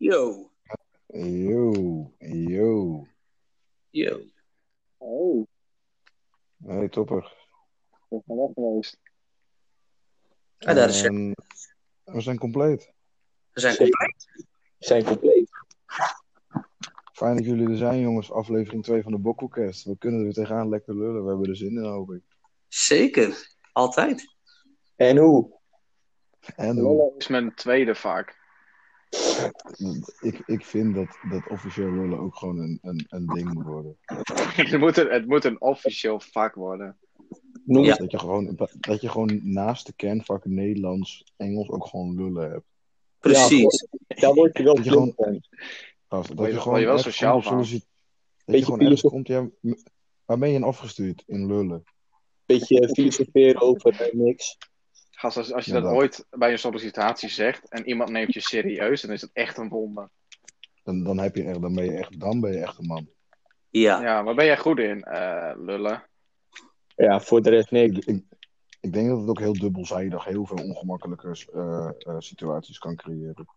Yo. 0.00 0.50
Yo, 1.12 2.12
yo. 2.18 3.06
Yo. 3.90 4.20
Oh, 4.98 5.46
Hey, 6.66 6.88
topper. 6.88 7.24
ik 8.08 8.20
ben 8.24 8.36
weg 8.36 8.50
geweest. 8.54 8.98
Ah, 10.58 10.74
daar 10.74 10.88
is 10.88 11.02
En 11.02 11.34
we 12.04 12.20
zijn 12.20 12.38
compleet. 12.38 12.92
We 13.52 13.60
zijn 13.60 13.76
compleet. 13.76 14.26
Zijn 14.78 15.04
compleet. 15.04 15.50
Fijn 17.12 17.36
dat 17.36 17.44
jullie 17.44 17.68
er 17.68 17.76
zijn, 17.76 18.00
jongens. 18.00 18.32
Aflevering 18.32 18.82
2 18.84 19.02
van 19.02 19.12
de 19.12 19.18
Bokkelcast. 19.18 19.84
We 19.84 19.98
kunnen 19.98 20.18
er 20.18 20.24
weer 20.24 20.34
tegenaan 20.34 20.68
lekker 20.68 20.96
lullen. 20.96 21.22
We 21.24 21.28
hebben 21.30 21.48
er 21.48 21.56
zin 21.56 21.76
in, 21.76 21.84
hoop 21.84 22.10
ik. 22.12 22.22
Zeker. 22.68 23.56
Altijd. 23.72 24.36
En 24.96 25.16
hoe? 25.16 25.58
En 26.56 26.74
hoe- 26.78 26.82
Lollen 26.82 27.16
is 27.18 27.28
mijn 27.28 27.54
tweede 27.54 27.94
vaak. 27.94 28.38
Ik, 30.20 30.42
ik 30.46 30.64
vind 30.64 30.94
dat, 30.94 31.18
dat 31.30 31.48
officieel 31.48 31.92
lullen 31.92 32.18
ook 32.18 32.36
gewoon 32.36 32.58
een, 32.58 32.78
een, 32.82 33.06
een 33.08 33.26
ding 33.26 33.52
moet 33.54 33.64
worden. 33.64 33.96
het, 34.54 34.78
moet 34.78 34.96
een, 34.96 35.08
het 35.08 35.26
moet 35.26 35.44
een 35.44 35.60
officieel 35.60 36.20
vak 36.20 36.54
worden. 36.54 36.98
Noem 37.64 37.84
Ja. 37.84 37.96
Dat, 37.96 38.10
je 38.10 38.18
gewoon, 38.18 38.68
dat 38.80 39.00
je 39.00 39.08
gewoon 39.08 39.40
naast 39.42 39.86
de 39.86 39.92
kernvakken 39.92 40.54
Nederlands, 40.54 41.32
Engels 41.36 41.68
ook 41.70 41.86
gewoon 41.86 42.14
lullen 42.14 42.50
hebt. 42.50 42.64
Precies. 43.18 43.86
Daar 44.06 44.34
word 44.34 44.56
je 44.56 44.62
wel 44.62 44.74
Dat 44.74 44.84
je. 44.84 44.90
Gast, 46.08 46.28
dat 46.28 46.36
Word 46.38 46.52
je- 46.52 46.60
gewoon 46.60 46.80
je 46.80 46.86
wel 46.86 46.98
sociaal 46.98 47.42
van? 47.42 47.58
Dat 48.44 48.58
je 48.58 48.64
gewoon 48.64 48.80
ergens 48.80 49.00
komt, 49.00 49.26
ja, 49.26 49.48
waar 50.24 50.38
ben 50.38 50.48
je 50.48 50.54
in 50.54 50.62
afgestuurd? 50.62 51.22
In 51.26 51.46
lullen. 51.46 51.82
Beetje 52.46 52.88
filosoferen 52.92 53.60
over 53.60 54.00
eh, 54.00 54.12
niks. 54.14 54.58
Gast, 55.20 55.36
als, 55.36 55.52
als 55.52 55.64
je 55.64 55.72
Ja, 55.72 55.80
dat 55.80 55.90
dat. 55.90 55.98
ooit 55.98 56.26
bij 56.30 56.52
een 56.52 56.58
sollicitatie 56.58 57.28
zegt 57.28 57.68
en 57.68 57.88
iemand 57.88 58.10
neemt 58.10 58.34
je 58.34 58.40
serieus, 58.40 59.00
dan 59.00 59.10
is 59.10 59.20
het 59.20 59.30
echt 59.32 59.58
een 59.58 59.68
wonder. 59.68 60.08
Dan, 60.82 61.02
dan, 61.02 61.18
heb 61.18 61.36
je 61.36 61.44
echt, 61.44 61.60
dan, 61.60 61.74
ben 61.74 61.84
je 61.84 61.92
echt, 61.92 62.20
dan 62.20 62.40
ben 62.40 62.52
je 62.52 62.58
echt 62.58 62.78
een 62.78 62.86
man. 62.86 63.08
Ja. 63.70 64.02
Ja, 64.02 64.24
waar 64.24 64.34
ben 64.34 64.44
jij 64.44 64.58
goed 64.58 64.78
in? 64.78 65.02
Eh, 65.02 65.52
lullen. 65.56 66.02
Ja, 66.96 67.20
voor 67.20 67.42
de 67.42 67.50
rest 67.50 67.70
niks. 67.70 67.98
Ik, 67.98 68.04
ik, 68.04 68.24
ik 68.80 68.92
denk 68.92 69.08
dat 69.08 69.20
het 69.20 69.28
ook 69.28 69.38
heel 69.38 69.58
dubbelzijdig 69.58 70.24
heel 70.24 70.46
veel 70.46 70.64
ongemakkelijke 70.64 71.36
eh, 71.52 71.90
eh, 71.98 72.16
situaties 72.18 72.78
kan 72.78 72.96
creëren. 72.96 73.48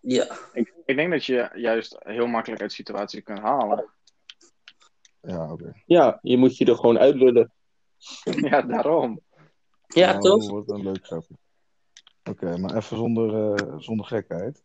Ja. 0.00 0.38
Ik, 0.52 0.74
ik 0.84 0.96
denk 0.96 1.10
dat 1.10 1.24
je 1.24 1.50
juist 1.54 1.96
heel 1.98 2.26
makkelijk 2.26 2.62
uit 2.62 2.72
situaties 2.72 3.22
kunt 3.22 3.38
halen. 3.38 3.88
Ja, 5.20 5.52
oké. 5.52 5.72
Ja, 5.86 6.18
je 6.22 6.36
moet 6.36 6.56
je 6.56 6.64
er 6.64 6.76
gewoon 6.76 6.98
uitlullen. 6.98 7.52
ja, 8.50 8.62
daarom. 8.62 9.20
Ja, 9.94 10.10
Nou, 10.10 10.20
toch? 10.20 10.50
Wordt 10.50 10.70
een 10.70 10.82
leuk 10.82 11.06
grapje. 11.06 11.34
Oké, 12.24 12.58
maar 12.58 12.76
even 12.76 12.96
zonder, 12.96 13.54
eh, 13.54 13.78
zonder 13.78 14.06
gekheid. 14.06 14.64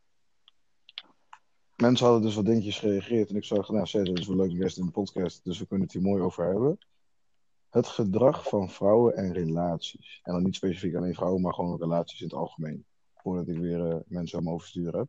Mensen 1.76 2.06
hadden 2.06 2.24
dus 2.24 2.36
wat 2.36 2.46
dingetjes 2.46 2.80
gereageerd 2.80 3.30
en 3.30 3.36
ik 3.36 3.44
zag, 3.44 3.70
nou, 3.70 3.86
zeg, 3.86 4.06
dat 4.06 4.20
is 4.20 4.28
wel 4.28 4.36
leuk 4.36 4.52
guest 4.52 4.78
in 4.78 4.86
de 4.86 4.92
podcast, 4.92 5.44
dus 5.44 5.60
we 5.60 5.68
kunnen 5.68 5.86
het 5.86 5.96
hier 5.96 6.06
mooi 6.06 6.22
over 6.22 6.46
hebben. 6.46 6.78
Het 7.70 7.88
gedrag 7.88 8.50
van 8.50 8.70
vrouwen 8.70 9.16
en 9.16 9.34
relaties. 9.34 10.20
En 10.24 10.34
dan 10.34 10.44
niet 10.44 10.56
specifiek 10.56 10.96
alleen 10.96 11.16
vrouwen, 11.16 11.42
maar 11.42 11.54
gewoon 11.54 11.80
relaties 11.80 12.22
in 12.22 12.28
het 12.28 12.36
algemeen. 12.36 12.86
Voordat 13.16 13.48
ik 13.48 13.58
weer 13.58 13.92
eh, 13.92 14.00
mensen 14.06 14.38
aan 14.38 14.44
me 14.44 14.52
oversturen 14.52 15.00
heb. 15.00 15.08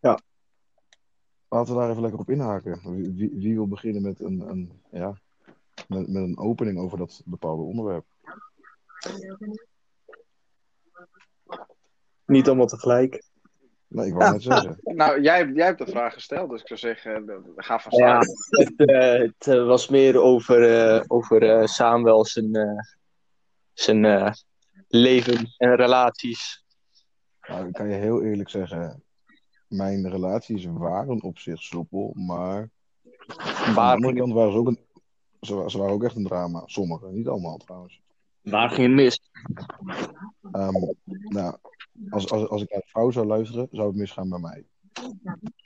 Ja. 0.00 0.20
Laten 1.48 1.74
we 1.74 1.80
daar 1.80 1.90
even 1.90 2.02
lekker 2.02 2.20
op 2.20 2.30
inhaken. 2.30 2.94
Wie, 2.94 3.12
wie, 3.12 3.30
wie 3.34 3.54
wil 3.54 3.68
beginnen 3.68 4.02
met 4.02 4.20
een, 4.20 4.40
een, 4.40 4.80
ja, 4.90 5.20
met, 5.88 6.08
met 6.08 6.22
een 6.22 6.38
opening 6.38 6.78
over 6.78 6.98
dat 6.98 7.22
bepaalde 7.24 7.62
onderwerp? 7.62 8.04
Niet 12.26 12.46
allemaal 12.46 12.66
tegelijk. 12.66 13.22
Nee, 13.88 14.06
ik 14.06 14.14
wou 14.14 14.32
net 14.32 14.42
zeggen. 14.52 14.78
Nou, 14.82 15.20
jij, 15.20 15.50
jij 15.54 15.66
hebt 15.66 15.78
de 15.78 15.86
vraag 15.86 16.12
gesteld, 16.12 16.50
dus 16.50 16.60
ik 16.60 16.66
zou 16.66 16.78
zeggen, 16.80 17.28
eh, 17.28 17.36
ga 17.56 17.78
van 17.78 17.98
Ja, 17.98 18.22
start. 18.22 18.68
het, 18.68 18.88
eh, 18.88 19.18
het 19.18 19.46
eh, 19.46 19.66
was 19.66 19.88
meer 19.88 20.20
over, 20.20 20.70
eh, 20.96 21.02
over 21.06 21.50
eh, 21.50 21.66
Samuel 21.66 22.24
zijn, 22.24 22.54
eh, 22.54 22.78
zijn 23.72 24.04
eh, 24.04 24.32
leven 24.88 25.54
en 25.56 25.76
relaties. 25.76 26.64
Nou, 27.48 27.66
ik 27.66 27.72
kan 27.72 27.88
je 27.88 27.94
heel 27.94 28.22
eerlijk 28.22 28.50
zeggen, 28.50 29.02
mijn 29.68 30.10
relaties 30.10 30.64
waren 30.64 31.22
op 31.22 31.38
zich 31.38 31.62
soepel, 31.62 32.12
maar 32.14 32.70
aan 33.36 33.74
de 33.74 33.80
andere 33.80 34.14
kant 34.14 34.32
waren 34.32 34.52
ze 34.52 34.58
ook, 34.58 34.66
een, 34.66 34.85
ze, 35.40 35.54
wa- 35.54 35.68
ze 35.68 35.78
waren 35.78 35.92
ook 35.94 36.04
echt 36.04 36.16
een 36.16 36.24
drama. 36.24 36.62
Sommige, 36.66 37.08
niet 37.08 37.28
allemaal 37.28 37.56
trouwens. 37.56 38.00
waar 38.42 38.70
ging 38.70 38.86
het 38.86 38.96
mis? 38.96 39.20
Ehm, 40.52 40.72
nou, 41.04 41.56
als, 42.10 42.30
als, 42.30 42.48
als 42.48 42.62
ik 42.62 42.70
naar 42.70 42.80
de 42.80 42.88
vrouw 42.88 43.10
zou 43.10 43.26
luisteren, 43.26 43.68
zou 43.70 43.88
het 43.88 43.96
misgaan 43.96 44.28
bij 44.28 44.38
mij. 44.38 44.64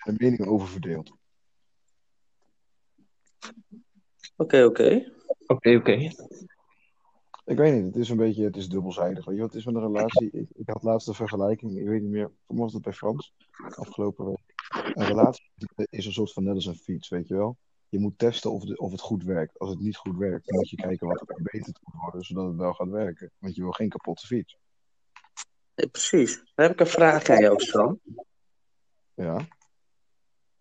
De 0.05 0.15
meningen 0.19 0.47
over 0.49 0.69
verdeeld. 0.69 1.13
Oké, 4.37 4.65
oké. 4.65 5.13
Oké, 5.47 5.77
oké. 5.77 5.93
Ik 7.45 7.57
weet 7.57 7.75
niet, 7.75 7.85
het 7.85 7.97
is 7.97 8.09
een 8.09 8.17
beetje, 8.17 8.45
het 8.45 8.57
is 8.57 8.69
dubbelzijdig. 8.69 9.25
Weet 9.25 9.35
je 9.35 9.41
wat 9.41 9.51
het 9.51 9.59
is 9.61 9.67
met 9.67 9.75
een 9.75 9.81
relatie? 9.81 10.31
Ik, 10.31 10.49
ik 10.53 10.69
had 10.69 10.83
laatst 10.83 11.09
een 11.09 11.15
vergelijking, 11.15 11.79
ik 11.79 11.87
weet 11.87 12.03
niet 12.03 12.11
meer, 12.11 12.31
mij 12.47 12.59
was 12.59 12.73
het 12.73 12.83
bij 12.83 12.93
Frans, 12.93 13.35
afgelopen 13.77 14.27
week. 14.27 14.55
Een 14.95 15.05
relatie 15.07 15.51
is 15.91 16.07
een 16.07 16.13
soort 16.13 16.33
van 16.33 16.45
net 16.45 16.55
als 16.55 16.67
een 16.67 16.75
fiets, 16.75 17.09
weet 17.09 17.29
je 17.29 17.35
wel? 17.37 17.57
Je 17.91 17.99
moet 17.99 18.19
testen 18.19 18.53
of, 18.53 18.65
de, 18.65 18.77
of 18.77 18.91
het 18.91 19.01
goed 19.01 19.25
werkt. 19.25 19.59
Als 19.59 19.71
het 19.71 19.81
niet 19.81 19.97
goed 19.97 20.17
werkt, 20.17 20.47
dan 20.47 20.57
moet 20.57 20.71
je 20.71 20.77
kijken 20.77 21.07
wat 21.07 21.21
er 21.21 21.27
verbeterd 21.27 21.79
moet 21.83 22.03
worden, 22.03 22.23
zodat 22.23 22.47
het 22.47 22.57
wel 22.57 22.73
gaat 22.73 22.89
werken. 22.89 23.31
Want 23.39 23.55
je 23.55 23.63
wil 23.63 23.73
geen 23.73 23.89
kapotte 23.89 24.27
fiets. 24.27 24.59
Nee, 25.75 25.89
precies. 25.89 26.35
Dan 26.35 26.67
heb 26.67 26.73
ik 26.73 26.81
een 26.81 26.87
vraag 26.87 27.29
aan 27.29 27.41
jou, 27.41 27.61
Sam. 27.61 28.01
Ja, 29.15 29.47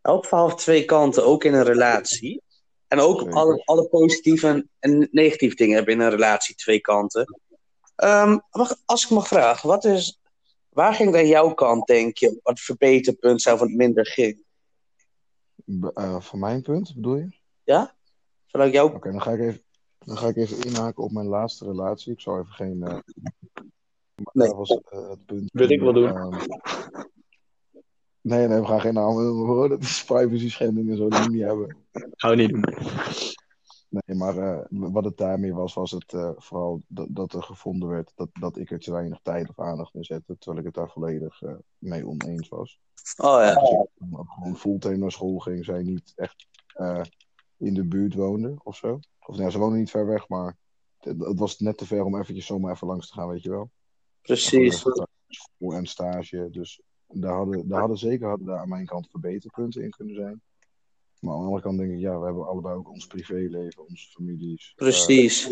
Elk 0.01 0.25
verhaal 0.25 0.47
heeft 0.47 0.57
twee 0.57 0.85
kanten, 0.85 1.25
ook 1.25 1.43
in 1.43 1.53
een 1.53 1.63
relatie. 1.63 2.41
En 2.87 2.99
ook 2.99 3.19
Zeker. 3.19 3.33
alle, 3.33 3.61
alle 3.65 3.87
positieve 3.87 4.67
en, 4.79 5.07
negatieve 5.11 5.55
dingen 5.55 5.75
hebben 5.75 5.93
in 5.93 5.99
een 5.99 6.09
relatie 6.09 6.55
twee 6.55 6.79
kanten. 6.79 7.39
Ehm, 7.95 8.37
als 8.85 9.03
ik 9.03 9.09
mag 9.09 9.27
vragen, 9.27 9.69
wat 9.69 9.85
is, 9.85 10.19
waar 10.69 10.93
ging 10.93 11.11
bij 11.11 11.27
jouw 11.27 11.53
kant, 11.53 11.87
denk 11.87 12.17
je, 12.17 12.27
wat 12.27 12.53
het 12.53 12.59
verbeterpunt 12.59 13.41
zou 13.41 13.57
van 13.57 13.67
het 13.67 13.75
minder 13.75 14.05
ging? 14.05 14.43
Eh, 15.93 16.19
van 16.21 16.39
mijn 16.39 16.61
punt 16.61 16.95
bedoel 16.95 17.15
je? 17.15 17.27
Ja? 17.63 17.95
Vanuit 18.47 18.73
jouw 18.73 18.93
Oké, 18.93 19.11
dan 19.11 19.21
ga 19.21 19.31
ik 19.31 19.39
even. 19.39 19.61
Dan 20.05 20.17
ga 20.17 20.27
ik 20.27 20.35
even 20.35 20.63
inhaken 20.65 21.03
op 21.03 21.11
mijn 21.11 21.27
laatste 21.27 21.65
relatie. 21.65 22.13
Ik 22.13 22.19
zal 22.21 22.39
even 22.39 22.53
geen. 22.53 22.83
eh, 22.83 22.97
Nee. 24.33 24.47
Dat 24.47 24.55
was 24.57 24.69
eh, 24.69 25.09
het 25.09 25.25
punt. 25.25 25.49
Wil 25.53 25.69
ik 25.69 25.79
wel 25.79 25.93
doen. 25.93 26.07
Ehm, 26.17 26.37
nee, 28.21 28.47
nee, 28.47 28.59
we 28.59 28.65
gaan 28.65 28.81
geen 28.81 28.93
namen 28.93 29.23
noemen 29.23 29.45
hoor. 29.45 29.69
Dat 29.69 29.81
is 29.81 30.03
privacy 30.05 30.49
schending 30.49 30.89
en 30.89 30.97
zo. 30.97 31.09
Die 31.09 31.29
niet 31.29 31.41
hebben. 31.41 31.77
Hou 32.15 32.35
niet 32.35 32.49
doen. 32.49 32.63
Nee, 33.89 34.17
maar 34.17 34.37
eh, 34.37 34.65
wat 34.69 35.03
het 35.03 35.17
daarmee 35.17 35.53
was, 35.53 35.73
was 35.73 35.91
het 35.91 36.13
eh, 36.13 36.31
vooral 36.35 36.81
dat, 36.87 37.07
dat 37.09 37.33
er 37.33 37.43
gevonden 37.43 37.89
werd 37.89 38.11
dat, 38.15 38.29
dat 38.39 38.57
ik 38.57 38.71
er 38.71 38.79
te 38.79 38.91
weinig 38.91 39.19
tijd 39.21 39.49
of 39.49 39.59
aandacht 39.59 39.95
in 39.95 40.03
zette. 40.03 40.37
Terwijl 40.37 40.59
ik 40.59 40.65
het 40.65 40.75
daar 40.75 40.89
volledig 40.89 41.41
eh, 41.41 41.55
mee 41.77 42.07
oneens 42.07 42.47
was. 42.47 42.79
Oh 43.17 43.39
ja. 43.41 43.53
Dus 43.53 43.69
ik 43.69 43.85
gewoon 44.27 44.57
fulltime 44.57 44.97
naar 44.97 45.11
school 45.11 45.39
ging, 45.39 45.65
zij 45.65 45.83
niet 45.83 46.13
echt 46.15 46.47
in 47.57 47.73
de 47.73 47.85
buurt 47.85 48.13
woonde 48.13 48.55
of 48.63 48.75
zo. 48.75 48.99
Of 49.25 49.37
nou, 49.37 49.51
ze 49.51 49.57
woonde 49.57 49.77
niet 49.77 49.89
ver 49.89 50.05
weg, 50.05 50.27
maar 50.27 50.57
het, 50.97 51.19
het 51.19 51.39
was 51.39 51.59
net 51.59 51.77
te 51.77 51.85
ver 51.85 52.03
om 52.03 52.19
eventjes 52.19 52.45
zomaar 52.45 52.73
even 52.73 52.87
langs 52.87 53.07
te 53.07 53.13
gaan, 53.13 53.27
weet 53.27 53.43
je 53.43 53.49
wel. 53.49 53.69
Precies. 54.21 54.85
School 55.27 55.73
en 55.73 55.85
stage, 55.85 56.47
dus 56.51 56.81
daar 57.07 57.35
hadden, 57.35 57.67
daar 57.67 57.79
hadden 57.79 57.97
zeker 57.97 58.27
hadden 58.27 58.47
daar 58.47 58.59
aan 58.59 58.69
mijn 58.69 58.85
kant 58.85 59.09
verbeterpunten 59.09 59.83
in 59.83 59.89
kunnen 59.89 60.15
zijn. 60.15 60.41
Maar 61.19 61.33
aan 61.33 61.39
de 61.39 61.45
andere 61.45 61.61
kant 61.63 61.77
denk 61.77 61.91
ik, 61.91 61.99
ja, 61.99 62.19
we 62.19 62.25
hebben 62.25 62.47
allebei 62.47 62.75
ook 62.75 62.89
ons 62.89 63.07
privéleven, 63.07 63.87
onze 63.87 64.09
families. 64.09 64.73
Precies. 64.75 65.43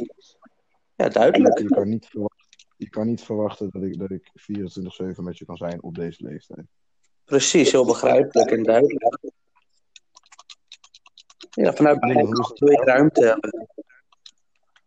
Ja, 0.95 1.05
Eh, 1.05 1.11
duidelijk. 1.11 1.59
je, 1.59 1.65
kan 1.67 1.89
niet 1.89 2.05
verwachten, 2.07 2.47
je 2.77 2.89
kan 2.89 3.07
niet 3.07 3.21
verwachten 3.23 3.69
dat 3.71 3.83
ik, 3.83 3.97
dat 3.99 4.11
ik 4.11 4.31
24-7 4.35 5.23
met 5.23 5.37
je 5.37 5.45
kan 5.45 5.57
zijn 5.57 5.83
op 5.83 5.95
deze 5.95 6.23
leeftijd. 6.23 6.65
Precies, 7.25 7.71
heel 7.71 7.85
begrijpelijk 7.85 8.51
en 8.51 8.63
duidelijk. 8.63 9.19
Ja, 11.49 11.73
vanuit 11.73 11.99
mijn 11.99 12.29
kant 12.31 12.59
wil 12.59 12.83
ruimte 12.83 13.25
hebben. 13.25 13.67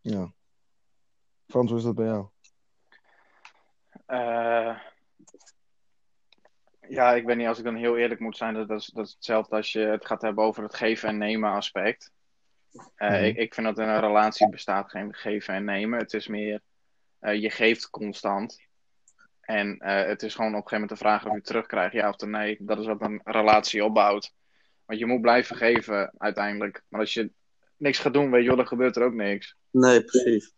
Ja. 0.00 0.32
Frans, 1.46 1.70
hoe 1.70 1.78
is 1.78 1.84
dat 1.84 1.94
bij 1.94 2.06
jou? 2.06 2.26
Eh, 4.06 4.78
ja, 6.90 7.14
ik 7.14 7.24
weet 7.24 7.36
niet, 7.36 7.46
als 7.46 7.58
ik 7.58 7.64
dan 7.64 7.76
heel 7.76 7.96
eerlijk 7.96 8.20
moet 8.20 8.36
zijn, 8.36 8.54
dat, 8.54 8.68
dat, 8.68 8.80
is, 8.80 8.86
dat 8.86 9.06
is 9.06 9.12
hetzelfde 9.12 9.56
als 9.56 9.72
je 9.72 9.80
het 9.80 10.06
gaat 10.06 10.22
hebben 10.22 10.44
over 10.44 10.62
het 10.62 10.74
geven 10.74 11.08
en 11.08 11.18
nemen 11.18 11.50
aspect. 11.50 12.10
Eh, 12.94 13.10
Mhm. 13.10 13.24
ik, 13.24 13.36
ik 13.36 13.54
vind 13.54 13.66
dat 13.66 13.78
in 13.78 13.88
een 13.88 14.00
relatie 14.00 14.48
bestaat 14.48 14.90
geen 14.90 15.14
geven 15.14 15.54
en 15.54 15.64
nemen. 15.64 15.98
Het 15.98 16.12
is 16.12 16.26
meer, 16.26 16.60
eh, 17.18 17.40
je 17.40 17.50
geeft 17.50 17.90
constant. 17.90 18.68
En 19.40 19.78
eh, 19.78 20.06
het 20.06 20.22
is 20.22 20.34
gewoon 20.34 20.50
op 20.50 20.56
een 20.56 20.68
gegeven 20.68 20.80
moment 20.80 20.98
de 20.98 21.04
vraag 21.06 21.26
of 21.26 21.34
je 21.34 21.40
terugkrijgt, 21.40 21.94
ja 21.94 22.08
of 22.08 22.16
nee. 22.16 22.56
Dat 22.60 22.78
is 22.78 22.86
wat 22.86 23.00
een 23.00 23.20
relatie 23.24 23.84
opbouwt. 23.84 24.32
Want 24.84 24.98
je 24.98 25.06
moet 25.06 25.20
blijven 25.20 25.56
geven 25.56 26.12
uiteindelijk. 26.18 26.82
Maar 26.88 27.00
als 27.00 27.14
je 27.14 27.30
niks 27.76 27.98
gaat 27.98 28.12
doen, 28.12 28.30
weet 28.30 28.40
je 28.42 28.46
wel, 28.46 28.56
dan 28.56 28.66
gebeurt 28.66 28.96
er 28.96 29.02
ook 29.02 29.14
niks. 29.14 29.56
Nee, 29.70 30.04
precies. 30.04 30.52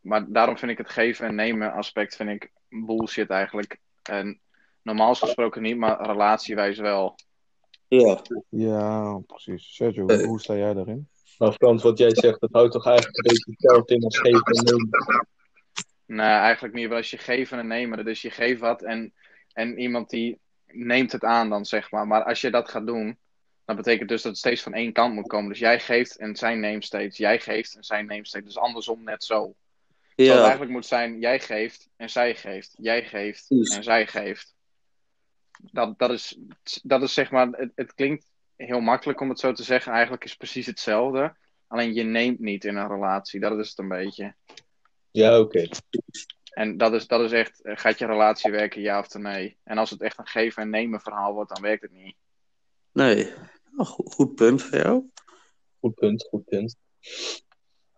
Maar 0.00 0.24
daarom 0.28 0.58
vind 0.58 0.70
ik 0.70 0.78
het 0.78 0.90
geven 0.90 1.26
en 1.26 1.34
nemen 1.34 1.72
aspect 1.72 2.16
vind 2.16 2.28
ik 2.30 2.50
bullshit 2.68 3.30
eigenlijk. 3.30 3.78
En 4.02 4.40
Normaal 4.82 5.14
gesproken 5.14 5.62
niet, 5.62 5.76
maar 5.76 6.06
relatiewijs 6.06 6.78
wel. 6.78 7.14
Ja. 7.88 8.22
Ja, 8.48 9.18
precies. 9.26 9.74
Sergio, 9.74 10.06
Eh. 10.06 10.24
hoe 10.26 10.40
sta 10.40 10.56
jij 10.56 10.74
daarin? 10.74 11.08
Maar 11.38 11.52
Frans, 11.52 11.82
wat 11.82 11.98
jij 11.98 12.14
zegt, 12.14 12.40
dat 12.40 12.52
houdt 12.52 12.72
toch 12.72 12.86
eigenlijk 12.86 13.16
een 13.16 13.22
beetje 13.32 13.50
hetzelfde 13.50 13.94
in 13.94 14.04
als 14.04 14.18
geven 14.18 14.42
en 14.44 14.64
nemen. 14.64 15.26
Nee, 16.06 16.26
eigenlijk 16.26 16.74
meer 16.74 16.88
wel 16.88 16.96
als 16.96 17.10
je 17.10 17.18
geven 17.18 17.58
en 17.58 17.66
nemen. 17.66 18.04
Dus 18.04 18.22
je 18.22 18.30
geeft 18.30 18.60
wat 18.60 18.82
en, 18.82 19.12
en 19.52 19.78
iemand 19.78 20.10
die 20.10 20.38
neemt 20.66 21.12
het 21.12 21.24
aan 21.24 21.48
dan, 21.48 21.64
zeg 21.64 21.90
maar. 21.90 22.06
Maar 22.06 22.24
als 22.24 22.40
je 22.40 22.50
dat 22.50 22.68
gaat 22.68 22.86
doen, 22.86 23.18
dan 23.64 23.76
betekent 23.76 24.08
dus 24.08 24.22
dat 24.22 24.30
het 24.30 24.40
steeds 24.40 24.62
van 24.62 24.74
één 24.74 24.92
kant 24.92 25.14
moet 25.14 25.26
komen. 25.26 25.48
Dus 25.48 25.58
jij 25.58 25.80
geeft 25.80 26.16
en 26.16 26.36
zij 26.36 26.54
neemt 26.54 26.84
steeds. 26.84 27.16
Jij 27.16 27.40
geeft 27.40 27.74
en 27.76 27.84
zij 27.84 28.02
neemt 28.02 28.28
steeds. 28.28 28.44
Dus 28.46 28.58
andersom 28.58 29.04
net 29.04 29.24
zo. 29.24 29.54
Ja. 30.16 30.40
eigenlijk 30.40 30.70
moet 30.70 30.86
zijn, 30.86 31.18
jij 31.20 31.40
geeft 31.40 31.88
en 31.96 32.10
zij 32.10 32.34
geeft. 32.34 32.74
Jij 32.78 33.04
geeft 33.04 33.50
en 33.50 33.82
zij 33.82 34.06
geeft. 34.06 34.54
Dat, 35.72 35.98
dat, 35.98 36.10
is, 36.10 36.38
dat 36.82 37.02
is 37.02 37.14
zeg 37.14 37.30
maar, 37.30 37.48
het, 37.48 37.72
het 37.74 37.94
klinkt 37.94 38.26
heel 38.56 38.80
makkelijk 38.80 39.20
om 39.20 39.28
het 39.28 39.40
zo 39.40 39.52
te 39.52 39.62
zeggen. 39.62 39.92
Eigenlijk 39.92 40.24
is 40.24 40.30
het 40.30 40.38
precies 40.38 40.66
hetzelfde. 40.66 41.36
Alleen 41.66 41.94
je 41.94 42.02
neemt 42.02 42.38
niet 42.38 42.64
in 42.64 42.76
een 42.76 42.88
relatie. 42.88 43.40
Dat 43.40 43.58
is 43.58 43.68
het 43.68 43.78
een 43.78 43.88
beetje. 43.88 44.34
Ja, 45.10 45.40
oké. 45.40 45.68
En 46.52 46.76
dat 46.76 46.92
is, 46.92 47.06
dat 47.06 47.20
is 47.20 47.32
echt, 47.32 47.62
eh, 47.62 47.76
gaat 47.76 47.98
je 47.98 48.06
relatie 48.06 48.50
werken, 48.50 48.80
ja 48.80 48.98
of 48.98 49.14
nee? 49.14 49.56
En 49.64 49.78
als 49.78 49.90
het 49.90 50.00
echt 50.00 50.18
een 50.18 50.26
geven 50.26 50.62
en 50.62 50.70
nemen 50.70 51.00
verhaal 51.00 51.32
wordt, 51.32 51.54
dan 51.54 51.62
werkt 51.62 51.82
het 51.82 51.92
niet. 51.92 52.16
Nee. 52.92 53.32
Oh, 53.76 53.86
goed, 53.86 54.14
goed 54.14 54.34
punt 54.34 54.62
voor 54.62 54.78
jou. 54.78 55.10
Goed 55.80 55.94
punt, 55.94 56.28
goed 56.30 56.44
punt. 56.44 56.76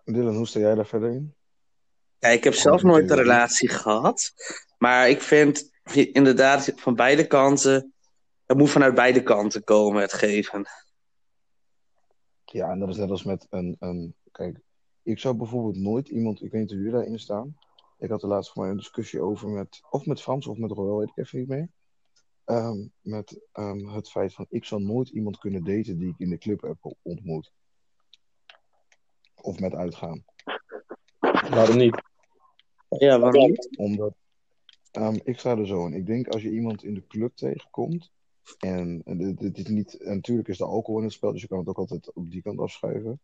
Dylan, 0.05 0.37
hoe 0.37 0.47
sta 0.47 0.61
jij 0.61 0.75
daar 0.75 0.87
verder 0.87 1.11
in? 1.11 1.35
Ja, 2.19 2.29
ik 2.29 2.45
heb 2.45 2.55
zelf 2.55 2.83
nooit 2.83 3.11
een 3.11 3.17
relatie 3.17 3.69
gehad. 3.69 4.33
Maar 4.79 5.09
ik 5.09 5.21
vind 5.21 5.71
inderdaad 5.93 6.73
van 6.77 6.95
beide 6.95 7.27
kanten. 7.27 7.95
Het 8.47 8.57
moet 8.57 8.71
vanuit 8.71 8.95
beide 8.95 9.23
kanten 9.23 9.65
komen, 9.65 10.01
het 10.01 10.13
geven. 10.13 10.67
Ja, 12.45 12.71
en 12.71 12.79
dat 12.79 12.89
is 12.89 12.97
net 12.97 13.11
als 13.11 13.25
met 13.25 13.47
een, 13.51 13.77
een... 13.79 14.15
Kijk, 14.33 14.61
ik 15.03 15.19
zou 15.19 15.37
bijvoorbeeld 15.37 15.77
nooit 15.77 16.09
iemand... 16.09 16.43
Ik 16.43 16.51
weet 16.51 16.61
niet 16.61 16.71
hoe 16.71 16.79
jullie 16.79 16.93
daarin 16.93 17.19
staan. 17.19 17.57
Ik 17.99 18.11
had 18.11 18.23
er 18.23 18.29
laatst 18.29 18.53
voor 18.53 18.63
mij 18.63 18.71
een 18.71 18.77
discussie 18.77 19.21
over 19.21 19.49
met... 19.49 19.81
Of 19.91 20.07
met 20.07 20.23
Frans 20.23 20.47
of 20.47 20.57
met 20.57 20.71
Roel, 20.71 20.99
weet 20.99 21.09
ik 21.09 21.17
even 21.17 21.39
niet 21.39 21.49
meer. 21.49 21.69
Ehm, 22.45 22.87
met 23.01 23.41
ehm, 23.53 23.87
het 23.89 24.11
feit 24.11 24.35
van... 24.35 24.47
Ik 24.49 24.65
zou 24.65 24.83
nooit 24.83 25.09
iemand 25.09 25.39
kunnen 25.39 25.65
daten 25.65 25.99
die 25.99 26.09
ik 26.09 26.19
in 26.19 26.31
de 26.31 26.39
club 26.39 26.61
heb 26.61 26.95
ontmoet. 27.03 27.53
Of 29.35 29.61
met 29.61 29.75
uitgaan. 29.75 30.25
Waarom 31.51 31.77
niet? 31.77 32.03
Ja, 32.89 33.19
waarom 33.19 33.47
niet? 33.47 33.77
Omdat 33.77 34.15
ehm, 34.95 35.19
ik 35.25 35.39
sta 35.39 35.57
er 35.57 35.67
zo 35.67 35.87
in. 35.87 35.93
Ik 35.93 36.07
denk 36.07 36.29
als 36.29 36.43
je 36.43 36.51
iemand 36.51 36.85
in 36.85 36.95
de 36.95 37.07
club 37.07 37.37
tegenkomt. 37.37 38.13
En, 38.59 39.03
dit, 39.39 39.59
is 39.59 39.69
niet. 39.69 39.95
En 39.95 40.15
natuurlijk 40.15 40.49
is 40.49 40.61
er 40.61 40.67
alcohol 40.67 40.99
in 40.99 41.05
het 41.05 41.13
spel, 41.13 41.33
dus 41.33 41.41
je 41.41 41.49
kan 41.49 41.59
het 41.59 41.69
ook 41.69 41.79
altijd 41.79 42.13
op 42.13 42.31
die 42.31 42.43
kant 42.43 42.59
afschuiven. 42.59 43.21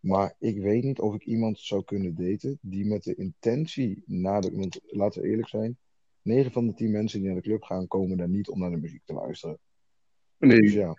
Maar 0.00 0.34
ik 0.38 0.58
weet 0.58 0.84
niet 0.84 1.00
of 1.00 1.14
ik 1.14 1.24
iemand 1.24 1.58
zou 1.58 1.84
kunnen 1.84 2.14
daten 2.14 2.58
die 2.60 2.86
met 2.86 3.02
de 3.02 3.14
intentie 3.14 4.02
naar 4.06 4.40
de. 4.40 4.50
Want 4.52 4.80
laten 4.86 5.22
we 5.22 5.28
eerlijk 5.28 5.48
zijn. 5.48 5.78
9 6.22 6.52
van 6.52 6.66
de 6.66 6.74
10 6.74 6.90
mensen 6.90 7.18
die 7.18 7.28
naar 7.28 7.36
de 7.36 7.48
club 7.48 7.62
gaan, 7.62 7.86
komen 7.86 8.16
daar 8.16 8.28
niet 8.28 8.48
om 8.48 8.58
naar 8.58 8.70
de 8.70 8.76
muziek 8.76 9.02
te 9.04 9.12
luisteren. 9.12 9.58
Dus 10.38 10.48
Nee. 10.48 10.72
ja. 10.72 10.96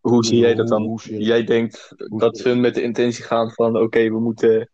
Hoe 0.00 0.24
zie 0.24 0.38
jij 0.38 0.54
dat 0.54 0.68
dan? 0.68 0.98
Jij 1.02 1.44
denkt 1.44 1.94
dat 1.96 2.38
ze 2.38 2.54
met 2.54 2.74
de 2.74 2.82
intentie 2.82 3.24
gaan 3.24 3.50
van, 3.50 3.76
oké, 3.76 4.08
we 4.08 4.20
moeten... 4.20 4.70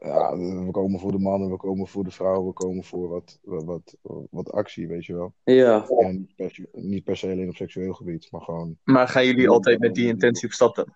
Ja, 0.00 0.36
we 0.36 0.68
komen 0.70 1.00
voor 1.00 1.12
de 1.12 1.18
mannen, 1.18 1.50
we 1.50 1.56
komen 1.56 1.86
voor 1.86 2.04
de 2.04 2.10
vrouwen, 2.10 2.46
we 2.46 2.52
komen 2.52 2.84
voor 2.84 3.08
wat, 3.08 3.38
wat, 3.42 3.64
wat, 3.64 3.96
wat 4.30 4.52
actie, 4.52 4.88
weet 4.88 5.04
je 5.04 5.14
wel. 5.14 5.34
Ja. 5.44 5.88
En 5.88 6.18
niet 6.18 6.34
per, 6.36 6.50
se- 6.50 6.68
niet 6.72 7.04
per 7.04 7.16
se 7.16 7.30
alleen 7.30 7.48
op 7.48 7.54
seksueel 7.54 7.92
gebied, 7.92 8.30
maar 8.30 8.40
gewoon. 8.40 8.78
Maar 8.84 9.08
gaan 9.08 9.26
jullie 9.26 9.48
altijd 9.48 9.78
met 9.78 9.94
die 9.94 10.06
intentie 10.08 10.46
op 10.46 10.52
stap 10.52 10.74
dan? 10.74 10.94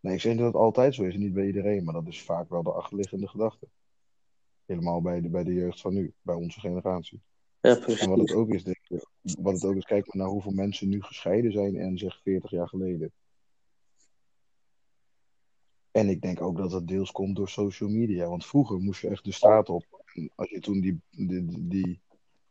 Nee, 0.00 0.14
ik 0.14 0.20
zeg 0.20 0.32
niet 0.32 0.40
dat 0.40 0.52
het 0.52 0.62
altijd 0.62 0.94
zo 0.94 1.02
is, 1.02 1.16
niet 1.16 1.32
bij 1.32 1.46
iedereen, 1.46 1.84
maar 1.84 1.94
dat 1.94 2.06
is 2.06 2.22
vaak 2.22 2.48
wel 2.48 2.62
de 2.62 2.72
achterliggende 2.72 3.28
gedachte. 3.28 3.66
Helemaal 4.64 5.00
bij 5.02 5.20
de, 5.20 5.28
bij 5.28 5.44
de 5.44 5.54
jeugd 5.54 5.80
van 5.80 5.94
nu, 5.94 6.12
bij 6.22 6.34
onze 6.34 6.60
generatie. 6.60 7.20
Ja, 7.60 7.70
En 7.70 7.78
wat 7.80 7.86
het 7.88 8.06
precies. 8.14 8.32
ook 8.34 8.48
is, 8.48 8.64
denk 8.64 8.78
ik, 8.88 9.06
wat 9.40 9.52
het 9.52 9.64
ook 9.64 9.76
is, 9.76 9.84
kijk 9.84 10.06
maar 10.06 10.16
naar 10.24 10.32
hoeveel 10.32 10.52
mensen 10.52 10.88
nu 10.88 11.02
gescheiden 11.02 11.52
zijn 11.52 11.76
en 11.76 11.98
zeg 11.98 12.20
40 12.22 12.50
jaar 12.50 12.68
geleden. 12.68 13.12
En 15.96 16.08
ik 16.08 16.20
denk 16.20 16.40
ook 16.40 16.56
dat 16.56 16.70
dat 16.70 16.88
deels 16.88 17.12
komt 17.12 17.36
door 17.36 17.48
social 17.48 17.88
media. 17.88 18.28
Want 18.28 18.46
vroeger 18.46 18.78
moest 18.78 19.00
je 19.00 19.08
echt 19.08 19.24
de 19.24 19.32
straat 19.32 19.68
op. 19.68 19.84
En 20.14 20.30
als 20.34 20.50
je 20.50 20.60
toen 20.60 20.80
die, 20.80 21.00
die, 21.10 21.68
die 21.68 22.00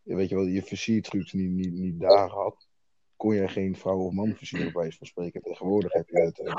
weet 0.04 0.30
je 0.30 0.36
wel, 0.36 0.46
je 0.46 0.64
versiertrucs 0.64 1.34
niet, 1.34 1.50
niet, 1.50 1.74
niet 1.74 2.00
daar 2.00 2.30
had, 2.30 2.68
kon 3.16 3.36
je 3.36 3.48
geen 3.48 3.76
vrouw 3.76 4.00
of 4.00 4.14
man 4.14 4.34
versieren, 4.36 4.72
bij 4.72 4.82
wijze 4.82 4.98
van 4.98 5.08
spreken. 5.08 5.42
Tegenwoordig 5.42 5.94
heb 5.94 6.10
je 6.10 6.20
het 6.20 6.40
eh, 6.40 6.54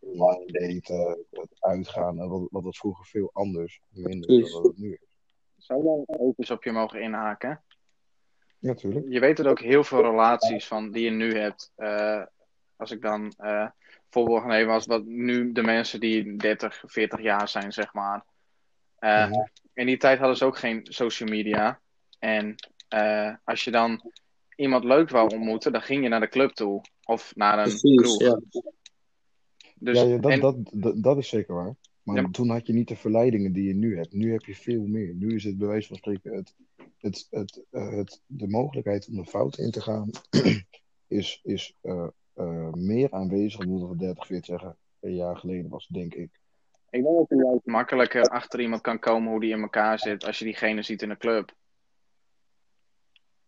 online 0.00 0.46
daten, 0.46 1.24
het 1.30 1.56
uitgaan, 1.58 2.20
en 2.20 2.28
wat, 2.28 2.48
wat 2.50 2.64
dat 2.64 2.76
vroeger 2.76 3.06
veel 3.06 3.30
anders, 3.32 3.80
minder 3.88 4.28
dan 4.28 4.50
wat 4.50 4.62
het 4.62 4.78
nu 4.78 4.92
is. 4.92 5.18
Zou 5.56 5.82
daar 5.82 6.18
ook 6.18 6.38
eens 6.38 6.50
op 6.50 6.64
je 6.64 6.72
mogen 6.72 7.00
inhaken? 7.00 7.62
Ja, 8.58 8.74
tuurlijk. 8.74 9.06
Je 9.08 9.20
weet 9.20 9.36
dat 9.36 9.46
ook 9.46 9.60
heel 9.60 9.84
veel 9.84 10.02
relaties 10.02 10.66
van 10.66 10.90
die 10.90 11.04
je 11.04 11.10
nu 11.10 11.38
hebt. 11.38 11.72
eh, 11.76 12.22
als 12.76 12.90
ik 12.90 13.02
dan 13.02 13.32
eh 13.36 13.68
voorbeeld 14.10 14.68
als 14.68 14.86
wat 14.86 15.04
nu 15.04 15.52
de 15.52 15.62
mensen 15.62 16.00
die 16.00 16.36
30, 16.36 16.82
40 16.86 17.22
jaar 17.22 17.48
zijn, 17.48 17.72
zeg 17.72 17.92
maar. 17.92 18.24
Eh. 18.98 19.30
In 19.74 19.86
die 19.86 19.96
tijd 19.96 20.18
hadden 20.18 20.36
ze 20.36 20.44
ook 20.44 20.58
geen 20.58 20.80
social 20.82 21.28
media. 21.28 21.80
En 22.18 22.54
eh, 22.88 23.34
als 23.44 23.64
je 23.64 23.70
dan 23.70 24.12
iemand 24.56 24.84
leuk 24.84 25.10
wou 25.10 25.34
ontmoeten, 25.34 25.72
dan 25.72 25.82
ging 25.82 26.02
je 26.02 26.08
naar 26.08 26.20
de 26.20 26.28
club 26.28 26.50
toe. 26.50 26.80
Of 27.04 27.32
naar 27.36 27.58
een 27.58 27.64
Precies, 27.64 27.96
kroeg. 27.96 28.20
ja. 28.20 28.40
Dus, 29.74 30.00
ja, 30.00 30.04
ja, 30.06 30.18
dat, 30.18 30.30
en- 30.30 30.40
dat, 30.40 30.56
dat, 30.72 31.02
dat 31.02 31.16
is 31.18 31.28
zeker 31.28 31.54
waar. 31.54 31.74
Maar 32.02 32.16
Ja, 32.16 32.28
toen 32.30 32.50
had 32.50 32.66
je 32.66 32.72
niet 32.72 32.88
de 32.88 32.96
verleidingen 32.96 33.52
die 33.52 33.64
je 33.66 33.74
nu 33.74 33.96
hebt. 33.96 34.12
Nu 34.12 34.32
heb 34.32 34.44
je 34.44 34.54
veel 34.54 34.86
meer. 34.86 35.14
Nu 35.14 35.34
is 35.34 35.44
het 35.44 35.58
bij 35.58 35.68
wijze 35.68 35.88
van 35.88 35.96
spreken 35.96 36.34
het, 36.34 36.54
het, 36.98 37.26
het, 37.30 37.62
eh, 37.70 37.90
het, 37.90 38.20
de 38.26 38.48
mogelijkheid 38.48 39.08
om 39.08 39.18
een 39.18 39.26
fout 39.26 39.58
in 39.58 39.70
te 39.70 39.80
gaan 39.80 40.10
is, 41.06 41.40
is 41.42 41.74
eh, 42.38 42.72
meer 42.72 43.12
aanwezig 43.12 43.60
dan 43.60 43.80
dat 43.80 43.88
het 43.88 43.98
30, 43.98 44.26
40 44.26 44.74
jaar 45.00 45.36
geleden 45.36 45.70
was, 45.70 45.86
denk 45.86 46.14
ik. 46.14 46.40
Ik 46.90 47.02
denk 47.02 47.16
dat 47.16 47.28
je 47.28 47.44
juist 47.44 47.66
makkelijker 47.66 48.22
achter 48.22 48.60
iemand 48.60 48.80
kan 48.80 48.98
komen 48.98 49.30
hoe 49.30 49.40
die 49.40 49.52
in 49.52 49.60
elkaar 49.60 49.98
zit 49.98 50.24
als 50.26 50.38
je 50.38 50.44
diegene 50.44 50.82
ziet 50.82 51.02
in 51.02 51.08
de 51.08 51.16
club. 51.16 51.54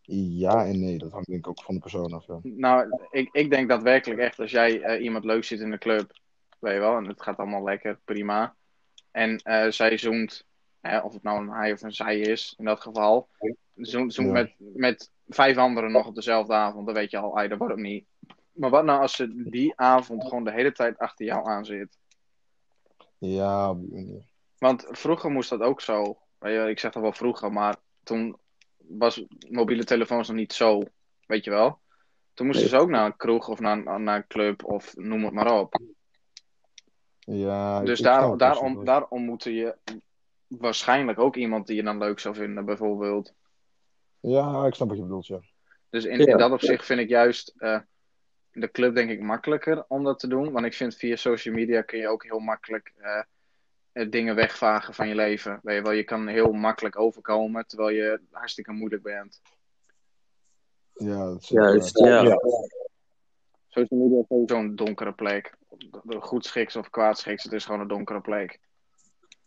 Ja 0.02 0.66
en 0.66 0.80
nee, 0.80 0.98
dat 0.98 1.12
hangt 1.12 1.26
denk 1.26 1.38
ik 1.38 1.48
ook 1.48 1.62
van 1.62 1.74
de 1.74 1.80
persoon 1.80 2.12
af. 2.12 2.26
Ja. 2.26 2.38
Nou, 2.42 2.98
ik, 3.10 3.28
ik 3.32 3.50
denk 3.50 3.68
daadwerkelijk 3.68 4.20
echt 4.20 4.38
als 4.38 4.50
jij 4.50 4.80
eh, 4.80 5.02
iemand 5.02 5.24
leuk 5.24 5.44
ziet 5.44 5.60
in 5.60 5.70
de 5.70 5.78
club, 5.78 6.20
weet 6.58 6.74
je 6.74 6.80
wel, 6.80 6.96
en 6.96 7.06
het 7.06 7.22
gaat 7.22 7.36
allemaal 7.36 7.64
lekker, 7.64 7.98
prima. 8.04 8.54
En 9.10 9.36
eh, 9.36 9.70
zij 9.70 9.98
zoent, 9.98 10.44
hè, 10.80 10.98
of 10.98 11.12
het 11.12 11.22
nou 11.22 11.40
een 11.40 11.52
hij 11.52 11.72
of 11.72 11.82
een 11.82 11.92
zij 11.92 12.18
is, 12.18 12.54
in 12.58 12.64
dat 12.64 12.80
geval, 12.80 13.28
zoent 13.74 14.14
Ja. 14.14 14.22
met, 14.22 14.54
met 14.58 15.10
vijf 15.26 15.56
anderen 15.56 15.92
nog 15.92 16.06
op 16.06 16.14
dezelfde 16.14 16.52
avond, 16.52 16.86
dan 16.86 16.94
weet 16.94 17.10
je 17.10 17.18
al, 17.18 17.48
dat 17.48 17.58
wordt 17.58 17.74
hem 17.74 17.82
niet. 17.82 18.09
Maar 18.60 18.70
wat 18.70 18.84
nou 18.84 19.00
als 19.00 19.16
ze 19.16 19.42
die 19.50 19.72
avond 19.76 20.24
gewoon 20.24 20.44
de 20.44 20.52
hele 20.52 20.72
tijd 20.72 20.98
achter 20.98 21.26
jou 21.26 21.46
aan 21.46 21.64
zit? 21.64 21.98
Ja. 23.18 23.76
Want 24.58 24.86
vroeger 24.90 25.30
moest 25.30 25.50
dat 25.50 25.60
ook 25.60 25.80
zo. 25.80 26.18
Ik 26.40 26.78
zeg 26.78 26.92
dat 26.92 27.02
wel 27.02 27.12
vroeger, 27.12 27.52
maar 27.52 27.76
toen 28.02 28.36
was 28.76 29.24
mobiele 29.50 29.84
telefoons 29.84 30.28
nog 30.28 30.36
niet 30.36 30.52
zo. 30.52 30.82
Weet 31.26 31.44
je 31.44 31.50
wel? 31.50 31.78
Toen 32.34 32.46
moesten 32.46 32.68
ze 32.68 32.78
ook 32.78 32.88
naar 32.88 33.06
een 33.06 33.16
kroeg 33.16 33.48
of 33.48 33.60
naar, 33.60 34.00
naar 34.00 34.16
een 34.16 34.26
club 34.26 34.64
of 34.64 34.96
noem 34.96 35.24
het 35.24 35.34
maar 35.34 35.58
op. 35.60 35.80
ja, 37.18 37.80
Dus 37.80 38.00
daar, 38.00 38.36
daarom, 38.36 38.74
wel. 38.74 38.84
daar 38.84 39.06
ontmoette 39.08 39.54
je 39.54 39.76
waarschijnlijk 40.46 41.18
ook 41.18 41.36
iemand 41.36 41.66
die 41.66 41.76
je 41.76 41.82
dan 41.82 41.98
leuk 41.98 42.18
zou 42.18 42.34
vinden, 42.34 42.64
bijvoorbeeld. 42.64 43.32
Ja, 44.20 44.66
ik 44.66 44.74
snap 44.74 44.88
wat 44.88 44.96
je 44.96 45.02
bedoelt, 45.02 45.26
ja. 45.26 45.40
Dus 45.90 46.04
in, 46.04 46.18
in 46.18 46.38
dat 46.38 46.52
opzicht 46.52 46.86
vind 46.86 47.00
ik 47.00 47.08
juist 47.08 47.54
eh, 47.56 47.78
de 48.52 48.70
club 48.70 48.94
denk 48.94 49.10
ik 49.10 49.20
makkelijker 49.20 49.84
om 49.88 50.04
dat 50.04 50.18
te 50.18 50.28
doen. 50.28 50.52
Want 50.52 50.66
ik 50.66 50.74
vind 50.74 50.94
via 50.94 51.16
social 51.16 51.54
media 51.54 51.82
kun 51.82 51.98
je 51.98 52.08
ook 52.08 52.24
heel 52.24 52.38
makkelijk 52.38 52.92
eh, 52.96 53.22
eh, 53.92 54.10
dingen 54.10 54.34
wegvagen 54.34 54.94
van 54.94 55.08
je 55.08 55.14
leven. 55.14 55.60
Weet 55.62 55.76
je 55.76 55.82
wel, 55.82 55.92
je 55.92 56.04
kan 56.04 56.26
heel 56.26 56.52
makkelijk 56.52 56.98
overkomen 56.98 57.66
terwijl 57.66 57.96
je 57.96 58.20
hartstikke 58.30 58.72
moeilijk 58.72 59.02
bent. 59.02 59.40
Ja, 60.92 61.24
dat 61.24 61.42
is 61.42 61.50
waar. 61.50 62.24
ja. 62.26 62.36
Social 63.68 64.00
media 64.00 64.18
is 64.18 64.26
sowieso 64.28 64.58
een 64.58 64.76
donkere 64.76 65.12
plek. 65.12 65.56
Goed 66.18 66.44
schiks 66.44 66.76
of 66.76 66.90
kwaad 66.90 67.18
schiks, 67.18 67.42
het 67.44 67.52
is 67.52 67.64
gewoon 67.64 67.80
een 67.80 67.88
donkere 67.88 68.20
plek. 68.20 68.60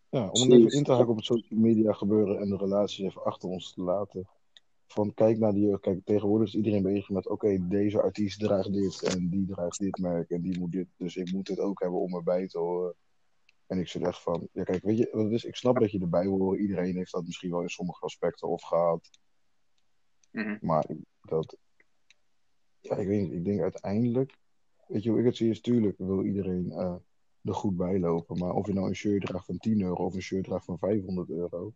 Ja, 0.10 0.28
om 0.28 0.52
even 0.52 0.78
in 0.78 0.84
te 0.84 0.92
haken 0.92 1.10
op 1.10 1.16
het 1.16 1.26
social 1.26 1.60
media 1.60 1.94
gebeuren 1.94 2.40
en 2.40 2.50
de 2.50 2.58
relaties 2.58 3.06
even 3.06 3.24
achter 3.24 3.50
ons 3.50 3.74
te 3.74 3.82
laten. 3.82 4.28
Van 4.94 5.14
kijk 5.14 5.40
naar 5.40 5.54
die. 5.54 5.80
Kijk, 5.80 6.06
tegenwoordig 6.06 6.48
is 6.48 6.56
iedereen 6.56 6.84
bezig 6.84 7.10
met: 7.10 7.30
oké, 7.30 7.68
deze 7.68 8.02
artiest 8.02 8.40
draagt 8.40 8.74
dit 8.74 9.04
en 9.04 9.30
die 9.30 9.46
draagt 9.46 9.80
dit 9.80 9.98
merk 9.98 10.30
en 10.30 10.42
die 10.42 10.60
moet 10.60 10.72
dit. 10.72 10.88
Dus 10.98 11.16
ik 11.16 11.32
moet 11.32 11.46
dit 11.46 11.60
ook 11.60 11.82
hebben 11.82 12.00
om 12.00 12.16
erbij 12.16 12.48
te 12.48 12.60
horen. 12.60 12.96
En 13.68 13.80
ik 13.80 13.88
zit 13.88 14.02
echt 14.02 14.22
van, 14.22 14.48
ja 14.52 14.64
kijk, 14.64 14.84
weet 14.84 14.98
je, 14.98 15.10
wat 15.12 15.32
is, 15.32 15.44
ik 15.44 15.56
snap 15.56 15.80
dat 15.80 15.92
je 15.92 16.00
erbij 16.00 16.26
horen. 16.26 16.60
Iedereen 16.60 16.96
heeft 16.96 17.12
dat 17.12 17.26
misschien 17.26 17.52
wel 17.52 17.62
in 17.62 17.70
sommige 17.70 18.06
aspecten 18.06 18.48
of 18.48 18.64
gehad. 18.64 19.10
Mhm. 20.32 20.58
Maar 20.62 20.86
dat, 21.22 21.58
ja, 22.80 22.96
ik 22.96 23.08
weet 23.08 23.22
niet, 23.22 23.34
ik 23.34 23.46
denk 23.46 23.62
uiteindelijk, 23.62 24.38
weet 24.88 25.04
je 25.04 25.10
hoe 25.10 25.20
ik 25.20 25.26
het 25.26 25.36
zie, 25.36 25.50
is 25.50 25.62
tuurlijk 25.62 25.98
wil 25.98 26.24
iedereen 26.24 26.72
eh, 26.72 26.96
er 27.42 27.54
goed 27.54 27.78
bij 27.78 28.00
lopen. 28.00 28.38
Maar 28.38 28.54
of 28.54 28.68
je 28.68 28.74
nou 28.74 28.88
een 28.88 28.96
shirt 28.96 29.26
draagt 29.26 29.46
van 29.46 29.58
10 29.58 29.82
euro 29.82 30.06
of 30.06 30.14
een 30.14 30.22
shirt 30.22 30.44
draagt 30.44 30.66
van 30.66 30.78
500 30.78 31.30
euro. 31.30 31.74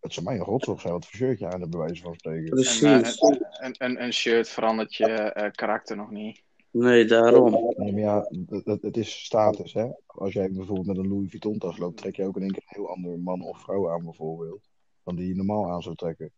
Het 0.00 0.12
zou 0.12 0.26
mij 0.26 0.34
een 0.34 0.44
rotzooi 0.44 0.78
zijn 0.80 0.92
wat 0.92 1.06
voor 1.06 1.16
shirtje 1.16 1.46
aan 1.46 1.60
de 1.60 1.68
bewijzen 1.68 2.04
van 2.04 2.14
spreken. 2.14 2.44
En, 2.44 2.50
Precies. 2.50 3.18
eh, 3.18 3.36
een, 3.60 3.74
een, 3.78 4.02
een 4.02 4.12
shirt 4.12 4.48
verandert 4.48 4.94
je 4.94 5.06
eh, 5.06 5.50
karakter 5.50 5.96
nog 5.96 6.10
niet. 6.10 6.42
Nee, 6.70 7.04
daarom. 7.04 7.74
Nee, 7.76 7.92
maar 7.92 8.00
ja, 8.00 8.28
het, 8.64 8.96
is 8.96 9.24
status, 9.24 9.72
hè. 9.72 9.88
Als 10.06 10.32
jij 10.32 10.50
bijvoorbeeld 10.52 10.86
met 10.86 10.96
een 10.96 11.08
Louis 11.08 11.30
Vuitton 11.30 11.58
tas 11.58 11.78
loopt, 11.78 11.96
trek 11.96 12.16
je 12.16 12.24
ook 12.24 12.36
in 12.36 12.42
één 12.42 12.52
keer 12.52 12.62
een 12.66 12.82
heel 12.82 12.90
ander 12.90 13.18
man 13.18 13.42
of 13.42 13.60
vrouw 13.60 13.90
aan, 13.90 14.04
bijvoorbeeld. 14.04 14.68
Dan 15.04 15.16
die 15.16 15.28
je 15.28 15.34
normaal 15.34 15.70
aan 15.70 15.82
zou 15.82 15.94
trekken. 15.94 16.32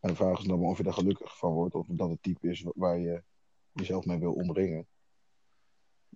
En 0.00 0.08
de 0.08 0.14
vraag 0.14 0.38
is 0.38 0.44
dan 0.44 0.60
of 0.60 0.76
je 0.76 0.82
daar 0.82 0.92
gelukkig 0.92 1.38
van 1.38 1.52
wordt, 1.52 1.74
of 1.74 1.86
dat 1.90 2.10
het 2.10 2.22
type 2.22 2.48
is 2.48 2.64
waar 2.74 2.98
je 2.98 3.22
jezelf 3.72 4.04
mee 4.04 4.18
wil 4.18 4.32
omringen. 4.32 4.86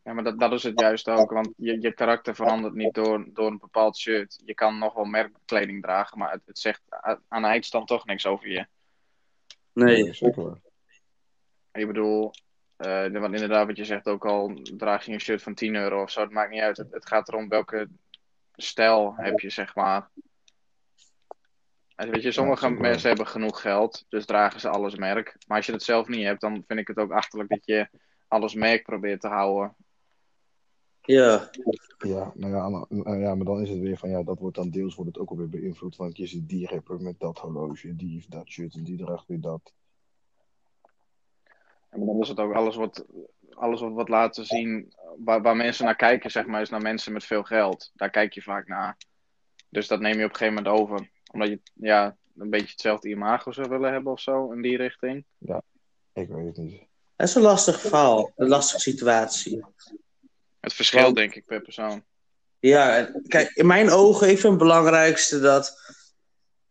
Ja, 0.06 0.12
maar 0.12 0.24
dat, 0.24 0.38
dat 0.38 0.52
is 0.52 0.62
het 0.62 0.80
juist 0.80 1.08
ook. 1.08 1.30
Want 1.30 1.52
je, 1.56 1.80
je 1.80 1.92
karakter 1.92 2.34
verandert 2.34 2.74
niet 2.74 2.94
door, 2.94 3.26
door 3.32 3.46
een 3.46 3.58
bepaald 3.58 3.96
shirt. 3.96 4.42
Je 4.44 4.54
kan 4.54 4.78
nog 4.78 4.94
wel 4.94 5.04
merkkleding 5.04 5.82
dragen, 5.82 6.18
maar 6.18 6.32
het, 6.32 6.42
het 6.44 6.58
zegt 6.58 6.82
aan 7.28 7.42
de 7.42 7.48
eindstand 7.48 7.86
toch 7.86 8.04
niks 8.04 8.26
over 8.26 8.48
je. 8.48 8.66
Nee. 9.72 10.14
zeker 10.14 10.42
waar. 10.44 10.60
Ik 11.72 11.86
bedoel, 11.86 12.30
eh, 12.76 13.06
want 13.08 13.34
inderdaad, 13.34 13.66
wat 13.66 13.76
je 13.76 13.84
zegt 13.84 14.06
ook 14.06 14.24
al, 14.24 14.60
draag 14.62 15.04
je 15.04 15.12
een 15.12 15.20
shirt 15.20 15.42
van 15.42 15.54
10 15.54 15.74
euro 15.74 16.02
of 16.02 16.10
zo, 16.10 16.20
het 16.20 16.30
maakt 16.30 16.50
niet 16.50 16.62
uit. 16.62 16.76
Het, 16.76 16.92
het 16.92 17.06
gaat 17.06 17.28
erom 17.28 17.48
welke 17.48 17.88
stijl 18.52 19.14
heb 19.16 19.40
je, 19.40 19.50
zeg 19.50 19.74
maar. 19.74 20.10
En 21.94 22.10
weet 22.10 22.22
je, 22.22 22.32
sommige 22.32 22.70
mensen 22.70 23.08
hebben 23.08 23.26
genoeg 23.26 23.60
geld, 23.60 24.04
dus 24.08 24.26
dragen 24.26 24.60
ze 24.60 24.68
alles 24.68 24.94
merk. 24.94 25.36
Maar 25.46 25.56
als 25.56 25.66
je 25.66 25.72
het 25.72 25.82
zelf 25.82 26.08
niet 26.08 26.24
hebt, 26.24 26.40
dan 26.40 26.64
vind 26.66 26.80
ik 26.80 26.88
het 26.88 26.98
ook 26.98 27.12
achterlijk 27.12 27.48
dat 27.48 27.64
je 27.64 27.88
alles 28.28 28.54
merk 28.54 28.82
probeert 28.82 29.20
te 29.20 29.28
houden. 29.28 29.76
Ja. 31.06 31.50
Ja, 31.98 32.32
nou 32.34 32.52
ja, 32.52 32.68
maar, 32.68 32.84
nou 32.88 33.18
ja, 33.18 33.34
maar 33.34 33.44
dan 33.44 33.62
is 33.62 33.70
het 33.70 33.78
weer 33.78 33.96
van, 33.96 34.10
ja, 34.10 34.22
dat 34.22 34.38
wordt 34.38 34.56
dan 34.56 34.70
deels 34.70 34.94
wordt 34.94 35.10
het 35.10 35.20
ook 35.20 35.30
alweer 35.30 35.48
beïnvloed. 35.48 35.96
Want 35.96 36.16
je 36.16 36.26
ziet 36.26 36.48
die 36.48 36.66
rapper 36.66 37.00
met 37.00 37.20
dat 37.20 37.38
horloge, 37.38 37.96
die 37.96 38.12
heeft 38.12 38.30
dat 38.30 38.48
shirt 38.48 38.74
en 38.74 38.84
die 38.84 38.96
draagt 38.96 39.26
weer 39.26 39.40
dat. 39.40 39.72
En 41.88 42.06
dan 42.06 42.20
is 42.20 42.28
het 42.28 42.40
ook 42.40 42.54
alles 42.54 42.76
wat, 42.76 43.04
alles 43.50 43.80
wat 43.80 43.92
wordt 43.92 44.08
laten 44.08 44.46
zien, 44.46 44.92
waar, 45.18 45.42
waar 45.42 45.56
mensen 45.56 45.84
naar 45.84 45.96
kijken, 45.96 46.30
zeg 46.30 46.46
maar, 46.46 46.60
is 46.60 46.70
naar 46.70 46.82
mensen 46.82 47.12
met 47.12 47.24
veel 47.24 47.42
geld. 47.42 47.90
Daar 47.94 48.10
kijk 48.10 48.32
je 48.32 48.42
vaak 48.42 48.66
naar. 48.66 48.96
Dus 49.68 49.88
dat 49.88 50.00
neem 50.00 50.18
je 50.18 50.24
op 50.24 50.30
een 50.30 50.36
gegeven 50.36 50.62
moment 50.62 50.80
over. 50.80 51.10
Omdat 51.32 51.48
je 51.48 51.60
ja, 51.74 52.16
een 52.36 52.50
beetje 52.50 52.70
hetzelfde 52.70 53.08
imago 53.08 53.52
zou 53.52 53.68
willen 53.68 53.92
hebben 53.92 54.12
of 54.12 54.20
zo, 54.20 54.52
in 54.52 54.62
die 54.62 54.76
richting. 54.76 55.24
Ik 56.12 56.28
weet 56.28 56.46
het 56.46 56.56
niet. 56.56 56.86
Dat 57.16 57.28
is 57.28 57.34
een 57.34 57.42
lastig 57.42 57.80
verhaal. 57.80 58.32
Een 58.36 58.48
lastige 58.48 58.80
situatie. 58.80 59.64
Het 60.66 60.74
verschil, 60.74 61.02
Want- 61.02 61.16
denk 61.16 61.34
ik, 61.34 61.44
per 61.44 61.60
persoon. 61.60 62.04
Ja, 62.58 63.12
kijk, 63.26 63.50
in 63.54 63.66
mijn 63.66 63.90
ogen, 63.90 64.28
ik 64.28 64.38
vind 64.38 64.52
het 64.52 64.62
belangrijkste 64.62 65.40
dat. 65.40 65.78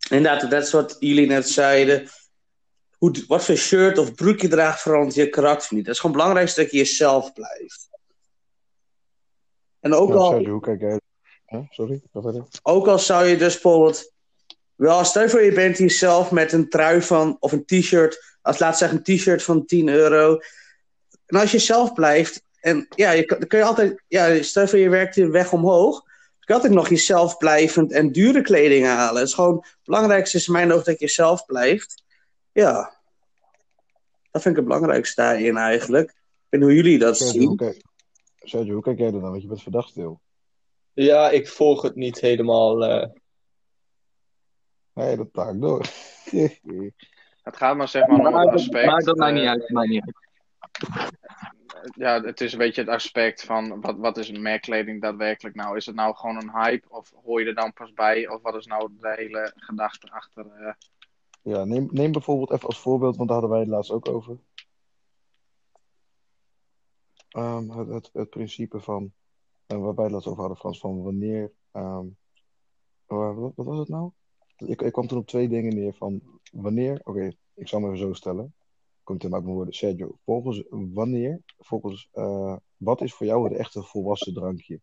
Inderdaad, 0.09 0.49
dat 0.51 0.63
is 0.63 0.71
wat 0.71 0.95
jullie 0.99 1.27
net 1.27 1.49
zeiden. 1.49 2.09
Hoe, 2.97 3.23
wat 3.27 3.45
voor 3.45 3.55
shirt 3.55 3.97
of 3.97 4.13
broek 4.15 4.39
je 4.39 4.47
draagt 4.47 4.81
verandert 4.81 5.15
je 5.15 5.29
karakter 5.29 5.75
niet. 5.75 5.85
Het 5.85 5.95
is 5.95 6.01
gewoon 6.01 6.15
het 6.15 6.21
belangrijkste 6.21 6.61
dat 6.61 6.71
je 6.71 6.77
jezelf 6.77 7.33
blijft. 7.33 7.89
En 9.79 9.93
ook, 9.93 10.09
Ja, 10.09 10.15
al, 10.15 10.31
Sergio, 10.31 10.51
hoe 10.51 10.61
kijk 10.61 10.81
jij? 10.81 10.99
Huh? 11.45 11.61
Sorry, 11.69 12.01
ook 12.61 12.87
al 12.87 12.99
zou 12.99 13.25
je 13.25 13.37
dus 13.37 13.53
bijvoorbeeld. 13.53 14.11
Wel, 14.75 15.03
stel 15.03 15.21
je 15.21 15.29
voor 15.29 15.43
je 15.43 15.53
bent 15.53 15.77
jezelf 15.77 16.31
met 16.31 16.51
een 16.51 16.69
trui 16.69 17.01
van. 17.01 17.37
of 17.39 17.51
een 17.51 17.65
t-shirt. 17.65 18.37
Als 18.41 18.59
laat 18.59 18.77
zeggen 18.77 19.01
een 19.05 19.17
t-shirt 19.17 19.43
van 19.43 19.65
10 19.65 19.87
euro. 19.89 20.39
En 21.25 21.39
als 21.39 21.51
je 21.51 21.59
zelf 21.59 21.93
blijft. 21.93 22.44
En 22.65 22.87
ja, 22.95 23.11
je, 23.11 23.25
kan- 23.25 23.39
dan 23.39 23.47
kun 23.47 23.59
je 23.59 23.65
altijd. 23.65 24.03
Ja, 24.07 24.41
stel 24.43 24.61
je 24.63 24.67
voor 24.69 24.79
je 24.79 24.89
werkt 24.89 25.15
de 25.15 25.29
weg 25.29 25.53
omhoog. 25.53 25.93
Dan 26.03 26.39
kun 26.39 26.47
je 26.47 26.53
altijd 26.53 26.73
nog 26.73 26.89
jezelf 26.89 27.37
blijvend 27.37 27.91
en 27.91 28.11
dure 28.11 28.41
kleding 28.41 28.85
halen. 28.85 29.19
Het 29.19 29.27
is 29.27 29.33
gewoon. 29.33 29.55
Het 29.55 29.77
belangrijkste 29.83 30.37
is 30.37 30.47
in 30.47 30.53
mijn 30.53 30.71
oog 30.71 30.83
dat 30.83 30.99
je 30.99 31.07
zelf 31.07 31.45
blijft. 31.45 32.03
Ja. 32.51 32.93
Dat 34.31 34.41
vind 34.41 34.45
ik 34.45 34.55
het 34.55 34.65
belangrijkste 34.69 35.21
daarin 35.21 35.57
eigenlijk. 35.57 36.09
Ik 36.09 36.15
weet 36.49 36.61
niet 36.61 36.69
hoe 36.69 36.73
jullie 36.83 36.99
dat 36.99 37.17
Sergio, 37.17 37.39
hoe 37.39 37.47
zien. 37.47 37.57
kijk, 37.57 37.83
Sergio, 38.39 38.73
hoe 38.73 38.81
kijk 38.83 38.97
jij 38.97 39.05
er 39.07 39.11
dan? 39.11 39.21
Want 39.21 39.41
je 39.41 39.47
bent 39.47 39.61
verdacht 39.63 39.89
stil. 39.89 40.21
Ja, 40.93 41.29
ik 41.29 41.47
volg 41.47 41.81
het 41.81 41.95
niet 41.95 42.19
helemaal. 42.19 42.85
eh. 42.85 43.07
Nee, 44.93 45.17
dat 45.17 45.33
taak 45.33 45.61
door. 45.61 45.85
Het 47.43 47.57
gaat 47.57 47.75
maar, 47.77 47.87
zeg 47.87 48.07
maar, 48.07 48.17
om 48.19 48.25
het 48.25 48.33
Maar, 48.33 48.47
aspect. 48.53 48.85
maar 48.85 49.03
dat 49.03 49.17
maakt 49.17 49.35
eh, 49.35 49.39
niet 49.39 49.47
uit. 49.49 49.69
Maakt 49.69 49.89
niet 49.89 50.01
uit. 50.05 50.15
Ja, 51.91 52.21
het 52.21 52.41
is 52.41 52.51
een 52.51 52.57
beetje 52.57 52.81
het 52.81 52.89
aspect 52.89 53.43
van 53.43 53.81
wat, 53.81 53.97
wat 53.97 54.17
is 54.17 54.31
merkkleding 54.31 55.01
daadwerkelijk 55.01 55.55
nou? 55.55 55.77
Is 55.77 55.85
het 55.85 55.95
nou 55.95 56.15
gewoon 56.15 56.35
een 56.35 56.51
hype 56.51 56.89
of 56.89 57.11
hoor 57.23 57.41
je 57.41 57.47
er 57.47 57.55
dan 57.55 57.73
pas 57.73 57.93
bij? 57.93 58.27
Of 58.29 58.41
wat 58.41 58.55
is 58.55 58.65
nou 58.65 58.89
de 58.99 59.13
hele 59.15 59.51
gedachte 59.55 60.11
achter? 60.11 60.45
eh, 60.51 60.73
Ja, 61.41 61.63
neem, 61.63 61.87
neem 61.91 62.11
bijvoorbeeld 62.11 62.51
even 62.51 62.67
als 62.67 62.79
voorbeeld, 62.79 63.15
want 63.15 63.29
daar 63.29 63.39
hadden 63.39 63.55
wij 63.57 63.65
het 63.65 63.73
laatst 63.75 63.91
ook 63.91 64.07
over. 64.09 64.37
Ehm, 67.29 67.69
het, 67.69 68.09
het, 68.13 68.29
principe 68.29 68.79
van, 68.79 69.13
en 69.67 69.79
waar 69.81 69.95
wij 69.95 70.03
het 70.03 70.13
laatst 70.13 70.27
over 70.27 70.39
hadden, 70.39 70.57
Frans, 70.57 70.79
van 70.79 71.03
wanneer. 71.03 71.51
ehm, 71.71 72.05
wa- 73.05 73.33
wat, 73.33 73.51
wat 73.55 73.65
was 73.65 73.77
het 73.79 73.87
nou? 73.87 74.11
Ik, 74.57 74.81
ik 74.81 74.91
kwam 74.91 75.07
toen 75.07 75.17
op 75.17 75.27
twee 75.27 75.47
dingen 75.47 75.75
neer 75.75 75.93
van 75.93 76.21
wanneer. 76.51 76.99
Oké, 77.03 77.31
ik 77.53 77.67
zal 77.67 77.79
hem 77.81 77.87
even 77.93 78.05
zo 78.07 78.13
stellen. 78.13 78.53
Komt 79.05 79.23
in 79.23 79.33
uit 79.33 79.43
mijn 79.43 79.55
woorden. 79.55 79.73
Sergio, 79.73 80.17
volgens 80.25 80.63
wanneer, 80.69 81.41
volgens 81.57 82.09
eh, 82.11 82.55
wat 82.77 83.01
is 83.01 83.13
voor 83.13 83.25
jou 83.25 83.43
het 83.49 83.57
echte 83.57 83.83
volwassen 83.83 84.33
drankje? 84.33 84.79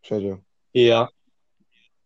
Sergio. 0.00 0.42
Ja, 0.70 1.12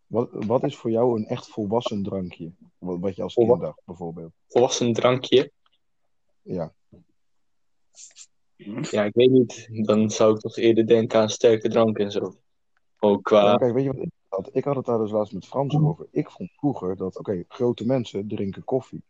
Wat, 0.07 0.29
wat 0.31 0.63
is 0.63 0.75
voor 0.75 0.91
jou 0.91 1.19
een 1.19 1.25
echt 1.27 1.47
volwassen 1.47 2.03
drankje? 2.03 2.51
Wat, 2.77 2.99
wat 2.99 3.15
je 3.15 3.23
als 3.23 3.33
kind 3.33 3.59
dacht, 3.59 3.81
bijvoorbeeld. 3.85 4.31
volwassen 4.47 4.93
drankje. 4.93 5.51
Ja, 6.41 6.73
Ja, 8.91 9.03
ik 9.03 9.13
weet 9.13 9.29
niet. 9.31 9.67
Dan 9.85 10.09
zou 10.09 10.33
ik 10.33 10.39
toch 10.39 10.57
eerder 10.57 10.87
denken 10.87 11.19
aan 11.19 11.29
sterke 11.29 11.69
drank 11.69 11.97
en 11.97 12.11
zo. 12.11 12.35
Ook 12.99 13.29
Ja, 13.29 13.41
qua. 13.41 13.55
kijk, 13.57 13.73
weet 13.73 13.83
je 13.83 13.93
wat 13.93 14.01
ik 14.03 14.11
had? 14.37 14.49
Ik 14.55 14.63
had 14.63 14.75
het 14.75 14.85
daar 14.85 14.97
dus 14.97 15.11
laatst 15.11 15.33
met 15.33 15.45
Frans 15.45 15.75
over. 15.75 16.07
Ik 16.11 16.29
vond 16.29 16.51
vroeger 16.51 16.97
dat, 16.97 17.17
oké, 17.17 17.43
grote 17.47 17.85
mensen 17.85 18.27
drinken 18.27 18.63
koffie. 18.63 19.03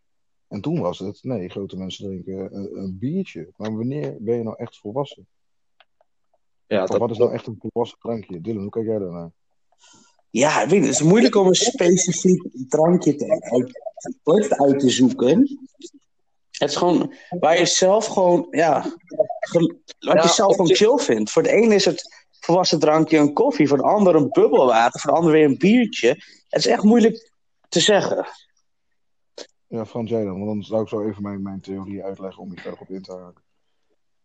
En 0.47 0.61
toen 0.61 0.79
was 0.79 0.99
het, 0.99 1.19
nee, 1.23 1.49
grote 1.49 1.77
mensen 1.77 2.05
drinken 2.05 2.55
een, 2.55 2.77
een 2.77 2.97
biertje. 2.97 3.49
Maar 3.55 3.75
wanneer 3.75 4.17
ben 4.19 4.37
je 4.37 4.43
nou 4.43 4.55
echt 4.57 4.77
volwassen? 4.77 5.27
Ja, 6.67 6.83
Of 6.83 6.89
dat, 6.89 6.99
wat 6.99 7.11
is 7.11 7.17
nou 7.17 7.33
echt 7.33 7.47
een 7.47 7.59
volwassen 7.59 7.99
drankje? 7.99 8.41
Dylan, 8.41 8.61
hoe 8.61 8.69
kijk 8.69 8.85
jij 8.85 8.97
daarnaar? 8.97 9.31
Ja, 10.29 10.61
ik 10.61 10.69
weet 10.69 10.81
het 10.81 10.89
is 10.89 11.01
moeilijk 11.01 11.35
om 11.35 11.47
een 11.47 11.55
specifiek 11.55 12.49
drankje 12.67 13.15
te, 13.15 13.25
uit, 14.23 14.79
te 14.79 14.89
zoeken. 14.89 15.57
Het 16.51 16.69
is 16.69 16.75
gewoon 16.75 17.13
waar 17.39 17.59
je 17.59 17.65
zelf 17.65 18.05
gewoon, 18.05 18.47
ja, 18.51 18.81
wat 19.51 19.73
Ja, 19.99 20.21
je 20.21 20.27
zelf 20.27 20.49
op 20.49 20.55
gewoon 20.55 20.75
chill 20.75 20.97
vindt. 20.97 21.31
Voor 21.31 21.43
de 21.43 21.55
een 21.55 21.71
is 21.71 21.85
het 21.85 22.26
volwassen 22.47 22.79
drankje 22.79 23.17
een 23.17 23.33
koffie, 23.33 23.67
voor 23.67 23.77
de 23.77 23.83
ander 23.83 24.15
een 24.15 24.29
bubbelwater, 24.29 24.99
voor 24.99 25.11
de 25.11 25.17
ander 25.17 25.31
weer 25.31 25.45
een 25.45 25.57
biertje. 25.57 26.07
Het 26.49 26.59
is 26.59 26.67
echt 26.67 26.83
moeilijk 26.83 27.31
te 27.69 27.79
zeggen. 27.79 28.25
Ja, 29.67 29.85
Frans, 29.85 30.09
jij 30.09 30.23
dan? 30.23 30.33
Want 30.33 30.45
dan 30.45 30.63
zou 30.63 30.81
ik 30.81 30.87
zo 30.87 31.07
even 31.07 31.21
mijn, 31.23 31.41
mijn 31.41 31.61
theorie 31.61 32.03
uitleggen 32.03 32.43
om 32.43 32.51
je 32.53 32.61
verder 32.61 32.79
op 32.79 32.89
in 32.89 33.01
te 33.01 33.11
haken. 33.11 33.41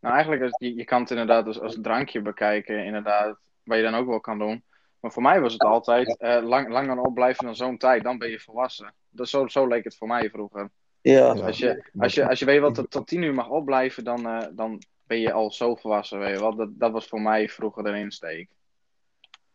Nou, 0.00 0.14
eigenlijk, 0.14 0.42
is- 0.42 0.68
je, 0.68 0.74
je 0.74 0.84
kan 0.84 1.00
het 1.00 1.10
inderdaad 1.10 1.46
als, 1.46 1.60
als 1.60 1.78
drankje 1.82 2.22
bekijken, 2.22 2.84
inderdaad, 2.84 3.38
wat 3.64 3.76
je 3.76 3.82
dan 3.82 3.94
ook 3.94 4.06
wel 4.06 4.20
kan 4.20 4.38
doen. 4.38 4.64
Maar 5.00 5.12
voor 5.12 5.22
mij 5.22 5.40
was 5.40 5.52
het 5.52 5.62
altijd, 5.62 6.16
eh, 6.18 6.42
lang, 6.42 6.68
langer 6.68 6.98
opblijven 7.00 7.44
dan 7.44 7.56
zo'n 7.56 7.78
tijd, 7.78 8.02
dan 8.02 8.18
ben 8.18 8.30
je 8.30 8.40
volwassen. 8.40 8.94
Dat, 9.10 9.28
zo, 9.28 9.46
zo 9.46 9.66
leek 9.66 9.84
het 9.84 9.96
voor 9.96 10.08
mij 10.08 10.30
vroeger. 10.30 10.70
Ja, 11.00 11.34
Ja, 11.34 11.46
Als 11.46 11.58
je, 11.58 11.90
als 11.98 12.14
je, 12.14 12.28
als 12.28 12.38
je 12.38 12.44
weet 12.44 12.60
wat 12.60 12.78
er 12.78 12.88
tot 12.88 13.06
tien 13.06 13.22
uur 13.22 13.34
mag 13.34 13.48
opblijven, 13.48 14.04
dan, 14.04 14.26
eh, 14.28 14.46
dan 14.52 14.82
ben 15.12 15.20
je 15.20 15.32
al 15.32 15.50
zo 15.50 15.74
volwassen, 15.74 16.18
weet 16.18 16.34
je 16.34 16.40
wel. 16.40 16.56
Dat, 16.56 16.68
dat 16.78 16.92
was 16.92 17.06
voor 17.06 17.20
mij 17.20 17.48
vroeger 17.48 17.82
de 17.82 17.98
insteek. 17.98 18.50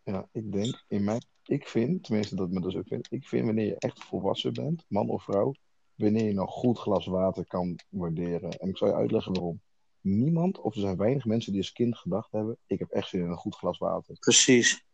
Ja, 0.04 0.28
ik 0.32 0.52
denk, 0.52 0.84
in 0.88 1.04
mijn, 1.04 1.26
ik 1.44 1.68
vind, 1.68 2.04
tenminste 2.04 2.36
dat 2.36 2.48
ik 2.48 2.54
me 2.54 2.62
dus 2.62 2.76
ook 2.76 2.88
vind, 2.88 3.08
ik 3.12 3.28
vind 3.28 3.46
wanneer 3.46 3.66
je 3.66 3.78
echt 3.78 4.04
volwassen 4.04 4.54
bent, 4.54 4.86
man 4.88 5.10
of 5.10 5.24
vrouw, 5.24 5.54
wanneer 5.96 6.24
je 6.24 6.40
een 6.40 6.48
goed 6.48 6.80
glas 6.80 7.06
water 7.06 7.46
kan 7.46 7.80
waarderen. 7.90 8.52
En 8.52 8.70
ik 8.70 8.78
zal 8.78 8.88
je 8.88 8.94
uitleggen 8.94 9.34
waarom. 9.34 9.62
Niemand, 10.02 10.60
of 10.60 10.76
er 10.76 10.82
zijn 10.82 10.98
weinig 10.98 11.26
mensen 11.26 11.52
die 11.52 11.62
als 11.62 11.72
kind 11.72 11.98
gedacht 11.98 12.32
hebben, 12.32 12.58
ik 12.68 12.80
heb 12.80 12.90
echt 12.90 13.10
zin 13.10 13.22
in 13.22 13.30
een 13.30 13.38
goed 13.38 13.56
glas 13.56 13.78
water. 13.78 14.16
precies. 14.20 14.86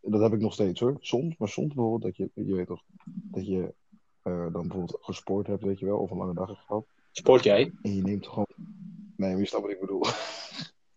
Dat 0.00 0.20
heb 0.20 0.32
ik 0.32 0.40
nog 0.40 0.52
steeds 0.52 0.80
hoor. 0.80 0.96
Soms, 1.00 1.36
maar 1.36 1.48
soms 1.48 1.74
bijvoorbeeld 1.74 2.02
dat 2.02 2.16
je, 2.16 2.44
je 2.44 2.54
weet 2.54 2.66
toch, 2.66 2.82
dat 3.04 3.46
je 3.46 3.74
eh, 4.22 4.52
dan 4.52 4.68
bijvoorbeeld 4.68 4.98
gesport 5.00 5.46
hebt, 5.46 5.62
weet 5.62 5.78
je 5.78 5.86
wel, 5.86 5.98
of 5.98 6.10
een 6.10 6.16
lange 6.16 6.34
dag 6.34 6.48
hebt 6.48 6.60
gehad. 6.66 6.86
Sport 7.10 7.44
jij? 7.44 7.72
En 7.82 7.94
je 7.94 8.02
neemt 8.02 8.26
gewoon... 8.26 8.46
Nee, 9.16 9.30
maar 9.30 9.38
je 9.40 9.46
snapt 9.46 9.64
wat 9.64 9.72
ik 9.72 9.80
bedoel. 9.80 10.04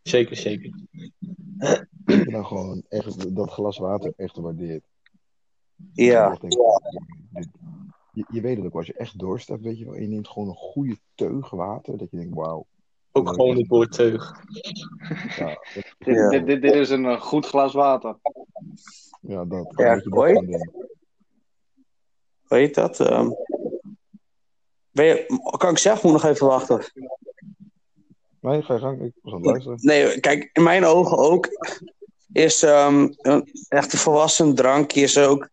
Zeker, 0.01 0.35
zeker. 0.35 0.71
Dat 2.05 2.23
je 2.23 2.43
gewoon 2.45 2.83
echt 2.89 3.35
dat 3.35 3.51
glas 3.51 3.77
water 3.77 4.13
echt 4.15 4.35
waardeert. 4.35 4.83
Ja. 5.93 6.37
Je, 8.11 8.25
je 8.29 8.41
weet 8.41 8.57
het 8.57 8.65
ook, 8.65 8.73
als 8.75 8.87
je 8.87 8.93
echt 8.93 9.19
dorst 9.19 9.47
hebt, 9.47 9.63
weet 9.63 9.79
je 9.79 9.85
wel, 9.85 9.95
je 9.95 10.07
neemt 10.07 10.27
gewoon 10.27 10.47
een 10.47 10.55
goede 10.55 10.97
teug 11.15 11.49
water, 11.49 11.97
dat 11.97 12.11
je 12.11 12.17
denkt, 12.17 12.35
wauw. 12.35 12.65
Ook 13.11 13.29
gewoon 13.29 13.57
het 13.57 13.67
woord 13.67 13.91
teug. 13.91 14.41
Ja, 15.37 15.45
dat, 15.73 15.93
Dit, 15.97 16.15
Ja. 16.15 16.29
dit, 16.29 16.45
dit, 16.45 16.61
dit 16.61 16.73
is 16.73 16.89
een 16.89 17.05
eh, 17.05 17.21
goed 17.21 17.45
glas 17.45 17.73
water. 17.73 18.17
ja, 19.21 19.45
dat. 19.45 19.73
Ja, 19.75 19.93
dat 19.95 20.03
je 22.59 22.69
dat? 22.71 22.99
Ehm, 22.99 23.29
ben 24.91 25.05
je, 25.05 25.25
kan 25.57 25.69
ik 25.71 25.77
zelf 25.77 26.03
moet 26.03 26.11
nog 26.11 26.23
even 26.23 26.47
wachten? 26.47 26.83
Nee, 28.47 28.61
ga 28.61 28.73
je 28.73 28.79
gang, 28.79 29.01
ik 29.01 29.11
was 29.21 29.33
aan 29.33 29.39
het 29.39 29.45
luisteren. 29.49 29.79
Nee, 29.81 30.19
kijk, 30.19 30.49
in 30.53 30.63
mijn 30.63 30.85
ogen 30.85 31.17
ook 31.17 31.49
is 32.33 32.63
ehm, 32.63 33.07
een 33.17 33.49
echte 33.67 33.97
volwassen 33.97 34.55
drankje 34.55 35.01
is 35.01 35.17
ook 35.17 35.49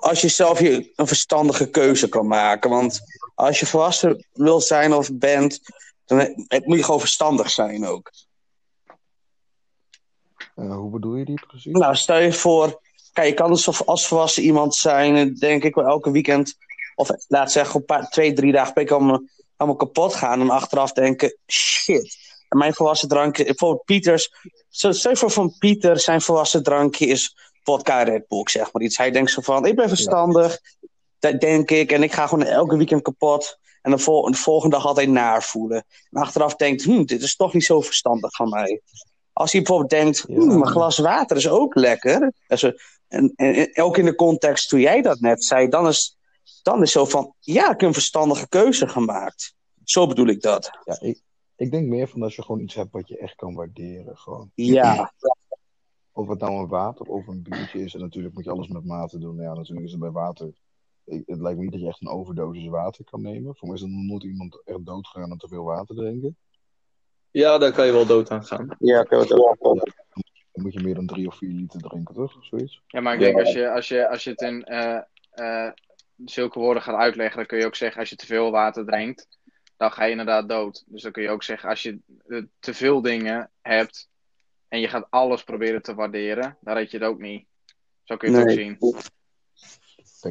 als 0.00 0.20
je 0.20 0.28
zelf 0.28 0.60
je 0.60 0.92
een 0.96 1.06
verstandige 1.06 1.70
keuze 1.70 2.08
kan 2.08 2.26
maken. 2.26 2.70
Want 2.70 3.00
als 3.34 3.60
je 3.60 3.66
volwassen 3.66 4.26
wil 4.32 4.60
zijn 4.60 4.92
of 4.92 5.10
bent, 5.12 5.60
dan 6.04 6.18
moet 6.64 6.76
je 6.76 6.84
gewoon 6.84 7.00
verstandig 7.00 7.50
zijn 7.50 7.86
ook. 7.86 8.10
Eh, 10.54 10.76
hoe 10.76 10.90
bedoel 10.90 11.14
je 11.16 11.24
die 11.24 11.40
precies? 11.46 11.72
Nou, 11.72 11.94
stel 11.94 12.18
je 12.18 12.32
voor, 12.32 12.80
kijk, 13.12 13.28
je 13.28 13.34
kan 13.34 13.50
dus 13.50 13.86
als- 13.86 14.06
volwassen 14.06 14.42
iemand 14.42 14.74
zijn, 14.74 15.34
denk 15.34 15.64
ik 15.64 15.74
wel 15.74 15.86
elke 15.86 16.10
weekend, 16.10 16.56
of 16.94 17.08
laat 17.28 17.52
zeggen, 17.52 17.80
een 17.80 17.84
paar, 17.86 18.08
twee, 18.08 18.32
drie 18.32 18.52
dagen 18.52 18.72
per 18.72 18.82
week 18.82 18.92
allemaal, 19.56 19.76
kapot 19.78 20.14
gaan 20.14 20.40
en 20.40 20.50
achteraf 20.50 20.92
denken, 20.92 21.36
shit. 21.46 22.16
En 22.48 22.58
mijn 22.58 22.74
volwassen 22.74 23.08
drankje, 23.08 23.44
bijvoorbeeld 23.44 23.84
Pieters, 23.84 24.30
stel 24.68 25.16
voor 25.16 25.30
van 25.30 25.54
Pieter, 25.58 26.00
zijn 26.00 26.20
volwassen 26.20 26.62
drankje 26.62 27.06
is 27.06 27.36
vodka 27.62 28.02
Red 28.02 28.28
Bull, 28.28 28.42
zeg 28.44 28.72
maar 28.72 28.82
iets. 28.82 28.96
Hij 28.96 29.10
denkt 29.10 29.30
zo 29.30 29.40
van, 29.40 29.66
ik 29.66 29.76
ben 29.76 29.88
verstandig, 29.88 30.58
dat 31.18 31.40
denk 31.40 31.70
ik, 31.70 31.92
en 31.92 32.02
ik 32.02 32.12
ga 32.12 32.26
gewoon 32.26 32.44
elke 32.44 32.76
weekend 32.76 33.02
kapot. 33.02 33.58
En 33.82 33.90
de, 33.92 33.98
vol- 33.98 34.30
de 34.30 34.36
volgende 34.36 34.76
dag 34.76 34.86
altijd 34.86 35.08
naar 35.08 35.42
voelen. 35.42 35.84
En 36.10 36.20
achteraf 36.22 36.54
denkt, 36.56 36.84
hm, 36.84 37.04
dit 37.04 37.22
is 37.22 37.36
toch 37.36 37.52
niet 37.52 37.64
zo 37.64 37.80
verstandig 37.80 38.36
van 38.36 38.48
mij. 38.48 38.80
Als 39.32 39.52
hij 39.52 39.62
bijvoorbeeld 39.62 39.90
denkt, 39.90 40.24
Ja. 40.28 40.34
hm, 40.34 40.50
een 40.50 40.66
glas 40.66 40.98
water 40.98 41.36
is 41.36 41.48
ook 41.48 41.74
lekker. 41.74 42.32
En, 42.46 42.76
en, 43.08 43.32
en 43.36 43.82
ook 43.82 43.96
in 43.98 44.04
de 44.04 44.14
context 44.14 44.68
toen 44.68 44.80
jij 44.80 45.02
dat 45.02 45.20
net 45.20 45.44
zei, 45.44 45.68
dan 45.68 45.86
is, 45.88 46.15
dan 46.66 46.82
is 46.82 46.92
zo 46.92 47.04
van, 47.04 47.34
ja, 47.40 47.64
ik 47.64 47.80
heb 47.80 47.82
een 47.82 47.92
verstandige 47.92 48.48
keuze 48.48 48.88
gemaakt. 48.88 49.54
Zo 49.84 50.06
bedoel 50.06 50.26
ik 50.26 50.40
dat. 50.42 50.70
Ja, 50.84 51.00
ik, 51.00 51.20
ik 51.56 51.70
denk 51.70 51.86
meer 51.86 52.08
van 52.08 52.22
als 52.22 52.36
je 52.36 52.42
gewoon 52.42 52.60
iets 52.60 52.74
hebt 52.74 52.92
wat 52.92 53.08
je 53.08 53.18
echt 53.18 53.34
kan 53.34 53.54
waarderen. 53.54 54.16
Gewoon. 54.18 54.50
Ja, 54.54 55.12
Of 56.12 56.28
het 56.28 56.40
nou 56.40 56.52
een 56.52 56.68
water 56.68 57.06
of 57.06 57.26
een 57.26 57.42
biertje 57.42 57.84
is. 57.84 57.94
En 57.94 58.00
natuurlijk 58.00 58.34
moet 58.34 58.44
je 58.44 58.50
alles 58.50 58.68
met 58.68 58.84
mate 58.84 59.18
doen. 59.18 59.36
Ja, 59.36 59.54
natuurlijk 59.54 59.86
is 59.86 59.90
het 59.90 60.00
bij 60.00 60.10
water. 60.10 60.52
Ik, 61.04 61.22
het 61.26 61.40
lijkt 61.40 61.58
me 61.58 61.62
niet 61.62 61.72
dat 61.72 61.80
je 61.80 61.88
echt 61.88 62.00
een 62.00 62.08
overdosis 62.08 62.66
water 62.66 63.04
kan 63.04 63.22
nemen. 63.22 63.56
Voor 63.56 63.68
mij 63.68 63.76
is 63.76 63.82
er 63.82 63.88
nog 63.88 64.04
nooit 64.04 64.22
iemand 64.22 64.62
echt 64.64 64.86
dood 64.86 65.06
gegaan 65.06 65.30
aan 65.30 65.38
te 65.38 65.48
veel 65.48 65.64
water 65.64 65.96
drinken. 65.96 66.36
Ja, 67.30 67.58
daar 67.58 67.72
kan 67.72 67.86
je 67.86 67.92
wel 67.92 68.06
dood 68.06 68.30
aan 68.30 68.44
gaan. 68.44 68.76
ja, 68.78 68.98
heb 68.98 69.10
het 69.10 69.32
ook. 69.32 69.58
Dan 70.52 70.64
moet 70.64 70.72
je 70.72 70.80
meer 70.80 70.94
dan 70.94 71.06
drie 71.06 71.26
of 71.26 71.36
vier 71.36 71.52
liter 71.52 71.80
drinken, 71.80 72.14
toch? 72.14 72.36
Of 72.36 72.44
zoiets. 72.44 72.82
Ja, 72.86 73.00
maar 73.00 73.14
ik 73.14 73.20
denk 73.20 73.38
als 73.38 73.52
je, 73.52 73.70
als, 73.70 73.88
je, 73.88 74.08
als 74.08 74.24
je 74.24 74.30
het 74.30 74.40
in 74.40 74.64
eh, 74.64 75.00
eh, 75.30 75.72
zulke 76.24 76.58
woorden 76.58 76.82
gaat 76.82 76.94
uitleggen, 77.00 77.36
dan 77.36 77.46
kun 77.46 77.58
je 77.58 77.66
ook 77.66 77.76
zeggen 77.76 78.00
als 78.00 78.10
je 78.10 78.16
te 78.16 78.26
veel 78.26 78.50
water 78.50 78.84
drinkt, 78.86 79.28
dan 79.76 79.92
ga 79.92 80.04
je 80.04 80.10
inderdaad 80.10 80.48
dood. 80.48 80.84
Dus 80.86 81.02
dan 81.02 81.12
kun 81.12 81.22
je 81.22 81.28
ook 81.28 81.42
zeggen 81.42 81.68
als 81.68 81.82
je 81.82 81.98
te 82.60 82.74
veel 82.74 83.02
dingen 83.02 83.50
hebt 83.62 84.08
en 84.68 84.80
je 84.80 84.88
gaat 84.88 85.06
alles 85.10 85.44
proberen 85.44 85.82
te 85.82 85.94
waarderen, 85.94 86.56
dan 86.60 86.74
red 86.76 86.90
je 86.90 86.98
het 86.98 87.06
ook 87.06 87.18
niet. 87.18 87.46
Zo 88.04 88.16
kun 88.16 88.30
je 88.30 88.36
het 88.36 88.46
Nee. 88.46 88.54
ook 88.54 88.60
zien. 88.62 88.94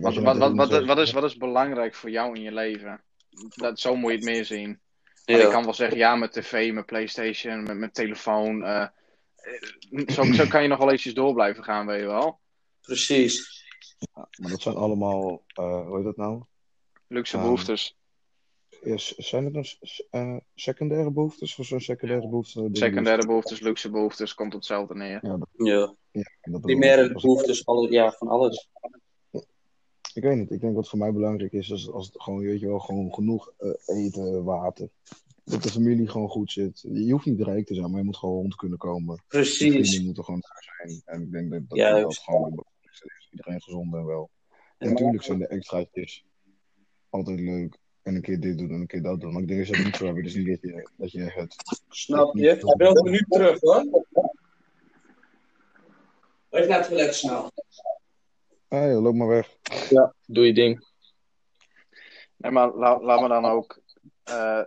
Wat, 0.01 0.15
wat, 0.15 0.37
wat, 0.37 0.85
wat, 0.85 0.97
is, 0.99 1.11
wat 1.11 1.23
is 1.23 1.37
belangrijk 1.37 1.93
voor 1.95 2.09
jou 2.09 2.35
in 2.35 2.41
je 2.41 2.51
leven? 2.51 3.03
Dat, 3.55 3.79
zo 3.79 3.95
moet 3.95 4.11
je 4.11 4.17
het 4.17 4.25
meer 4.25 4.45
zien. 4.45 4.79
Ja. 5.25 5.37
ik 5.37 5.49
kan 5.49 5.63
wel 5.63 5.73
zeggen, 5.73 5.97
ja, 5.97 6.15
mijn 6.15 6.31
tv, 6.31 6.71
mijn 6.73 6.85
Playstation, 6.85 7.63
met 7.63 7.77
mijn 7.77 7.91
telefoon. 7.91 8.63
eh, 8.63 8.81
eh, 9.35 10.07
zo, 10.07 10.23
zo 10.23 10.45
kan 10.47 10.61
je 10.61 10.67
nog 10.67 10.77
wel 10.77 10.87
eventjes 10.87 11.13
door 11.13 11.33
blijven 11.33 11.63
gaan, 11.63 11.85
weet 11.85 11.99
je 11.99 12.05
wel. 12.05 12.39
Precies. 12.81 13.63
Maar 14.13 14.49
dat 14.51 14.61
zijn 14.61 14.75
allemaal, 14.75 15.43
eh, 15.47 15.85
hoe 15.87 15.95
heet 15.95 16.05
dat 16.05 16.17
nou? 16.17 16.43
Luxe 17.07 17.37
Ah. 17.37 17.43
behoeftes. 17.43 17.97
Is, 18.81 19.15
zijn 19.15 19.43
het 19.43 19.53
nou 19.53 19.65
s- 19.65 20.07
eh, 20.09 20.37
secundaire 20.55 21.11
behoeftes? 21.11 21.59
Of 21.59 21.65
zo'n 21.65 21.79
secundaire 21.79 22.27
behoeftes? 22.27 22.55
eh, 22.63 22.69
Secundaire 22.71 23.25
behoeftes, 23.25 23.59
luxe 23.59 23.89
behoeftes, 23.89 24.33
komt 24.33 24.53
op 24.53 24.59
hetzelfde 24.59 24.95
neer. 24.95 25.19
Ja. 25.25 25.95
Ja, 26.11 26.31
dat 26.41 26.61
Primaire 26.61 27.11
behoeftes, 27.13 27.65
alle, 27.65 27.91
ja, 27.91 28.11
van 28.11 28.27
alles. 28.27 28.69
Ik 30.13 30.23
weet 30.23 30.37
niet. 30.37 30.51
Ik 30.51 30.61
denk 30.61 30.75
wat 30.75 30.89
voor 30.89 30.99
mij 30.99 31.11
belangrijk 31.13 31.51
is, 31.51 31.69
is 31.69 31.91
als 31.91 32.05
het 32.05 32.21
gewoon, 32.21 32.39
weet 32.39 32.59
je 32.59 32.67
wel, 32.67 32.79
gewoon 32.79 33.13
genoeg 33.13 33.51
eh, 33.57 33.69
eten, 34.05 34.43
water. 34.43 34.89
Dat 35.43 35.63
de 35.63 35.69
familie 35.69 36.07
gewoon 36.07 36.29
goed 36.29 36.51
zit. 36.51 36.81
Je 36.81 37.11
hoeft 37.11 37.25
niet 37.25 37.41
rijk 37.41 37.65
te 37.65 37.73
zijn, 37.75 37.89
maar 37.89 37.99
je 37.99 38.05
moet 38.05 38.17
gewoon 38.17 38.35
rond 38.35 38.55
kunnen 38.55 38.77
komen. 38.77 39.23
Precies. 39.27 39.57
vrienden 39.89 40.05
moeten 40.05 40.23
gewoon 40.23 40.39
daar 40.39 40.73
zijn. 40.77 41.01
En 41.05 41.21
ik 41.21 41.31
denk 41.31 41.51
dat 41.51 41.61
dat, 41.69 41.77
Juist. 41.77 42.03
dat 42.03 42.17
gewoon 42.17 42.65
is. 43.03 43.27
Iedereen 43.31 43.61
gezond 43.61 43.93
en 43.93 44.05
wel. 44.05 44.29
En 44.77 44.89
natuurlijk 44.89 45.23
zijn 45.23 45.39
de 45.39 45.47
extraatjes 45.47 46.25
altijd 47.09 47.39
leuk. 47.39 47.77
En 48.01 48.15
een 48.15 48.21
keer 48.21 48.39
dit 48.39 48.57
doen 48.57 48.69
en 48.69 48.79
een 48.79 48.87
keer 48.87 49.01
dat 49.01 49.19
doen. 49.21 49.33
Maar 49.33 49.41
ik 49.41 49.47
denk 49.47 49.59
dat 49.59 49.67
je 49.67 49.75
dat 49.75 49.85
niet 49.85 49.95
zo 49.95 50.05
hebben. 50.05 50.23
Dus 50.23 50.35
niet 50.35 50.47
dat 50.47 50.61
je, 50.61 50.89
dat 50.97 51.11
je 51.11 51.21
het... 51.21 51.55
Snap 51.89 52.35
je? 52.35 52.57
Over 52.61 52.97
een 52.97 53.03
minuut 53.03 53.25
terug 53.29 53.59
hoor. 53.59 54.03
Wees 56.49 56.67
net 56.67 56.87
wel 56.87 56.97
lekker 56.97 57.15
snel. 57.15 57.51
Ah 58.67 58.91
joh, 58.91 59.01
loop 59.03 59.15
maar 59.15 59.27
weg. 59.27 59.57
Doe 60.25 60.45
je 60.45 60.53
ding. 60.53 60.87
Nee, 62.35 62.51
maar 62.51 62.75
la- 62.75 63.01
laat 63.01 63.21
me 63.21 63.27
dan 63.27 63.45
ook 63.45 63.81
eh, 64.23 64.61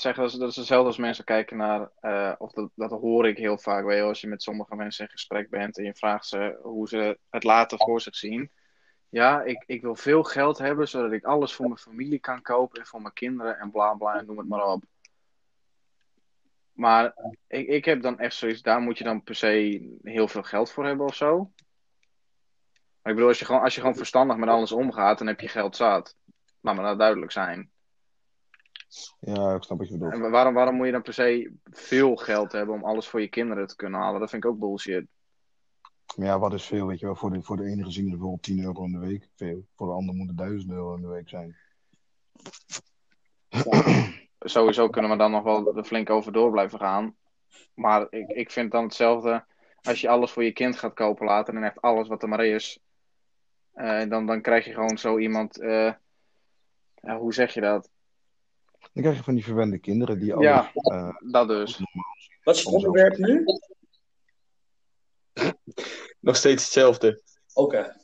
zeggen, 0.00 0.22
dat 0.22 0.32
is, 0.32 0.38
dat 0.38 0.48
is 0.48 0.56
hetzelfde 0.56 0.86
als 0.86 0.96
mensen 0.96 1.24
kijken 1.24 1.56
naar, 1.56 1.90
eh, 2.00 2.32
of 2.38 2.52
dat, 2.52 2.70
dat 2.74 2.90
hoor 2.90 3.28
ik 3.28 3.38
heel 3.38 3.58
vaak, 3.58 3.84
wel, 3.84 4.08
als 4.08 4.20
je 4.20 4.26
met 4.26 4.42
sommige 4.42 4.76
mensen 4.76 5.04
in 5.04 5.10
gesprek 5.10 5.50
bent 5.50 5.78
en 5.78 5.84
je 5.84 5.94
vraagt 5.94 6.26
ze 6.26 6.58
hoe 6.62 6.88
ze 6.88 7.18
het 7.30 7.44
later 7.44 7.78
voor 7.78 8.00
zich 8.00 8.16
zien. 8.16 8.50
Ja, 9.08 9.42
ik, 9.42 9.64
ik 9.66 9.82
wil 9.82 9.94
veel 9.94 10.22
geld 10.22 10.58
hebben, 10.58 10.88
zodat 10.88 11.12
ik 11.12 11.24
alles 11.24 11.54
voor 11.54 11.66
mijn 11.66 11.78
familie 11.78 12.18
kan 12.18 12.42
kopen 12.42 12.80
en 12.80 12.86
voor 12.86 13.02
mijn 13.02 13.14
kinderen 13.14 13.58
en 13.58 13.70
bla 13.70 13.94
bla 13.94 14.18
en 14.18 14.26
noem 14.26 14.38
het 14.38 14.48
maar 14.48 14.64
op. 14.64 14.84
Maar 16.72 17.14
ik, 17.46 17.66
ik 17.66 17.84
heb 17.84 18.02
dan 18.02 18.18
echt 18.18 18.34
zoiets, 18.34 18.62
daar 18.62 18.80
moet 18.80 18.98
je 18.98 19.04
dan 19.04 19.22
per 19.22 19.34
se 19.34 19.98
heel 20.02 20.28
veel 20.28 20.42
geld 20.42 20.70
voor 20.70 20.84
hebben 20.86 21.06
of 21.06 21.14
zo. 21.14 21.52
Maar 23.02 23.14
ik 23.14 23.20
bedoel, 23.20 23.28
als 23.28 23.38
je 23.38 23.44
gewoon, 23.44 23.62
als 23.62 23.74
je 23.74 23.80
gewoon 23.80 23.96
verstandig 23.96 24.36
met 24.36 24.48
alles 24.48 24.72
omgaat, 24.72 25.18
dan 25.18 25.26
heb 25.26 25.40
je 25.40 25.48
geld 25.48 25.76
zat. 25.76 26.16
Laat 26.60 26.76
me 26.76 26.82
dat 26.82 26.98
duidelijk 26.98 27.32
zijn. 27.32 27.70
Ja, 29.20 29.54
ik 29.54 29.62
snap 29.62 29.78
wat 29.78 29.86
je 29.86 29.92
bedoelt. 29.92 30.12
En 30.12 30.30
waarom, 30.30 30.54
waarom 30.54 30.74
moet 30.74 30.86
je 30.86 30.92
dan 30.92 31.02
per 31.02 31.12
se 31.12 31.52
veel 31.64 32.16
geld 32.16 32.52
hebben 32.52 32.74
om 32.74 32.84
alles 32.84 33.08
voor 33.08 33.20
je 33.20 33.28
kinderen 33.28 33.66
te 33.66 33.76
kunnen 33.76 34.00
halen? 34.00 34.20
Dat 34.20 34.30
vind 34.30 34.44
ik 34.44 34.50
ook 34.50 34.58
bullshit. 34.58 35.06
Maar 36.16 36.26
ja, 36.26 36.38
wat 36.38 36.52
is 36.52 36.64
veel, 36.66 36.86
weet 36.86 36.98
je 36.98 37.06
wel. 37.06 37.14
Voor 37.14 37.30
de, 37.30 37.42
voor 37.42 37.56
de 37.56 37.64
ene 37.64 37.84
gezin 37.84 38.04
is 38.04 38.10
bijvoorbeeld 38.10 38.42
10 38.42 38.62
euro 38.64 38.84
in 38.84 38.92
de 38.92 38.98
week 38.98 39.28
veel. 39.34 39.66
Voor 39.76 39.86
de 39.86 39.92
ander 39.92 40.14
moet 40.14 40.28
het 40.28 40.36
1000 40.36 40.72
euro 40.72 40.94
in 40.94 41.00
de 41.02 41.08
week 41.08 41.28
zijn. 41.28 41.56
Sowieso 44.38 44.88
kunnen 44.88 45.10
we 45.10 45.16
dan 45.16 45.30
nog 45.30 45.42
wel 45.42 45.76
er 45.76 45.84
flink 45.84 46.10
over 46.10 46.32
door 46.32 46.50
blijven 46.50 46.78
gaan. 46.78 47.16
Maar 47.74 48.06
ik, 48.10 48.28
ik 48.28 48.50
vind 48.50 48.70
dan 48.72 48.84
hetzelfde. 48.84 49.44
Als 49.82 50.00
je 50.00 50.08
alles 50.08 50.30
voor 50.30 50.44
je 50.44 50.52
kind 50.52 50.76
gaat 50.76 50.94
kopen 50.94 51.26
later 51.26 51.54
en 51.54 51.62
echt 51.62 51.80
alles 51.80 52.08
wat 52.08 52.22
er 52.22 52.28
maar 52.28 52.44
is. 52.44 52.78
eh, 53.72 54.08
dan, 54.08 54.26
dan 54.26 54.40
krijg 54.42 54.64
je 54.64 54.72
gewoon 54.72 54.98
zo 54.98 55.18
iemand. 55.18 55.60
eh, 55.60 55.92
hoe 57.00 57.34
zeg 57.34 57.54
je 57.54 57.60
dat? 57.60 57.90
Dan 58.92 59.02
krijg 59.02 59.16
je 59.16 59.22
van 59.22 59.34
die 59.34 59.44
verwende 59.44 59.78
kinderen 59.78 60.18
die 60.18 60.34
alles... 60.34 60.44
Ja. 60.46 60.70
eh, 60.72 61.16
Dat 61.32 61.48
dus. 61.48 61.80
Wat 62.42 62.56
is 62.56 62.64
het 62.64 62.74
onderwerp 62.74 63.16
nu? 63.16 63.44
Nog 66.20 66.36
steeds 66.36 66.62
hetzelfde. 66.62 67.22
Oké. 67.54 67.96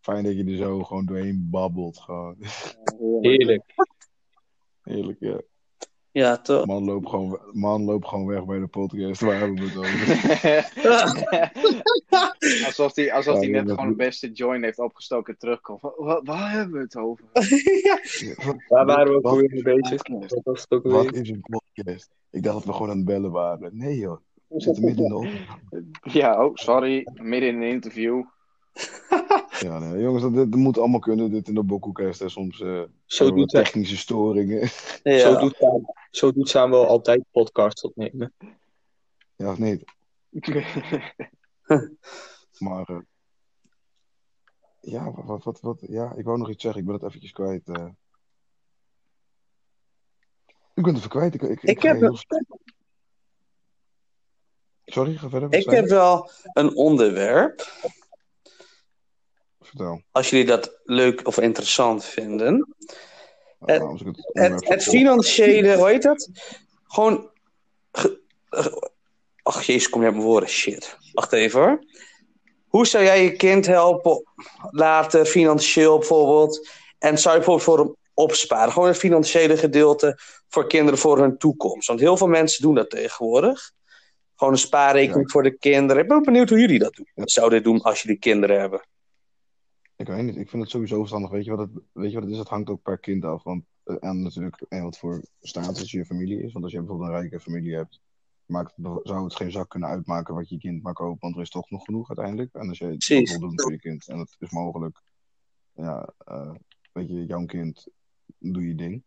fijn 0.00 0.24
dat 0.24 0.36
je 0.36 0.44
er 0.44 0.56
zo 0.56 0.82
gewoon 0.82 1.06
doorheen 1.06 1.48
babbelt. 1.50 1.98
Gewoon. 2.00 2.36
Heerlijk. 3.20 3.74
Heerlijk, 4.82 5.20
ja. 5.20 5.40
Ja, 6.14 6.36
toch. 6.36 6.66
Man 6.66 6.84
loopt 6.84 7.08
gewoon, 7.08 7.38
man 7.52 7.84
loopt 7.84 8.08
gewoon 8.08 8.26
weg 8.26 8.44
bij 8.44 8.58
de 8.58 8.66
podcast. 8.66 9.20
Waar 9.20 9.38
hebben 9.38 9.56
we 9.56 9.64
het 9.64 9.76
over? 9.76 10.06
alsof 12.66 12.94
hij 12.94 13.12
alsof 13.12 13.34
Ja, 13.34 13.40
die 13.40 13.50
ja, 13.50 13.62
net 13.62 13.70
gewoon 13.74 13.88
de 13.88 13.94
beste 13.96 14.32
joint 14.32 14.64
heeft 14.64 14.78
opgestoken 14.78 15.32
en 15.32 15.38
terugkomt. 15.38 15.80
Wa- 15.80 15.92
wa- 15.96 16.20
waar 16.22 16.50
hebben 16.50 16.74
we 16.74 16.80
het 16.82 16.96
over? 16.96 17.24
Waar 18.68 18.86
waren 18.86 19.12
we 19.12 19.16
ook 19.16 19.24
alweer 19.24 19.50
mee 19.52 19.62
bezig? 19.62 20.08
Wat 20.08 20.40
was 20.44 20.60
het 20.60 20.70
ook 20.70 20.82
Wat 20.82 20.92
alweer? 20.92 21.20
is 21.20 21.30
een 21.30 21.44
podcast? 21.74 22.10
Ik 22.30 22.42
dacht 22.42 22.56
dat 22.56 22.64
we 22.64 22.72
gewoon 22.72 22.90
aan 22.90 22.96
het 22.96 23.06
bellen 23.06 23.30
waren. 23.30 23.70
Nee 23.76 23.98
joh, 23.98 24.18
we 24.46 24.60
zitten 24.60 24.84
midden 24.84 25.06
in 25.22 25.30
de. 25.70 25.84
Ja, 26.02 26.44
oh, 26.44 26.54
sorry. 26.54 27.06
Midden 27.14 27.48
in 27.48 27.56
een 27.62 27.68
interview. 27.68 28.22
Ja, 29.64 29.78
nee, 29.78 30.02
jongens, 30.02 30.22
dat, 30.22 30.34
dat 30.34 30.46
moet 30.54 30.78
allemaal 30.78 31.00
kunnen, 31.00 31.30
dit 31.30 31.48
in 31.48 31.54
de 31.54 31.62
boekhoekest. 31.62 32.20
hè. 32.20 32.28
Soms 32.28 32.60
eh, 32.60 32.82
Zo 33.04 33.32
doet, 33.32 33.52
hij, 33.52 33.62
technische 33.62 33.96
storingen. 33.96 34.68
Ja. 35.02 35.18
zo, 35.32 35.36
doet, 35.38 35.56
Sam- 35.56 35.94
zo 36.10 36.32
doet 36.32 36.48
Samuel 36.48 36.86
altijd 36.86 37.24
podcasts 37.30 37.82
opnemen. 37.82 38.32
ja, 39.36 39.50
of 39.50 39.58
niet? 39.58 39.84
Maar 42.58 42.88
eh, 42.88 42.98
ja, 44.80 45.12
wat, 45.12 45.24
wat, 45.24 45.44
wat, 45.44 45.60
wat- 45.60 45.80
ja, 45.88 46.12
ik 46.16 46.24
wou 46.24 46.38
nog 46.38 46.50
iets 46.50 46.62
zeggen. 46.62 46.80
Ik 46.80 46.86
ben 46.86 46.94
het 46.96 47.04
eventjes 47.04 47.32
kwijt. 47.32 47.68
eh. 47.68 47.86
Ik 50.74 50.82
ben 50.82 50.86
het 50.86 50.96
even 50.96 51.08
kwijt. 51.10 51.34
Ik, 51.34 51.42
ik, 51.42 51.62
Ik 51.62 51.82
heb, 51.82 52.00
heel... 52.00 52.16
Sorry, 54.84 55.16
ga 55.16 55.28
verder. 55.28 55.52
Ik 55.52 55.70
heb 55.70 55.86
wel 55.88 56.30
een 56.52 56.76
onderwerp. 56.76 57.72
Vertel. 59.76 60.02
Als 60.12 60.30
jullie 60.30 60.46
dat 60.46 60.80
leuk 60.84 61.26
of 61.26 61.38
interessant 61.38 62.04
vinden. 62.04 62.74
Het- 63.64 64.82
financiële, 64.82 65.76
hoe 65.76 65.88
heet 65.88 66.02
dat? 66.02 66.28
Gewoon. 66.86 67.30
ge- 67.92 68.20
ge- 68.50 68.92
Ach 69.42 69.62
jezus, 69.62 69.88
kom 69.88 70.00
je 70.00 70.06
uit 70.06 70.16
mijn 70.16 70.26
woorden. 70.28 70.48
Shit. 70.48 70.96
Wacht 71.12 71.32
even 71.32 71.60
hoor. 71.60 71.84
Hoe 72.68 72.86
zou 72.86 73.04
jij 73.04 73.22
je 73.22 73.36
kind 73.36 73.66
helpen 73.66 74.22
later, 74.70 75.24
financieel 75.26 75.98
bijvoorbeeld? 75.98 76.68
En 76.98 77.18
zou 77.18 77.34
je 77.38 77.44
bijvoorbeeld 77.44 77.62
voor 77.68 77.78
hem 77.78 77.96
opsparen? 78.14 78.72
Gewoon 78.72 78.88
het 78.88 78.96
financiële 78.96 79.56
gedeelte 79.56 80.18
voor 80.48 80.66
kinderen 80.68 80.98
voor 80.98 81.18
hun 81.18 81.38
toekomst. 81.38 81.88
Want 81.88 82.00
heel 82.00 82.16
veel 82.16 82.26
mensen 82.26 82.62
doen 82.62 82.74
dat 82.74 82.90
tegenwoordig. 82.90 83.72
Gewoon 84.36 84.52
een 84.52 84.58
spaarrekening 84.58 85.26
Ja. 85.26 85.32
voor 85.32 85.42
de 85.42 85.58
kinderen. 85.58 86.02
Ik 86.02 86.08
ben 86.08 86.22
benieuwd 86.22 86.48
hoe 86.48 86.58
jullie 86.60 86.78
dat 86.78 86.94
doen. 86.94 87.08
Wat 87.14 87.30
zouden 87.30 87.62
doen 87.62 87.82
als 87.82 88.02
jullie 88.02 88.18
kinderen 88.18 88.60
hebben? 88.60 88.86
Ik 89.96 90.06
weet 90.06 90.24
niet, 90.24 90.36
ik 90.36 90.48
vind 90.48 90.62
het 90.62 90.70
sowieso 90.70 90.98
verstandig. 90.98 91.30
Weet 91.30 91.44
je 91.44 91.50
wat 91.50 91.68
het, 91.68 91.82
weet 91.92 92.10
je 92.10 92.14
wat 92.14 92.24
het 92.24 92.32
is? 92.32 92.38
Het 92.38 92.48
hangt 92.48 92.70
ook 92.70 92.82
per 92.82 92.98
kind 92.98 93.24
af. 93.24 93.42
Want, 93.42 93.64
eh, 93.84 93.96
en 94.00 94.22
natuurlijk 94.22 94.60
en 94.68 94.82
wat 94.82 94.98
voor 94.98 95.22
status 95.40 95.90
je 95.90 96.04
familie 96.04 96.42
is. 96.42 96.52
Want 96.52 96.64
als 96.64 96.72
je 96.72 96.78
bijvoorbeeld 96.78 97.08
een 97.08 97.16
rijke 97.20 97.40
familie 97.40 97.74
hebt, 97.74 98.00
maakt 98.46 98.72
het, 98.76 99.00
zou 99.02 99.24
het 99.24 99.34
geen 99.34 99.50
zak 99.50 99.68
kunnen 99.68 99.88
uitmaken 99.88 100.34
wat 100.34 100.48
je 100.48 100.58
kind 100.58 100.82
mag 100.82 100.92
kopen. 100.92 101.20
Want 101.20 101.34
er 101.34 101.40
is 101.40 101.50
toch 101.50 101.70
nog 101.70 101.84
genoeg 101.84 102.08
uiteindelijk. 102.08 102.54
En 102.54 102.68
als 102.68 102.78
je 102.78 102.86
dat 102.86 103.28
wil 103.28 103.38
doen 103.38 103.60
voor 103.60 103.72
je 103.72 103.78
kind 103.78 104.08
en 104.08 104.18
het 104.18 104.36
is 104.38 104.50
mogelijk, 104.50 105.02
ja, 105.72 106.12
eh, 106.18 106.54
weet 106.92 107.08
je, 107.08 107.26
jouw 107.26 107.44
kind, 107.44 107.88
doe 108.38 108.68
je 108.68 108.74
ding. 108.74 109.02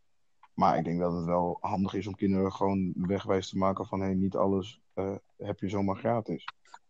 Maar 0.53 0.77
ik 0.77 0.83
denk 0.83 0.99
dat 0.99 1.13
het 1.13 1.25
wel 1.25 1.57
handig 1.61 1.93
is 1.93 2.07
om 2.07 2.15
kinderen 2.15 2.53
gewoon 2.53 2.93
wegwijs 2.95 3.49
te 3.49 3.57
maken 3.57 3.85
van 3.85 3.99
hey, 3.99 4.13
niet 4.13 4.35
alles 4.35 4.81
eh, 4.93 5.15
heb 5.37 5.59
je 5.59 5.69
zomaar 5.69 5.95
gratis. 5.95 6.45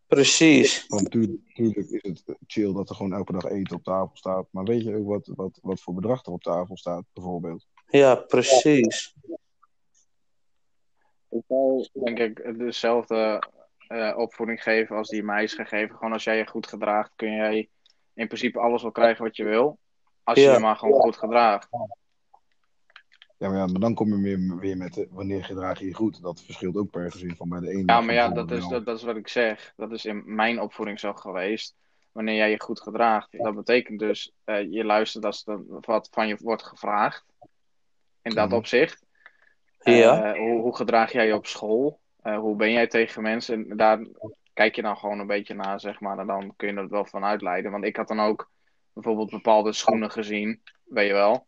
Precies. 0.07 0.85
Want 0.87 1.11
tuurlijk, 1.11 1.53
tuurlijk 1.53 1.89
is 1.89 2.01
het 2.25 2.37
chill 2.47 2.73
dat 2.73 2.89
er 2.89 2.95
gewoon 2.95 3.13
elke 3.13 3.31
dag 3.31 3.43
eten 3.43 3.75
op 3.75 3.83
tafel 3.83 4.11
staat. 4.13 4.47
Maar 4.51 4.63
weet 4.63 4.83
je 4.83 4.95
ook 4.95 5.07
wat, 5.07 5.31
wat, 5.35 5.59
wat 5.61 5.81
voor 5.81 5.93
bedrag 5.93 6.25
er 6.25 6.31
op 6.31 6.43
tafel 6.43 6.77
staat, 6.77 7.03
bijvoorbeeld? 7.13 7.67
Ja, 7.87 8.15
precies. 8.15 9.15
Ik 11.29 11.43
zou 11.47 11.87
denk 11.93 12.19
ik 12.19 12.57
dezelfde 12.57 13.43
eh, 13.87 14.17
opvoeding 14.17 14.63
geven 14.63 14.95
als 14.95 15.09
die 15.09 15.23
mij 15.23 15.43
is 15.43 15.53
gegeven. 15.53 15.95
Gewoon 15.95 16.13
als 16.13 16.23
jij 16.23 16.37
je 16.37 16.47
goed 16.47 16.67
gedraagt, 16.67 17.11
kun 17.15 17.31
jij 17.31 17.69
in 18.13 18.27
principe 18.27 18.59
alles 18.59 18.81
wel 18.81 18.91
krijgen 18.91 19.23
wat 19.23 19.35
je 19.35 19.43
wil. 19.43 19.79
Als 20.23 20.39
je 20.39 20.51
je 20.51 20.59
maar 20.59 20.75
gewoon 20.75 20.99
goed 20.99 21.17
gedraagt. 21.17 21.69
Ja, 23.37 23.49
maar, 23.49 23.57
ja, 23.57 23.65
maar 23.65 23.79
dan 23.79 23.93
kom 23.93 24.09
je 24.09 24.21
weer, 24.21 24.57
weer 24.57 24.77
met 24.77 24.93
de, 24.93 25.07
wanneer 25.11 25.43
gedraag 25.43 25.79
je 25.79 25.85
je 25.85 25.93
goed. 25.93 26.21
Dat 26.21 26.41
verschilt 26.41 26.75
ook 26.75 26.89
per 26.89 27.11
gezin 27.11 27.35
van 27.35 27.49
bij 27.49 27.59
de 27.59 27.69
ene. 27.69 27.83
Ja, 27.85 28.01
maar 28.01 28.13
ja, 28.13 28.29
dat 28.29 28.51
is, 28.51 28.67
dat, 28.67 28.85
dat 28.85 28.97
is 28.97 29.03
wat 29.03 29.15
ik 29.15 29.27
zeg. 29.27 29.73
Dat 29.75 29.91
is 29.91 30.05
in 30.05 30.35
mijn 30.35 30.61
opvoeding 30.61 30.99
zo 30.99 31.13
geweest. 31.13 31.75
Wanneer 32.11 32.35
jij 32.35 32.49
je 32.49 32.61
goed 32.61 32.81
gedraagt. 32.81 33.27
Dat 33.31 33.55
betekent 33.55 33.99
dus, 33.99 34.31
eh, 34.43 34.71
je 34.71 34.83
luistert 34.83 35.25
als 35.25 35.47
er 35.47 35.61
wat 35.67 36.07
van 36.11 36.27
je 36.27 36.37
wordt 36.41 36.63
gevraagd. 36.63 37.25
In 38.21 38.33
dat 38.33 38.47
Mhm. 38.47 38.57
opzicht. 38.57 39.05
Ja. 39.79 40.33
Eh, 40.33 40.39
hoe, 40.39 40.61
hoe 40.61 40.75
gedraag 40.75 41.11
jij 41.11 41.27
je 41.27 41.35
op 41.35 41.45
school? 41.45 41.99
Eh, 42.21 42.37
hoe 42.37 42.55
ben 42.55 42.71
jij 42.71 42.87
tegen 42.87 43.21
mensen? 43.21 43.69
En 43.69 43.77
daar 43.77 44.07
kijk 44.53 44.75
je 44.75 44.81
dan 44.81 44.97
gewoon 44.97 45.19
een 45.19 45.27
beetje 45.27 45.53
naar, 45.53 45.79
zeg 45.79 45.99
maar. 45.99 46.19
En 46.19 46.27
dan 46.27 46.53
kun 46.55 46.67
je 46.67 46.73
er 46.75 46.89
wel 46.89 47.05
van 47.05 47.23
uitleiden. 47.23 47.71
Want 47.71 47.83
ik 47.83 47.95
had 47.95 48.07
dan 48.07 48.19
ook 48.19 48.49
bijvoorbeeld 48.93 49.29
bepaalde 49.29 49.73
schoenen 49.73 50.11
gezien, 50.11 50.61
weet 50.85 51.07
je 51.07 51.13
wel. 51.13 51.45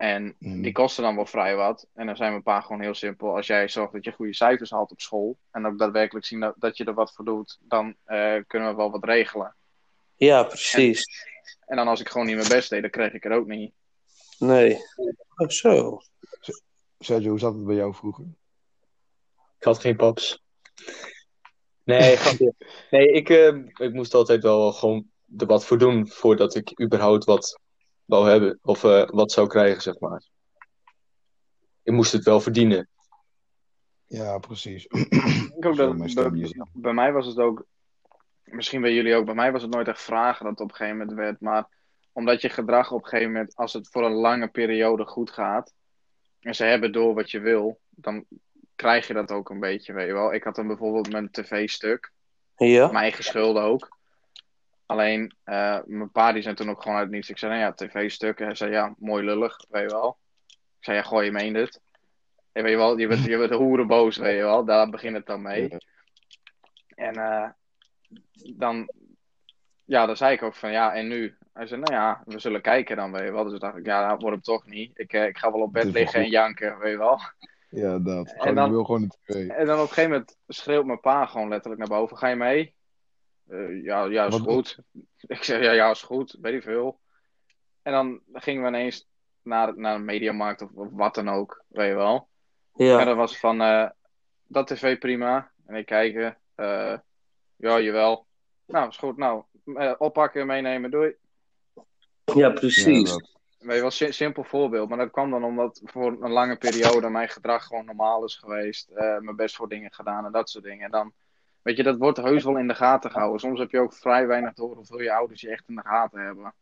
En 0.00 0.34
Mhm. 0.38 0.60
die 0.62 0.72
kosten 0.72 1.02
dan 1.02 1.14
wel 1.14 1.26
vrij 1.26 1.56
wat. 1.56 1.86
En 1.94 2.06
dan 2.06 2.16
zijn 2.16 2.30
mijn 2.30 2.42
pa 2.42 2.60
gewoon 2.60 2.80
heel 2.80 2.94
simpel. 2.94 3.36
Als 3.36 3.46
jij 3.46 3.68
zorgt 3.68 3.92
dat 3.92 4.04
je 4.04 4.12
goede 4.12 4.34
cijfers 4.34 4.70
haalt 4.70 4.90
op 4.90 5.00
school. 5.00 5.38
En 5.50 5.66
ook 5.66 5.78
daadwerkelijk 5.78 6.26
zien 6.26 6.40
dat, 6.40 6.54
dat 6.58 6.76
je 6.76 6.84
er 6.84 6.94
wat 6.94 7.12
voor 7.12 7.24
doet. 7.24 7.58
Dan 7.60 7.96
eh, 8.04 8.36
kunnen 8.46 8.68
we 8.68 8.74
wel 8.74 8.90
wat 8.90 9.04
regelen. 9.04 9.54
Ja, 10.16 10.42
precies. 10.42 11.26
En 11.66 11.76
dan 11.76 11.88
als 11.88 12.00
ik 12.00 12.08
gewoon 12.08 12.26
niet 12.26 12.36
mijn 12.36 12.48
best 12.48 12.70
deed, 12.70 12.80
dan 12.80 12.90
kreeg 12.90 13.12
ik 13.12 13.24
er 13.24 13.32
ook 13.32 13.46
niet. 13.46 13.72
Nee. 14.38 14.78
Oh, 15.36 15.48
zo. 15.48 16.00
Sergio, 16.98 17.30
hoe 17.30 17.38
zat 17.38 17.54
het 17.54 17.64
bij 17.64 17.76
jou 17.76 17.94
vroeger? 17.94 18.24
Ik 19.58 19.64
had 19.64 19.78
geen 19.78 19.96
paps. 19.96 20.42
Nee, 21.84 22.18
nee 22.90 23.12
ik, 23.12 23.28
eh, 23.28 23.54
ik 23.86 23.92
moest 23.92 24.14
altijd 24.14 24.42
wel 24.42 24.72
gewoon 24.72 25.10
er 25.38 25.46
wat 25.46 25.64
voor 25.64 25.78
doen 25.78 26.08
voordat 26.08 26.54
ik 26.54 26.80
überhaupt 26.82 27.24
wat 27.24 27.59
wou 28.10 28.28
hebben 28.28 28.58
of 28.62 28.84
eh, 28.84 29.08
wat 29.08 29.32
zou 29.32 29.48
krijgen, 29.48 29.82
zeg 29.82 29.98
maar. 29.98 30.22
Ik 31.82 31.92
moest 31.92 32.12
het 32.12 32.24
wel 32.24 32.40
verdienen. 32.40 32.88
Ja, 34.06 34.38
precies. 34.38 34.84
Ik 34.86 35.66
ook 35.66 35.76
dat, 35.76 36.68
bij 36.72 36.92
mij 36.92 37.12
was 37.12 37.26
het 37.26 37.38
ook, 37.38 37.64
misschien 38.44 38.80
bij 38.80 38.94
jullie 38.94 39.14
ook, 39.14 39.24
bij 39.24 39.34
mij 39.34 39.52
was 39.52 39.62
het 39.62 39.70
nooit 39.70 39.88
echt 39.88 40.02
vragen 40.02 40.44
dat 40.44 40.52
het 40.52 40.60
op 40.60 40.70
een 40.70 40.76
gegeven 40.76 40.98
moment 40.98 41.16
werd. 41.16 41.40
Maar 41.40 41.68
omdat 42.12 42.40
je 42.40 42.48
gedrag 42.48 42.92
op 42.92 43.02
een 43.02 43.08
gegeven 43.08 43.32
moment, 43.32 43.56
als 43.56 43.72
het 43.72 43.88
voor 43.88 44.04
een 44.04 44.12
lange 44.12 44.48
periode 44.48 45.06
goed 45.06 45.30
gaat, 45.30 45.72
en 46.40 46.54
ze 46.54 46.64
hebben 46.64 46.92
door 46.92 47.14
wat 47.14 47.30
je 47.30 47.40
wil, 47.40 47.80
dan 47.88 48.24
krijg 48.74 49.06
je 49.06 49.14
dat 49.14 49.30
ook 49.30 49.50
een 49.50 49.60
beetje, 49.60 49.92
weet 49.92 50.06
je 50.06 50.12
wel. 50.12 50.34
Ik 50.34 50.44
had 50.44 50.54
dan 50.54 50.66
bijvoorbeeld 50.66 51.12
mijn 51.12 51.30
tv-stuk, 51.30 52.12
Ja. 52.56 52.86
mijn 52.86 53.02
eigen 53.02 53.24
schulden 53.24 53.62
ook. 53.62 53.98
Alleen, 54.90 55.34
eh, 55.44 55.78
mijn 55.84 56.10
pa 56.10 56.32
die 56.32 56.42
zei 56.42 56.54
toen 56.54 56.70
ook 56.70 56.82
gewoon 56.82 56.96
uit 56.96 57.06
het 57.06 57.14
niets. 57.14 57.30
Ik 57.30 57.38
zei, 57.38 57.52
nou 57.52 57.64
ja, 57.64 57.72
tv-stukken. 57.72 58.46
Hij 58.46 58.54
zei, 58.54 58.70
ja, 58.70 58.94
mooi 58.98 59.24
lullig, 59.24 59.56
weet 59.68 59.90
je 59.90 59.96
wel. 59.96 60.18
Ik 60.48 60.84
zei, 60.84 60.96
ja, 60.96 61.02
gooi 61.02 61.24
je 61.24 61.32
meent 61.32 61.56
het. 61.56 61.80
En 62.52 62.62
weet 62.62 62.72
je 62.72 62.78
wel, 62.78 62.98
je 62.98 63.06
bent, 63.06 63.24
je 63.24 63.38
bent 63.38 63.52
hoerenboos, 63.52 64.16
weet 64.16 64.36
je 64.36 64.42
wel. 64.42 64.64
Daar 64.64 64.90
begint 64.90 65.16
het 65.16 65.26
dan 65.26 65.42
mee. 65.42 65.76
En 66.94 67.14
eh, 67.14 67.48
dan, 68.56 68.90
ja, 69.84 70.06
dan 70.06 70.16
zei 70.16 70.32
ik 70.32 70.42
ook 70.42 70.54
van, 70.54 70.70
ja, 70.72 70.94
en 70.94 71.08
nu? 71.08 71.36
Hij 71.52 71.66
zei, 71.66 71.80
nou 71.80 71.94
ja, 71.94 72.22
we 72.24 72.38
zullen 72.38 72.62
kijken 72.62 72.96
dan, 72.96 73.12
weet 73.12 73.24
je 73.24 73.32
wel. 73.32 73.44
Dus 73.44 73.58
dacht 73.58 73.76
ik, 73.76 73.86
ja, 73.86 74.08
dat 74.08 74.20
wordt 74.20 74.34
hem 74.34 74.44
toch 74.56 74.66
niet. 74.66 74.98
Ik, 74.98 75.12
eh, 75.12 75.26
ik 75.26 75.38
ga 75.38 75.52
wel 75.52 75.60
op 75.60 75.72
bed 75.72 75.82
Dit 75.82 75.92
liggen 75.92 76.20
en 76.20 76.28
janken, 76.28 76.78
weet 76.78 76.92
je 76.92 76.98
wel. 76.98 77.20
Ja, 77.68 77.98
dat. 77.98 78.34
En 78.38 78.54
dan- 78.54 78.70
wil 78.70 78.84
gewoon 78.84 79.08
tv. 79.08 79.48
En 79.48 79.66
dan 79.66 79.76
op 79.76 79.82
een 79.82 79.88
gegeven 79.88 80.10
moment 80.10 80.36
schreeuwt 80.48 80.86
mijn 80.86 81.00
pa 81.00 81.26
gewoon 81.26 81.48
letterlijk 81.48 81.80
naar 81.80 81.98
boven. 81.98 82.16
Ga 82.16 82.28
je 82.28 82.36
mee? 82.36 82.78
Eh, 83.50 83.82
ja, 83.84 84.04
ja, 84.04 84.26
is 84.26 84.38
Wat- 84.38 84.48
goed. 84.54 84.78
Ik 85.36 85.44
zeg, 85.44 85.62
ja, 85.62 85.70
ja, 85.72 85.90
is 85.90 86.02
goed. 86.02 86.36
Weet 86.40 86.54
ik 86.54 86.62
veel. 86.62 87.00
En 87.82 87.92
dan 87.92 88.20
gingen 88.32 88.62
we 88.62 88.68
ineens 88.68 89.06
naar, 89.42 89.78
naar 89.78 89.94
een 89.94 90.04
mediamarkt 90.04 90.62
of, 90.62 90.70
of 90.74 90.88
wat 90.92 91.14
dan 91.14 91.28
ook, 91.28 91.64
weet 91.68 91.88
je 91.88 91.94
wel. 91.94 92.28
En 92.76 92.86
Ja. 92.86 93.04
dat 93.04 93.16
was 93.16 93.38
van, 93.38 93.60
eh, 93.60 93.88
dat 94.46 94.66
tv 94.66 94.98
prima. 94.98 95.50
En 95.66 95.74
ik 95.74 95.86
kijken. 95.86 96.38
eh 96.54 96.98
ja, 97.56 97.80
jawel. 97.80 98.26
Nou, 98.66 98.88
is 98.88 98.96
goed. 98.96 99.16
Nou, 99.16 99.44
oppakken, 99.98 100.46
meenemen, 100.46 100.90
doei. 100.90 101.14
Ja, 101.74 101.82
Ja, 102.34 102.50
precies. 102.50 103.10
dat. 103.10 103.28
Weet 103.58 103.74
je 103.74 103.80
wel, 103.80 103.90
si- 103.90 104.12
simpel 104.12 104.44
voorbeeld. 104.44 104.88
Maar 104.88 104.98
dat 104.98 105.10
kwam 105.10 105.30
dan 105.30 105.44
omdat 105.44 105.80
voor 105.84 106.06
een 106.22 106.30
lange 106.30 106.56
periode 106.56 107.08
mijn 107.10 107.28
gedrag 107.28 107.64
gewoon 107.66 107.84
normaal 107.84 108.24
is 108.24 108.36
geweest. 108.36 108.88
eh, 108.90 109.18
mijn 109.18 109.36
best 109.36 109.56
voor 109.56 109.68
dingen 109.68 109.92
gedaan 109.92 110.24
en 110.24 110.32
dat 110.32 110.50
soort 110.50 110.64
dingen. 110.64 110.84
En 110.84 110.90
dan, 110.90 111.12
weet 111.62 111.76
je, 111.76 111.82
dat 111.82 111.98
wordt 111.98 112.18
heus 112.18 112.44
wel 112.44 112.58
in 112.58 112.68
de 112.68 112.74
gaten 112.74 113.10
gehouden. 113.10 113.40
Soms 113.40 113.58
heb 113.58 113.70
je 113.70 113.78
ook 113.78 113.94
vrij 113.94 114.26
weinig 114.26 114.54
door 114.54 114.74
hoeveel 114.74 115.00
je 115.00 115.12
ouders 115.12 115.40
je 115.40 115.50
echt 115.50 115.68
in 115.68 115.74
de 115.74 115.82
gaten 115.82 116.20
hebben. 116.20 116.54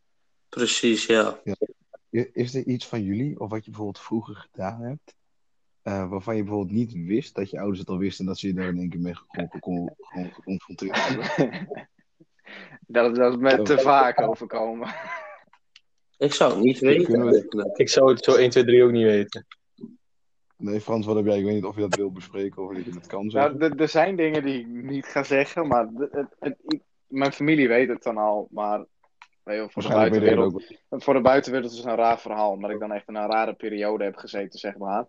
Precies, 0.49 1.05
ja. 1.05 1.39
Is 2.09 2.55
er 2.55 2.65
iets 2.65 2.87
van 2.87 3.03
jullie, 3.03 3.39
of 3.39 3.49
wat 3.49 3.65
je 3.65 3.71
bijvoorbeeld 3.71 4.03
vroeger 4.03 4.35
gedaan 4.35 4.81
hebt, 4.81 5.15
eh, 5.81 6.09
waarvan 6.09 6.35
je 6.35 6.43
bijvoorbeeld 6.43 6.77
niet 6.77 6.93
wist 6.93 7.35
dat 7.35 7.49
je 7.49 7.57
ouders 7.59 7.79
het 7.79 7.89
al 7.89 7.97
wisten 7.97 8.19
en 8.19 8.31
dat 8.31 8.39
ze 8.39 8.47
je 8.47 8.53
daar 8.53 8.67
in 8.67 8.77
één 8.77 8.89
keer 8.89 8.99
mee 8.99 9.15
geconfronteerd 9.15 11.07
hebben? 11.07 11.67
dat, 12.87 13.15
dat 13.15 13.33
is 13.33 13.39
me 13.39 13.61
te 13.61 13.79
vaak 13.79 14.21
overkomen. 14.21 14.93
Ik 16.17 16.33
zou 16.33 16.53
het 16.53 16.63
niet 16.63 16.79
weten. 16.79 17.71
Ik 17.73 17.89
zou 17.89 18.11
het 18.11 18.23
zo 18.23 18.35
1, 18.35 18.49
2, 18.49 18.63
3 18.63 18.83
ook 18.83 18.91
niet 18.91 19.05
weten. 19.05 19.45
Nee, 20.61 20.81
Frans, 20.81 21.05
wat 21.05 21.15
heb 21.15 21.25
jij? 21.25 21.37
Ik 21.37 21.43
weet 21.45 21.53
niet 21.53 21.63
of 21.65 21.75
je 21.75 21.81
dat 21.81 21.95
wil 21.95 22.11
bespreken 22.11 22.63
of 22.63 22.73
dat 22.75 22.85
je 22.85 22.91
dat 22.91 23.07
kan 23.07 23.29
zeggen. 23.29 23.57
Nou, 23.57 23.75
er- 23.77 23.89
zijn 23.89 24.15
dingen 24.15 24.43
die 24.43 24.59
ik 24.59 24.67
niet 24.67 25.05
ga 25.05 25.23
zeggen, 25.23 25.67
maar 25.67 25.87
het, 25.95 26.27
het- 26.39 26.57
ik- 26.67 26.81
mijn 27.07 27.31
familie 27.31 27.67
weet 27.67 27.89
het 27.89 28.03
dan 28.03 28.17
al. 28.17 28.47
Maar 28.51 28.85
voor, 29.43 29.81
de 29.81 29.87
buitenwereld, 29.89 30.63
voor 30.89 31.13
de 31.13 31.21
buitenwereld 31.21 31.71
is 31.71 31.77
het 31.77 31.85
een 31.87 31.95
raar 31.95 32.19
verhaal. 32.19 32.51
Omdat 32.51 32.69
ik 32.71 32.79
dan 32.79 32.91
echt 32.91 33.07
in 33.07 33.15
een 33.15 33.29
rare 33.31 33.53
periode 33.53 34.03
heb 34.03 34.15
gezeten, 34.15 34.59
zeg 34.59 34.77
maar. 34.77 35.07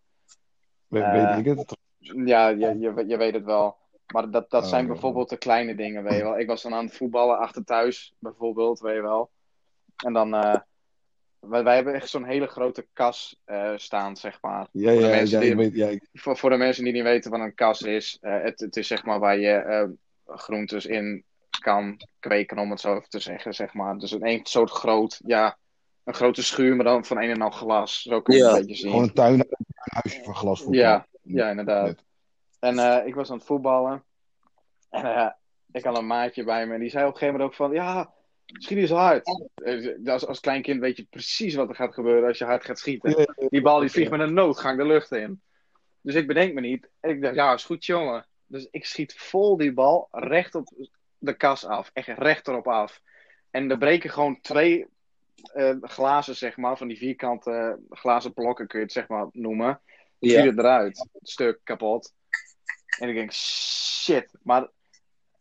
Weet, 0.86 1.02
Eh, 1.02 1.12
weet 1.36 1.46
ik 1.46 1.58
het? 1.58 1.76
Ja, 1.98 2.48
je, 2.48 2.78
je, 2.78 3.04
je 3.06 3.16
weet 3.16 3.34
het 3.34 3.44
wel. 3.44 3.76
Maar 4.12 4.30
dat, 4.30 4.50
dat 4.50 4.62
Oh, 4.62 4.68
zijn 4.68 4.82
oké. 4.84 4.92
bijvoorbeeld 4.92 5.28
de 5.28 5.36
kleine 5.36 5.74
dingen, 5.74 6.02
weet 6.02 6.16
je 6.16 6.22
wel. 6.22 6.38
Ik 6.38 6.46
was 6.46 6.62
dan 6.62 6.74
aan 6.74 6.84
het 6.84 6.96
voetballen 6.96 7.38
achter 7.38 7.64
thuis, 7.64 8.14
bijvoorbeeld, 8.18 8.80
weet 8.80 8.94
je 8.94 9.02
wel. 9.02 9.30
En 10.04 10.12
dan, 10.12 10.34
eh, 10.34 10.60
wij, 11.40 11.62
wij 11.64 11.74
hebben 11.74 11.94
echt 11.94 12.08
zo'n 12.08 12.24
hele 12.24 12.46
grote 12.46 12.86
kas 12.92 13.40
eh, 13.44 13.72
staan, 13.76 14.16
zeg 14.16 14.38
maar. 14.40 14.68
Ja, 14.72 14.90
Voor 14.92 15.00
de 15.00 15.06
ja, 15.06 15.14
mensen 15.14 15.40
ja, 15.46 15.54
die- 15.54 15.70
weet, 15.70 16.08
Voor, 16.12 16.36
voor 16.36 16.50
de 16.50 16.56
mensen 16.56 16.84
die 16.84 16.92
niet 16.92 17.02
weten 17.02 17.30
wat 17.30 17.40
een 17.40 17.54
kas 17.54 17.82
is, 17.82 18.18
eh, 18.20 18.42
het, 18.42 18.60
het 18.60 18.76
is 18.76 18.86
zeg 18.86 19.04
maar 19.04 19.18
waar 19.18 19.38
je 19.38 19.50
eh, 19.52 19.84
groentes 20.26 20.86
in 20.86 21.24
kan 21.60 21.96
kweken, 22.18 22.58
om 22.58 22.70
het 22.70 22.80
zo 22.80 23.00
te 23.08 23.18
zeggen, 23.18 23.54
zeg 23.54 23.74
maar. 23.74 23.98
Dus 23.98 24.10
een 24.10 24.26
een 24.26 24.40
soort 24.42 24.70
groot, 24.70 25.20
ja, 25.26 25.58
een 26.04 26.14
grote 26.14 26.42
schuur, 26.42 26.76
maar 26.76 26.84
dan 26.84 27.04
van 27.04 27.16
een 27.22 27.30
en 27.30 27.42
al 27.42 27.50
glas. 27.50 28.02
Zo 28.02 28.20
kun 28.20 28.36
je 28.36 28.44
het 28.44 28.52
een 28.52 28.60
beetje 28.60 28.74
zien. 28.74 28.90
gewoon 28.90 29.04
een 29.08 29.14
tuin, 29.14 29.32
een 29.40 29.46
huisje 29.76 30.22
van 30.24 30.34
glas 30.34 30.62
voor 30.62 30.74
Ja, 30.74 31.06
ja, 31.22 31.50
inderdaad. 31.50 31.86
Net. 32.60 32.78
En 32.78 33.06
ik 33.06 33.14
was 33.14 33.30
aan 33.30 33.36
het 33.36 33.46
voetballen. 33.46 34.04
En 34.90 35.36
ik 35.72 35.84
had 35.84 35.96
een 35.98 36.06
maatje 36.06 36.44
bij 36.44 36.66
me. 36.66 36.74
En 36.74 36.80
die 36.80 36.90
zei 36.90 37.04
op 37.06 37.12
een 37.12 37.18
gegeven 37.18 37.38
moment 37.40 37.50
ook 37.60 37.66
van... 37.66 37.72
Ja, 37.74 38.12
schiet 38.52 38.78
eens 38.78 38.90
hard. 38.90 39.28
Eh, 39.54 40.06
Als, 40.06 40.26
als 40.26 40.40
klein 40.40 40.62
kind 40.62 40.80
weet 40.80 40.96
je 40.96 41.06
precies 41.10 41.54
wat 41.54 41.68
er 41.68 41.74
gaat 41.74 41.94
gebeuren 41.94 42.28
als 42.28 42.38
je 42.38 42.44
hard 42.44 42.64
gaat 42.64 42.78
schieten. 42.78 43.34
Die 43.48 43.60
bal 43.62 43.80
die 43.80 43.90
vliegt 43.90 44.10
met 44.10 44.20
een 44.20 44.34
noodgang 44.34 44.78
de 44.78 44.86
lucht 44.86 45.12
in. 45.12 45.40
Dus 46.00 46.14
ik 46.14 46.26
bedenk 46.26 46.54
me 46.54 46.60
niet. 46.60 46.88
En 47.00 47.10
ik 47.10 47.22
dacht, 47.22 47.34
ja, 47.34 47.52
is 47.54 47.64
goed 47.64 47.84
jongen. 47.84 48.26
Dus 48.46 48.68
ik 48.70 48.84
schiet 48.84 49.14
vol 49.16 49.56
die 49.56 49.72
bal 49.72 50.08
recht 50.10 50.54
op 50.54 50.68
de 51.18 51.34
kas 51.36 51.64
af. 51.66 51.90
Echt 51.92 52.08
recht 52.08 52.48
erop 52.48 52.68
af. 52.68 53.00
En 53.50 53.70
er 53.70 53.78
breken 53.78 54.10
gewoon 54.10 54.40
twee 54.40 54.86
eh, 55.52 55.76
glazen, 55.80 56.36
zeg 56.36 56.56
maar. 56.56 56.76
Van 56.76 56.88
die 56.88 56.96
vierkante 56.98 57.78
glazen 57.90 58.32
blokken 58.32 58.66
kun 58.66 58.78
je 58.78 58.84
het 58.84 58.94
zeg 58.94 59.08
maar 59.08 59.26
noemen. 59.32 59.80
Die 60.18 60.30
Ja. 60.30 60.44
eruit. 60.44 61.08
Het 61.12 61.28
stuk 61.28 61.60
kapot. 61.64 62.12
En 62.98 63.08
ik 63.08 63.14
denk, 63.14 63.32
shit. 63.32 64.30
Maar 64.42 64.68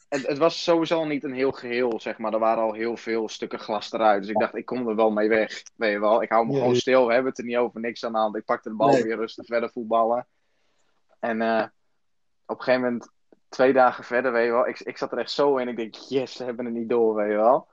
het, 0.10 0.28
het 0.28 0.38
was 0.38 0.64
sowieso 0.64 1.06
niet 1.06 1.24
een 1.24 1.34
heel 1.34 1.52
geheel, 1.52 2.00
zeg 2.00 2.18
maar. 2.18 2.34
Er 2.34 2.40
waren 2.40 2.64
al 2.64 2.74
heel 2.74 2.98
veel 2.98 3.30
stukken 3.30 3.60
glas 3.60 3.92
eruit. 3.92 4.22
Dus 4.22 4.32
ik 4.32 4.40
dacht, 4.40 4.56
ik 4.56 4.66
kom 4.66 4.88
er 4.88 4.96
wel 4.96 5.12
mee 5.12 5.30
weg. 5.30 5.64
Weet 5.76 5.92
je 5.92 6.00
wel, 6.00 6.22
ik 6.22 6.30
hou 6.30 6.46
me 6.48 6.54
gewoon 6.54 6.76
stil. 6.76 7.06
We 7.08 7.14
hebben 7.14 7.30
het 7.32 7.40
er 7.40 7.46
niet 7.46 7.58
over, 7.58 7.80
niks 7.80 8.06
aan 8.06 8.12
de 8.12 8.18
hand. 8.18 8.36
Ik 8.36 8.46
pakte 8.46 8.70
de 8.70 8.76
bal 8.76 8.90
Nee. 8.90 9.04
weer 9.04 9.16
rustig 9.16 9.46
verder 9.46 9.72
voetballen. 9.72 10.28
En 11.20 11.42
eh, 11.42 11.66
op 12.46 12.58
een 12.58 12.64
gegeven 12.64 12.82
moment, 12.86 13.10
twee 13.50 13.74
dagen 13.74 14.04
verder, 14.04 14.32
weet 14.32 14.46
je 14.46 14.52
wel. 14.52 14.68
Ik, 14.68 14.80
ik 14.80 14.98
zat 14.98 15.12
er 15.12 15.18
echt 15.18 15.32
zo 15.32 15.58
in. 15.58 15.68
Ik 15.68 15.76
denk, 15.76 15.96
yes, 15.96 16.34
ze 16.36 16.44
hebben 16.44 16.66
het 16.66 16.74
niet 16.74 16.90
door, 16.90 17.16
weet 17.16 17.32
je 17.32 17.36
wel. 17.38 17.68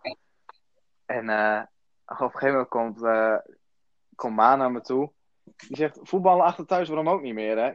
En 1.06 1.28
eh, 1.28 1.62
op 2.06 2.20
een 2.20 2.30
gegeven 2.30 2.48
moment 2.50 2.68
komt, 2.68 3.02
eh 3.02 3.36
komt 4.14 4.36
Ma 4.36 4.56
naar 4.56 4.72
me 4.72 4.80
toe. 4.80 5.10
Die 5.68 5.76
zegt, 5.76 5.98
voetballen 6.02 6.44
achter 6.44 6.66
thuis 6.66 6.88
waarom 6.88 7.08
ook 7.08 7.22
niet 7.22 7.34
meer, 7.34 7.58
hè? 7.58 7.72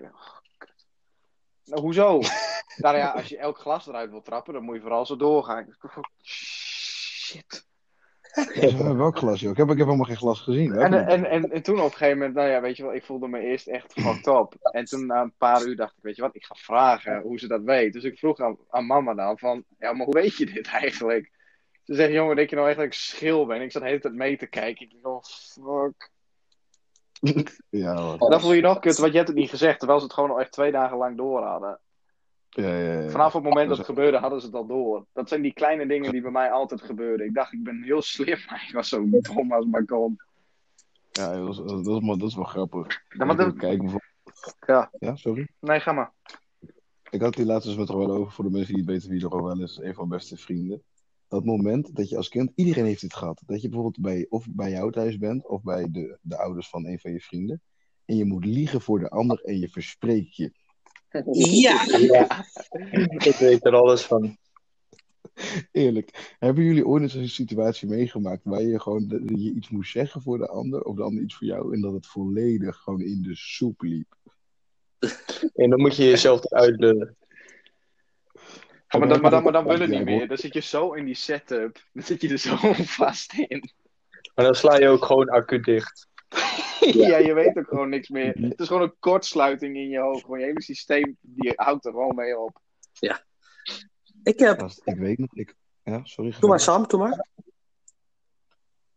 Nou, 1.66 1.82
hoezo? 1.82 2.20
nou 2.78 2.98
ja, 2.98 3.10
als 3.10 3.28
je 3.28 3.38
elk 3.38 3.58
glas 3.58 3.88
eruit 3.88 4.10
wil 4.10 4.22
trappen, 4.22 4.54
dan 4.54 4.64
moet 4.64 4.76
je 4.76 4.82
vooral 4.82 5.06
zo 5.06 5.16
doorgaan. 5.16 5.76
Shit. 6.24 7.70
Eh, 8.32 8.92
Welk 8.92 9.18
glas, 9.18 9.40
joh? 9.40 9.52
Ik 9.52 9.58
heb, 9.58 9.70
ik 9.70 9.78
heb 9.78 9.86
helemaal 9.86 10.06
geen 10.06 10.18
glas 10.18 10.40
gezien. 10.40 10.74
En, 10.74 11.08
en, 11.08 11.26
en, 11.26 11.52
en 11.52 11.62
toen 11.62 11.78
op 11.80 11.84
een 11.84 11.92
gegeven 11.92 12.18
moment, 12.18 12.36
nou 12.36 12.50
ja, 12.50 12.62
weet 12.62 12.78
je 12.78 12.84
wel, 12.84 12.94
ik 12.94 13.04
voelde 13.04 13.28
me 13.28 13.40
eerst 13.40 13.68
echt 13.68 13.94
fucked 13.94 14.28
up. 14.28 14.56
En 14.62 14.86
toen 14.86 15.06
na 15.06 15.22
een 15.22 15.34
paar 15.38 15.66
uur 15.66 15.76
dacht 15.76 15.98
ik, 15.98 16.04
weet 16.04 16.16
je 16.16 16.22
wat, 16.22 16.36
ik 16.36 16.46
ga 16.46 16.56
vragen 16.56 17.22
hoe 17.22 17.40
ze 17.40 17.48
dat 17.48 17.62
weet. 17.62 17.94
Dus 17.94 18.04
ik 18.04 18.18
vroeg 18.18 18.40
aan, 18.40 18.58
aan 18.70 18.86
mama 18.86 19.14
dan 19.14 19.38
van, 19.38 19.64
ja, 19.80 19.94
maar 19.94 20.06
hoe 20.06 20.14
weet 20.14 20.38
je 20.38 20.46
dit 20.46 20.68
eigenlijk? 20.68 21.32
Ze 21.84 21.96
zegt, 21.96 22.12
jongen, 22.12 22.36
denk 22.36 22.50
je 22.50 22.56
nou 22.56 22.76
dat 22.76 22.86
ik 22.86 22.94
schil 22.94 23.46
ben? 23.46 23.62
Ik 23.62 23.72
zat 23.72 23.82
de 23.82 23.88
hele 23.88 24.02
tijd 24.02 24.14
mee 24.14 24.38
te 24.38 24.48
kijken. 24.48 24.86
Ik 24.86 25.02
dacht, 25.02 25.58
oh, 25.60 25.84
fuck. 25.84 26.10
Ja, 27.70 27.96
hoor. 27.96 28.12
En 28.20 28.30
dan 28.30 28.40
voel 28.42 28.54
je 28.54 28.62
nog 28.62 28.80
kut, 28.80 28.98
want 28.98 29.12
je 29.12 29.18
hebt 29.18 29.30
het 29.30 29.38
niet 29.38 29.50
gezegd, 29.50 29.78
terwijl 29.80 30.00
ze 30.00 30.06
het 30.06 30.14
gewoon 30.14 30.30
al 30.32 30.40
echt 30.40 30.52
twee 30.52 30.72
dagen 30.72 30.98
lang 30.98 31.18
door 31.18 31.44
hadden. 31.44 31.80
ja, 32.50 32.76
ja, 32.76 33.00
ja. 33.02 33.10
Vanaf 33.10 33.34
het 33.34 33.44
moment 33.44 33.68
dat 33.70 33.78
het 33.78 33.86
gebeurde, 33.86 34.18
hadden 34.18 34.40
ze 34.40 34.46
het 34.46 34.56
al 34.56 34.66
door. 34.66 35.06
Dat 35.14 35.30
zijn 35.30 35.42
die 35.42 35.54
kleine 35.54 35.88
dingen 35.88 36.12
die 36.12 36.22
bij 36.22 36.32
mij 36.32 36.52
altijd 36.52 36.82
gebeuren. 36.82 37.26
Ik 37.26 37.34
dacht, 37.34 37.54
ik 37.54 37.64
ben 37.64 37.84
heel 37.84 38.02
slim, 38.02 38.38
maar 38.50 38.66
ik 38.68 38.74
was 38.74 38.90
zo 38.90 39.06
dom 39.10 39.52
als 39.54 39.66
maar 39.66 39.86
kon. 39.86 40.18
Ja, 41.12 41.34
dat 41.40 41.50
is, 41.50 41.56
dat, 41.58 41.88
is, 41.88 42.06
wel- 42.06 42.18
dat 42.18 42.30
is 42.30 42.36
wel 42.36 42.44
grappig. 42.44 42.88
Ja, 43.10 43.26
maar 43.26 43.40
Ik 43.40 43.46
dat- 43.46 43.56
Kijk, 43.58 43.78
bijvoorbeeld... 43.80 44.10
Ja. 44.68 44.92
Ja, 45.00 45.16
sorry? 45.16 45.48
Nee, 45.60 45.80
ga 45.80 45.92
maar. 45.92 46.12
Ik 47.10 47.22
had 47.22 47.34
die 47.34 47.46
laatst 47.46 47.68
eens 47.68 47.78
met 47.78 47.90
er 47.90 47.98
wel 47.98 48.12
over, 48.12 48.32
voor 48.32 48.44
de 48.44 48.50
mensen 48.50 48.68
die 48.74 48.78
niet 48.84 48.92
weten 48.92 49.10
wie 49.10 49.24
er 49.26 49.32
al 49.32 49.44
wel 49.44 49.62
is, 49.62 49.78
een 49.78 49.94
van 49.94 50.08
mijn 50.08 50.20
beste 50.20 50.38
vrienden. 50.38 50.82
Dat 51.32 51.46
moment 51.46 51.96
dat 51.96 52.10
je 52.10 52.18
als 52.18 52.30
kind, 52.30 52.52
iedereen 52.56 52.86
heeft 52.86 53.02
dit 53.02 53.14
gehad, 53.14 53.42
dat 53.46 53.62
je 53.62 53.70
bijvoorbeeld 53.70 54.04
bij, 54.04 54.26
of 54.30 54.46
bij 54.50 54.72
jou 54.72 54.92
thuis 54.92 55.18
bent, 55.18 55.48
of 55.48 55.64
bij 55.64 55.92
de, 55.92 56.18
de 56.22 56.38
ouders 56.38 56.70
van 56.70 56.86
een 56.86 57.00
van 57.00 57.12
je 57.12 57.20
vrienden, 57.20 57.62
en 58.06 58.16
je 58.16 58.26
moet 58.26 58.46
liegen 58.46 58.82
voor 58.82 59.00
de 59.00 59.10
ander 59.10 59.42
en 59.44 59.60
je 59.60 59.70
verspreekt 59.70 60.36
je. 60.36 60.52
Ja, 61.32 61.86
Ja, 62.00 62.46
ik 63.30 63.36
weet 63.40 63.66
er 63.66 63.76
alles 63.76 64.02
van. 64.02 64.38
Eerlijk, 65.72 66.36
hebben 66.40 66.64
jullie 66.64 66.88
ooit 66.88 67.04
eens 67.04 67.14
een 67.14 67.30
situatie 67.30 67.88
meegemaakt 67.88 68.44
waar 68.44 68.62
je 68.62 68.80
gewoon 68.80 69.08
dat 69.08 69.22
je 69.26 69.54
iets 69.54 69.70
moest 69.70 69.92
zeggen 69.92 70.22
voor 70.22 70.38
de 70.38 70.48
ander, 70.48 70.82
of 70.82 70.96
de 70.96 71.04
ander 71.04 71.24
iets 71.24 71.36
voor 71.36 71.48
jou, 71.48 71.74
en 71.74 71.82
dat 71.82 71.94
het 71.94 72.08
volledig 72.08 72.78
gewoon 72.78 73.02
in 73.02 73.22
de 73.22 73.36
soep 73.36 73.82
liep? 73.82 74.18
En 75.54 75.70
dan 75.70 75.82
moet 75.82 75.96
je 75.96 76.04
jezelf 76.04 76.44
eruit 76.44 76.80
lullen. 76.80 77.16
Ja, 78.92 79.00
maar, 79.00 79.08
dan, 79.08 79.22
maar, 79.22 79.32
dan, 79.32 79.44
maar 79.44 79.52
dan 79.52 79.64
wil 79.68 79.80
het 79.80 79.90
Ja, 79.90 79.98
niet 79.98 80.06
meer. 80.06 80.28
Dan 80.28 80.38
zit 80.38 80.54
je 80.54 80.60
zo 80.60 80.94
in 80.94 81.06
die 81.06 81.16
setup. 81.16 81.84
Dan 81.94 82.04
zit 82.04 82.22
je 82.22 82.30
er 82.30 82.38
zo 82.38 82.56
vast 83.02 83.34
in. 83.34 83.72
Maar 84.36 84.46
dan 84.46 84.56
sla 84.56 84.78
je 84.78 84.88
ook 84.88 85.06
gewoon 85.06 85.30
accu 85.30 85.60
dicht. 85.60 86.08
ja, 86.80 87.18
je 87.18 87.34
weet 87.34 87.58
ook 87.58 87.68
gewoon 87.68 87.90
niks 87.90 88.10
meer. 88.10 88.34
Het 88.34 88.60
is 88.60 88.68
gewoon 88.68 88.82
een 88.82 88.96
kortsluiting 89.00 89.76
in 89.76 89.90
je 89.90 90.00
hoofd. 90.00 90.22
Gewoon 90.22 90.40
je 90.40 90.46
hele 90.46 90.62
systeem, 90.62 91.18
die 91.22 91.54
houdt 91.56 91.86
er 91.86 91.92
gewoon 91.92 92.16
mee 92.16 92.40
op. 92.40 92.62
ik 94.24 94.40
heb... 94.40 94.60
Gast, 94.60 94.82
Ik 94.84 94.98
weet 94.98 95.18
nog, 95.18 95.34
ik, 95.34 95.56
ja, 95.84 96.00
sorry. 96.04 96.36
Doe 96.40 96.50
maar 96.50 96.60
Sam, 96.60 96.88
doe 96.88 97.00
maar. 97.00 97.28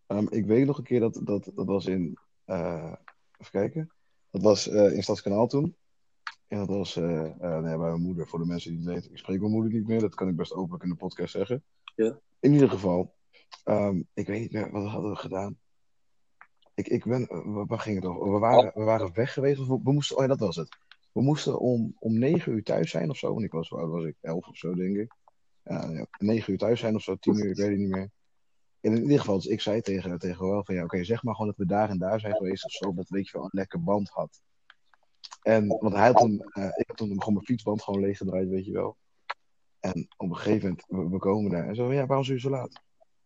Ehm, 0.07 0.27
ik 0.31 0.45
weet 0.47 0.67
nog 0.67 0.79
een 0.79 0.85
keer 0.85 1.01
dat 1.01 1.21
dat, 1.23 1.51
dat 1.55 1.67
was 1.67 1.87
in. 1.87 2.19
eh, 2.45 2.93
even 3.39 3.51
kijken. 3.51 3.93
Dat 4.31 4.43
was 4.43 4.69
eh, 4.69 4.93
in 4.93 5.03
Stadskanaal 5.03 5.47
toen. 5.47 5.77
En 6.49 6.59
dat 6.59 6.69
was 6.69 6.95
ja, 6.95 7.37
bij 7.39 7.77
mijn 7.77 8.01
moeder. 8.03 8.27
Voor 8.29 8.39
de 8.39 8.45
mensen 8.47 8.71
die 8.71 8.79
het 8.85 8.89
weten. 8.95 9.11
Ik 9.11 9.19
spreek 9.19 9.41
mijn 9.41 9.53
moeder 9.53 9.73
niet 9.73 9.87
meer. 9.87 10.01
Dat 10.01 10.15
kan 10.15 10.29
ik 10.29 10.37
best 10.37 10.53
openlijk 10.53 10.83
in 10.83 10.89
de 10.89 10.95
podcast 10.97 11.33
zeggen. 11.33 11.65
Ja. 11.97 12.19
In 12.41 12.53
ieder 12.53 12.69
geval. 12.71 13.15
ehm, 13.65 14.03
ik 14.15 14.27
weet 14.27 14.41
niet 14.41 14.53
meer. 14.53 14.71
Wat 14.71 14.87
hadden 14.91 15.11
we 15.11 15.17
gedaan? 15.17 15.59
Ik, 16.75 16.89
ik 16.89 17.05
ben. 17.05 17.27
eh, 17.27 17.65
waar- 17.67 17.79
ging 17.79 17.97
het 17.97 18.05
over? 18.05 18.33
We 18.33 18.39
waren, 18.39 18.73
we 18.75 18.83
waren 18.83 19.15
weg 19.15 19.33
geweest. 19.33 19.61
Of 19.61 19.67
we, 19.67 19.81
we 19.83 19.93
moesten. 19.93 20.17
Oh 20.17 20.23
ja, 20.23 20.29
dat 20.29 20.39
was 20.39 20.57
het. 20.57 20.77
We 21.13 21.23
moesten 21.23 21.59
om, 21.59 21.97
om 21.99 22.19
negen 22.19 22.53
uur 22.53 22.63
thuis 22.63 22.91
zijn 22.91 23.11
of 23.11 23.17
zo. 23.17 23.37
En 23.37 23.45
ik 23.45 23.53
was, 23.53 23.69
hoe 23.69 23.79
oud 23.79 23.91
was 23.91 24.05
ik? 24.05 24.17
Elf 24.21 24.47
of 24.49 24.57
zo, 24.57 24.75
denk 24.75 24.97
ik. 24.97 25.13
Ja, 25.63 25.91
ja, 25.91 26.07
negen 26.19 26.53
uur 26.53 26.59
thuis 26.59 26.81
zijn 26.81 26.95
of 26.95 27.03
zo. 27.03 27.15
Tien 27.17 27.35
uur, 27.37 27.51
ik 27.51 27.57
weet 27.57 27.69
het 27.71 27.79
niet 27.79 27.89
meer. 27.89 28.11
In 28.81 28.97
ieder 29.03 29.19
geval, 29.19 29.35
dus 29.35 29.47
ik 29.47 29.61
zei 29.61 29.81
tegen, 29.81 30.19
tegen 30.19 30.49
wel 30.49 30.65
van 30.65 30.75
ja, 30.75 30.85
oké, 30.85 31.05
zeg 31.05 31.23
maar 31.23 31.35
gewoon 31.35 31.49
dat 31.49 31.59
we 31.59 31.67
daar 31.67 31.89
en 31.91 31.99
daar 31.99 32.21
zijn 32.21 32.35
geweest 32.35 32.65
of 32.65 32.71
zo, 32.71 32.95
dat 32.95 33.09
weet 33.09 33.27
je 33.27 33.33
wel 33.33 33.43
een 33.45 33.51
lekker 33.53 33.83
band 33.83 34.09
had. 34.09 34.41
En, 35.45 35.67
want 35.67 35.95
hij 35.95 36.07
had 36.07 36.17
toen, 36.17 36.41
eh, 36.53 36.65
ik 36.65 36.85
had 36.87 36.97
toen 36.97 37.09
gewoon 37.09 37.35
mijn 37.35 37.47
fietsband 37.47 37.83
gewoon 37.83 38.01
leeggedraaid, 38.01 38.49
weet 38.49 38.65
je 38.65 38.73
wel. 38.73 38.97
En 39.81 40.09
op 40.17 40.31
een 40.31 40.37
gegeven 40.37 40.69
moment, 40.69 40.85
we, 40.89 41.09
we 41.09 41.19
komen 41.19 41.51
daar 41.51 41.69
en 41.69 41.75
zo, 41.75 41.93
ja, 41.93 42.07
waarom 42.07 42.25
zijn 42.25 42.39
jullie 42.39 42.57
zo 42.57 42.63
laat? 42.63 42.83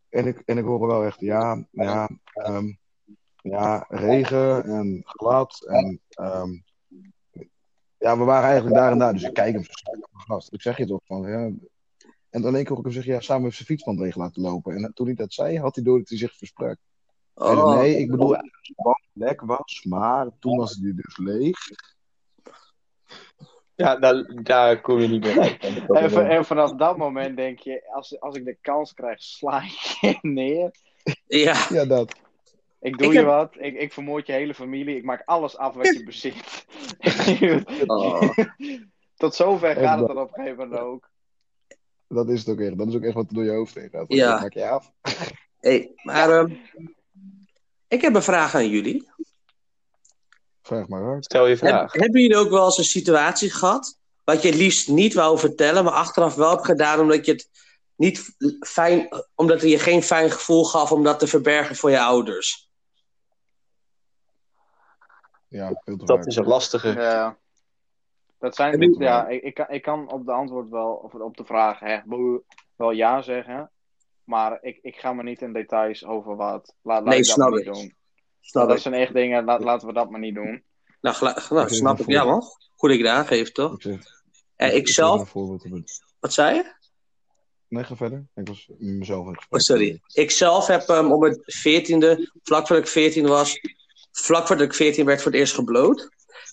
En 0.08 0.26
ik, 0.26 0.42
en 0.44 0.58
ik 0.58 0.64
hoor 0.64 0.86
wel 0.86 1.04
echt, 1.04 1.20
ja, 1.20 1.66
ja, 1.70 2.08
ehm, 2.32 2.72
ja, 3.36 3.86
regen 3.88 4.64
en 4.64 5.00
glad 5.04 5.66
en, 5.66 6.00
ehm, 6.08 6.50
ja, 7.98 8.18
we 8.18 8.24
waren 8.24 8.48
eigenlijk 8.48 8.76
daar 8.76 8.92
en 8.92 8.98
daar, 8.98 9.12
dus 9.12 9.22
ik 9.22 9.34
kijk 9.34 9.54
hem 9.54 9.64
zo. 9.64 10.40
Ik 10.50 10.62
zeg 10.62 10.76
je 10.76 10.86
toch 10.86 11.00
van, 11.04 11.22
ja, 11.22 11.50
en 12.30 12.42
dan 12.42 12.56
één 12.56 12.68
hoor 12.68 12.78
ik 12.78 12.84
hem 12.84 12.92
zeggen, 12.92 13.12
ja, 13.12 13.20
samen 13.20 13.42
heeft 13.42 13.56
zijn 13.56 13.68
fietsband 13.68 13.98
leeg 13.98 14.16
laten 14.16 14.42
lopen. 14.42 14.76
En 14.76 14.92
toen 14.94 15.06
hij 15.06 15.14
dat 15.14 15.32
zei, 15.32 15.58
had 15.58 15.74
hij 15.74 15.84
door 15.84 15.98
dat 15.98 16.08
hij 16.08 16.18
zich 16.18 16.36
versprak. 16.36 16.78
Hij 17.34 17.54
Oh, 17.54 17.74
nee, 17.74 17.96
ik 17.96 18.10
bedoel 18.10 18.28
zijn 18.28 18.50
band 18.76 19.08
lek 19.12 19.40
was, 19.40 19.84
maar 19.88 20.28
toen 20.38 20.56
was 20.56 20.74
die 20.74 20.94
dus 20.94 21.16
leeg. 21.16 21.58
Ja, 23.78 23.96
daar, 23.96 24.24
daar 24.42 24.80
kom 24.80 24.98
je 24.98 25.08
niet 25.08 25.24
meer 25.24 25.40
uit. 25.40 25.58
En, 25.88 26.10
van- 26.10 26.24
en 26.24 26.44
vanaf 26.44 26.72
dat 26.72 26.96
moment 26.96 27.36
denk 27.36 27.58
je, 27.58 27.82
als, 27.92 28.20
als 28.20 28.36
ik 28.36 28.44
de 28.44 28.56
kans 28.60 28.94
krijg, 28.94 29.22
sla 29.22 29.62
ik 29.62 29.70
je 30.00 30.18
neer. 30.22 30.70
ja. 31.26 31.66
Ja, 31.68 31.84
dat. 31.86 32.14
Ik 32.80 32.98
doe 32.98 33.06
Ik 33.06 33.12
je 33.12 33.18
heb- 33.18 33.26
wat, 33.26 33.54
ik, 33.58 33.74
ik 33.76 33.92
vermoord 33.92 34.26
je 34.26 34.32
hele 34.32 34.54
familie, 34.54 34.96
ik 34.96 35.04
maak 35.04 35.22
alles 35.24 35.56
af 35.56 35.74
wat 35.74 35.86
je 35.86 36.04
bezit. 36.04 36.66
Oh. 37.86 38.30
Tot 39.16 39.34
zover 39.34 39.68
Echt 39.68 39.80
gaat 39.80 39.98
het 39.98 40.08
dan 40.08 40.18
op 40.18 40.28
een 40.28 40.42
gegeven 40.42 40.68
moment 40.68 40.80
ook. 40.80 41.10
Dat 42.08 42.28
is 42.28 42.38
het 42.38 42.48
ook 42.48 42.60
echt. 42.60 42.78
Dat 42.78 42.88
is 42.88 42.94
ook 42.94 43.02
echt 43.02 43.14
wat 43.14 43.28
er 43.28 43.34
door 43.34 43.44
je 43.44 43.50
hoofd 43.50 43.74
heen 43.74 43.88
gaat. 43.90 44.04
Ja. 44.08 44.30
Dat 44.32 44.40
maak 44.40 44.52
je 44.52 44.68
af. 44.68 44.92
Hey, 45.60 45.92
maar 46.02 46.30
ehm, 46.30 46.52
ik 47.88 48.00
heb 48.00 48.14
een 48.14 48.22
vraag 48.22 48.54
aan 48.54 48.68
jullie. 48.68 49.08
Vraag 50.68 50.88
maar. 50.88 51.16
Stel 51.22 51.44
je 51.46 51.50
Heb- 51.50 51.58
vraag. 51.58 51.92
hebben 51.92 52.20
jullie 52.20 52.36
ook 52.36 52.50
wel 52.50 52.64
eens 52.64 52.78
een 52.78 52.84
situatie 52.84 53.50
gehad 53.50 53.98
wat 54.24 54.42
je 54.42 54.48
het 54.48 54.56
liefst 54.56 54.88
niet 54.88 55.14
wou 55.14 55.38
vertellen, 55.38 55.84
maar 55.84 55.92
achteraf 55.92 56.34
wel 56.34 56.50
hebt 56.50 56.64
gedaan 56.64 57.00
omdat 57.00 57.26
je 57.26 57.32
het 57.32 57.50
niet 57.96 58.36
fijn, 58.60 59.08
omdat 59.34 59.60
het 59.60 59.70
je 59.70 59.78
geen 59.78 60.02
fijn 60.02 60.30
gevoel 60.30 60.64
gaf 60.64 60.92
om 60.92 61.02
dat 61.04 61.18
te 61.18 61.26
verbergen 61.26 61.76
voor 61.76 61.90
je 61.90 62.00
ouders? 62.00 62.70
Ja, 65.48 65.82
Dat 65.84 66.26
is 66.26 66.36
een 66.36 66.46
lastige. 66.46 66.88
Ja. 66.88 67.36
Dat 68.38 68.54
zijn, 68.54 68.94
ja, 68.98 69.28
ik, 69.28 69.42
ik, 69.42 69.54
kan, 69.54 69.66
ik 69.68 69.82
kan 69.82 70.10
op 70.12 70.26
de 70.26 70.32
antwoord 70.32 70.68
wel, 70.68 70.92
of 70.92 71.14
op 71.14 71.36
de 71.36 71.44
vraag, 71.44 71.78
hè, 71.80 71.98
wel 72.76 72.90
ja 72.90 73.22
zeggen. 73.22 73.70
Maar 74.24 74.58
ik, 74.62 74.78
ik 74.82 74.96
ga 74.96 75.12
me 75.12 75.22
niet 75.22 75.42
in 75.42 75.52
details 75.52 76.04
over 76.04 76.36
wat. 76.36 76.74
Laat, 76.82 77.02
laat 77.02 77.04
Nee, 77.04 77.18
ik 77.18 77.24
dat 77.24 77.34
snap 77.34 77.50
niet 77.50 77.66
ik. 77.66 77.72
doen. 77.72 77.96
Snap 78.40 78.68
dat 78.68 78.80
zijn 78.80 78.94
echt 78.94 79.12
dingen, 79.12 79.44
laat, 79.44 79.64
laten 79.64 79.88
we 79.88 79.94
dat 79.94 80.10
maar 80.10 80.20
niet 80.20 80.34
doen. 80.34 80.62
Nou, 81.00 81.16
nou, 81.20 81.66
Ik 81.66 81.68
snap 81.74 81.98
ik. 82.00 82.06
Ja, 82.06 82.24
man. 82.24 82.42
Goed 82.76 82.90
dat 82.90 82.98
je 82.98 83.24
geeft, 83.26 83.54
toch? 83.54 83.84
Ik 83.84 83.98
En 84.56 84.74
ik, 84.76 84.88
zelf, 84.88 85.32
het- 85.32 86.02
wat 86.20 86.32
zei 86.32 86.54
je? 86.56 86.76
Nee, 87.68 87.84
ga 87.84 87.96
verder. 87.96 88.26
Ik 88.34 88.48
was 88.48 88.68
mezelf 88.78 89.24
in 89.26 89.30
Oh, 89.30 89.36
gesprek. 89.36 89.60
sorry. 89.60 90.00
Ik 90.12 90.30
zelf 90.30 90.66
heb 90.66 90.88
um, 90.88 91.12
op 91.12 91.20
mijn 91.20 91.40
veertiende, 91.44 92.30
vlak 92.42 92.66
voordat 92.66 92.84
ik 92.86 92.90
14 92.92 93.26
was, 93.26 93.60
vlak 94.12 94.46
voordat 94.46 94.66
ik 94.66 94.74
14 94.74 95.04
werd, 95.04 95.22
voor 95.22 95.30
het 95.30 95.40
eerst 95.40 95.54
gebloot. 95.54 96.08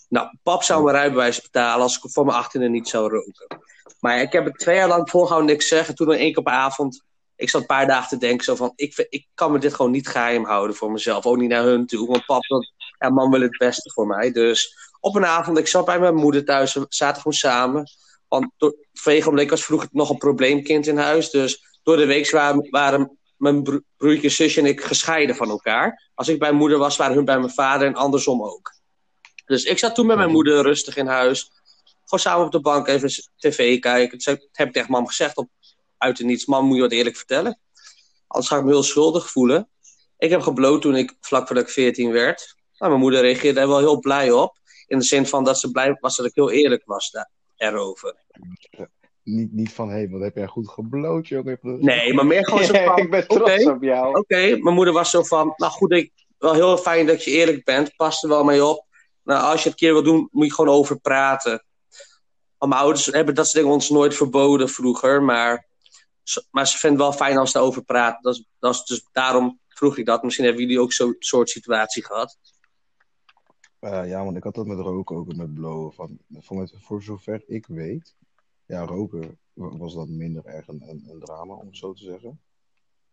Nou, 0.09 0.37
pap 0.43 0.63
zou 0.63 0.83
mijn 0.83 0.95
rijbewijs 0.95 1.41
betalen 1.41 1.81
als 1.81 1.97
ik 2.03 2.11
voor 2.11 2.25
mijn 2.25 2.43
18e 2.43 2.69
niet 2.69 2.87
zou 2.87 3.09
roken. 3.09 3.59
Maar 3.99 4.21
ik 4.21 4.31
heb 4.31 4.45
het 4.45 4.57
twee 4.59 4.75
jaar 4.75 4.87
lang 4.87 5.09
volgehouden 5.09 5.51
niks 5.51 5.67
zeggen. 5.67 5.95
Toen 5.95 6.11
er 6.11 6.17
één 6.17 6.29
keer 6.33 6.37
op 6.39 6.47
avond, 6.47 7.03
ik 7.35 7.49
zat 7.49 7.61
een 7.61 7.67
paar 7.67 7.87
dagen 7.87 8.07
te 8.07 8.17
denken, 8.17 8.45
zo 8.45 8.55
van, 8.55 8.71
ik, 8.75 9.07
ik 9.09 9.27
kan 9.33 9.51
me 9.51 9.59
dit 9.59 9.73
gewoon 9.73 9.91
niet 9.91 10.07
geheim 10.07 10.45
houden 10.45 10.75
voor 10.75 10.91
mezelf. 10.91 11.25
Ook 11.25 11.37
niet 11.37 11.49
naar 11.49 11.63
hun 11.63 11.85
toe. 11.85 12.07
Want 12.07 12.25
pap, 12.25 12.43
dat, 12.47 12.71
ja, 12.99 13.09
man 13.09 13.31
wil 13.31 13.41
het 13.41 13.57
beste 13.57 13.91
voor 13.93 14.07
mij. 14.07 14.31
Dus 14.31 14.75
op 14.99 15.15
een 15.15 15.25
avond, 15.25 15.57
ik 15.57 15.67
zat 15.67 15.85
bij 15.85 15.99
mijn 15.99 16.15
moeder 16.15 16.45
thuis, 16.45 16.73
we 16.73 16.85
zaten 16.89 17.21
gewoon 17.21 17.37
samen. 17.37 17.83
Want 18.27 18.51
door, 18.57 18.75
vanwege 18.93 19.41
ik 19.41 19.49
was 19.49 19.65
vroeger 19.65 19.89
nog 19.91 20.09
een 20.09 20.17
probleemkind 20.17 20.87
in 20.87 20.97
huis. 20.97 21.29
Dus 21.29 21.79
door 21.83 21.97
de 21.97 22.05
week 22.05 22.29
waren, 22.29 22.67
waren 22.69 23.17
mijn 23.37 23.63
bro- 23.63 23.81
broertje, 23.97 24.29
zusje 24.29 24.59
en 24.59 24.65
ik 24.65 24.81
gescheiden 24.81 25.35
van 25.35 25.49
elkaar. 25.49 26.11
Als 26.13 26.27
ik 26.27 26.39
bij 26.39 26.47
mijn 26.47 26.61
moeder 26.61 26.77
was, 26.77 26.97
waren 26.97 27.15
hun 27.15 27.25
bij 27.25 27.39
mijn 27.39 27.53
vader 27.53 27.87
en 27.87 27.95
andersom 27.95 28.43
ook. 28.43 28.73
Dus 29.45 29.63
ik 29.63 29.79
zat 29.79 29.95
toen 29.95 30.05
met 30.05 30.17
mijn 30.17 30.31
moeder 30.31 30.61
rustig 30.61 30.95
in 30.95 31.07
huis. 31.07 31.51
Gewoon 32.03 32.19
samen 32.19 32.45
op 32.45 32.51
de 32.51 32.61
bank 32.61 32.87
even 32.87 33.09
tv 33.37 33.79
kijken. 33.79 34.17
Dus 34.17 34.25
heb 34.25 34.67
ik 34.67 34.73
tegen 34.73 34.91
mam 34.91 35.07
gezegd, 35.07 35.37
op, 35.37 35.49
uit 35.97 36.17
het 36.17 36.27
niets. 36.27 36.45
Mam, 36.45 36.65
moet 36.65 36.75
je 36.75 36.81
wat 36.81 36.91
eerlijk 36.91 37.15
vertellen? 37.17 37.59
Anders 38.27 38.51
ga 38.51 38.57
ik 38.57 38.63
me 38.63 38.69
heel 38.71 38.83
schuldig 38.83 39.29
voelen. 39.31 39.69
Ik 40.17 40.29
heb 40.29 40.41
gebloot 40.41 40.81
toen 40.81 40.95
ik 40.95 41.15
vlak 41.21 41.47
voordat 41.47 41.65
ik 41.65 41.71
14 41.71 42.11
werd. 42.11 42.55
Nou, 42.77 42.91
mijn 42.91 43.03
moeder 43.03 43.21
reageerde 43.21 43.59
er 43.59 43.67
wel 43.67 43.77
heel 43.79 43.99
blij 43.99 44.31
op. 44.31 44.57
In 44.87 44.97
de 44.97 45.03
zin 45.03 45.25
van 45.25 45.43
dat 45.43 45.59
ze 45.59 45.71
blij 45.71 45.97
was 45.99 46.15
dat 46.15 46.25
ik 46.25 46.35
heel 46.35 46.51
eerlijk 46.51 46.81
was 46.85 47.11
daar, 47.11 47.29
erover. 47.55 48.15
Niet, 49.23 49.51
niet 49.53 49.73
van, 49.73 49.89
hé, 49.89 49.95
hey, 49.95 50.09
wat 50.09 50.21
heb 50.21 50.35
jij 50.35 50.47
goed 50.47 50.69
gebloot, 50.69 51.27
jongen. 51.27 51.59
Nee, 51.61 52.13
maar 52.13 52.25
meer 52.25 52.45
gewoon 52.47 52.63
zo 52.73 52.73
van... 52.83 52.97
ik 52.97 53.09
ben 53.09 53.27
trots 53.27 53.65
op 53.65 53.83
jou. 53.83 54.17
Oké, 54.19 54.57
mijn 54.57 54.75
moeder 54.75 54.93
was 54.93 55.09
zo 55.09 55.23
van, 55.23 55.53
nou 55.57 55.71
goed, 55.71 55.91
ik, 55.91 56.11
wel 56.37 56.53
heel 56.53 56.77
fijn 56.77 57.05
dat 57.05 57.23
je 57.23 57.31
eerlijk 57.31 57.63
bent, 57.63 57.95
past 57.95 58.23
er 58.23 58.29
wel 58.29 58.43
mee 58.43 58.65
op. 58.65 58.85
Nou, 59.23 59.41
als 59.43 59.63
je 59.63 59.69
het 59.69 59.81
een 59.81 59.87
keer 59.87 59.93
wil 59.93 60.03
doen, 60.03 60.27
moet 60.31 60.45
je 60.45 60.53
gewoon 60.53 60.75
over 60.75 60.99
praten. 60.99 61.63
Want 62.57 62.71
mijn 62.71 62.83
ouders 62.83 63.05
hebben 63.05 63.35
dat 63.35 63.45
soort 63.45 63.57
dingen 63.57 63.73
ons 63.73 63.89
nooit 63.89 64.15
verboden 64.15 64.69
vroeger, 64.69 65.23
maar, 65.23 65.55
ze- 65.55 65.74
maar 66.51 66.67
ze 66.67 66.77
vinden 66.77 66.99
het 66.99 67.07
wel 67.09 67.17
fijn 67.27 67.37
als 67.37 67.51
ze 67.51 67.57
erover 67.57 67.83
praten. 67.83 68.21
Dat 68.21 68.35
is, 68.35 68.47
dat 68.59 68.73
is, 68.73 68.83
dus 68.83 69.07
daarom 69.11 69.59
vroeg 69.67 69.97
ik 69.97 70.05
dat. 70.05 70.23
Misschien 70.23 70.45
hebben 70.45 70.63
jullie 70.63 70.79
ook 70.81 70.93
zo'n 70.93 71.15
soort 71.19 71.49
situatie 71.49 72.05
gehad. 72.05 72.37
Eh, 73.79 74.07
ja, 74.09 74.23
want 74.23 74.37
ik 74.37 74.43
had 74.43 74.55
dat 74.55 74.65
met 74.67 74.79
roken 74.79 75.15
ook 75.15 75.29
en 75.29 75.37
met 75.37 75.53
blowen. 75.53 75.93
Van, 75.93 76.19
voor, 76.81 77.03
zover 77.03 77.43
ik 77.47 77.65
weet, 77.67 78.15
ja, 78.65 78.85
roken 78.85 79.39
wa- 79.53 79.77
was 79.77 79.93
dat 79.93 80.07
minder 80.07 80.45
erg 80.45 80.67
een, 80.67 80.81
een, 80.89 81.03
een 81.09 81.19
drama, 81.19 81.53
om 81.53 81.67
het 81.67 81.77
zo 81.77 81.93
te 81.93 82.03
zeggen. 82.03 82.39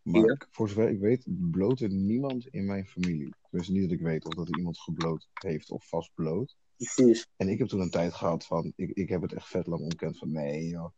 Maar 0.02 0.24
Ja. 0.24 0.36
voor 0.50 0.68
zover 0.68 0.88
ik 0.88 1.00
weet, 1.00 1.24
blootte 1.26 1.86
niemand 1.88 2.46
in 2.46 2.66
mijn 2.66 2.86
familie. 2.86 3.34
Dus 3.50 3.68
niet 3.68 3.82
dat 3.82 3.90
ik 3.90 4.00
weet 4.00 4.24
of 4.24 4.34
dat 4.34 4.48
er 4.48 4.56
iemand 4.58 4.78
gebloot 4.78 5.28
heeft 5.32 5.70
of 5.70 5.88
vast 5.88 6.10
bloot. 6.14 6.56
Precies. 6.76 7.26
En 7.36 7.48
ik 7.48 7.58
heb 7.58 7.68
toen 7.68 7.80
een 7.80 7.90
tijd 7.90 8.12
gehad 8.14 8.46
van, 8.46 8.72
ik, 8.76 8.90
ik 8.90 9.08
heb 9.08 9.22
het 9.22 9.32
echt 9.32 9.48
vet 9.48 9.66
lang 9.66 9.82
ontkend 9.82 10.18
van, 10.18 10.32
nee 10.32 10.66
joh. 10.68 10.90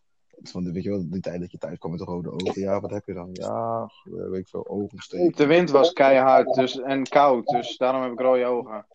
Van, 0.43 0.65
de- 0.65 0.73
weet 0.73 0.83
je 0.83 0.91
wel, 0.91 1.11
die 1.11 1.21
tijd 1.21 1.41
dat 1.41 1.51
je 1.51 1.59
thuis 1.59 1.79
kwam 1.79 1.91
met 1.91 2.01
de 2.01 2.07
rode 2.07 2.31
ogen. 2.31 2.61
Ja, 2.61 2.81
wat 2.81 2.91
heb 2.91 3.07
je 3.07 3.13
dan? 3.15 3.29
Ja, 3.33 3.91
weet 4.03 4.41
ik 4.41 4.49
veel, 4.49 4.69
oogsteken. 4.69 5.37
De 5.37 5.47
wind 5.47 5.71
was 5.71 5.93
keihard 5.93 6.55
dus, 6.55 6.81
en 6.81 7.03
koud, 7.09 7.47
dus 7.47 7.77
daarom 7.77 8.03
heb 8.03 8.13
ik 8.13 8.21
rode 8.21 8.45
ogen. 8.45 8.87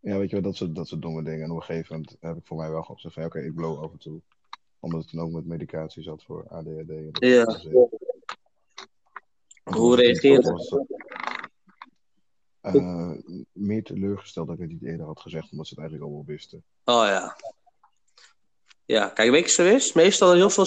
Ja, 0.00 0.18
weet 0.18 0.28
je 0.30 0.34
wel, 0.36 0.44
dat 0.44 0.56
soort, 0.56 0.74
dat 0.74 0.88
soort 0.88 1.02
domme 1.02 1.22
dingen. 1.22 1.44
En 1.44 1.50
op 1.50 1.56
een 1.56 1.62
gegeven 1.62 1.94
moment 1.96 2.16
heb 2.20 2.36
ik 2.36 2.46
voor 2.46 2.56
mij 2.56 2.70
wel 2.70 2.80
gewoon 2.80 2.96
gezegd 2.96 3.14
van, 3.14 3.24
oké, 3.24 3.40
ik 3.40 3.54
blow 3.54 3.82
af 3.82 3.92
en 3.92 3.98
toe. 3.98 4.20
Omdat 4.80 5.02
ik 5.02 5.08
toen 5.08 5.20
ook 5.20 5.30
met 5.30 5.46
medicatie 5.46 6.02
zat 6.02 6.22
voor 6.24 6.44
ADHD. 6.48 6.90
En 6.90 7.10
Ja. 7.12 7.60
Hoe 9.64 9.96
reageerde 9.96 10.50
was 10.52 10.70
het, 10.70 10.86
eh, 12.60 13.10
meer 13.52 13.82
teleurgesteld 13.82 14.46
dat 14.46 14.56
ik 14.56 14.62
het 14.62 14.70
niet 14.70 14.82
eerder 14.84 15.06
had 15.06 15.20
gezegd, 15.20 15.50
omdat 15.50 15.66
ze 15.66 15.74
het 15.74 15.82
eigenlijk 15.82 16.10
al 16.10 16.16
wel 16.16 16.26
wisten. 16.34 16.62
Oh 16.84 17.04
ja. 17.06 17.36
Ja, 18.86 19.08
kijk, 19.08 19.30
weet 19.30 19.44
je 19.44 19.50
zo 19.50 19.64
is? 19.64 19.92
Meestal 19.92 20.32
heel 20.32 20.50
veel... 20.50 20.66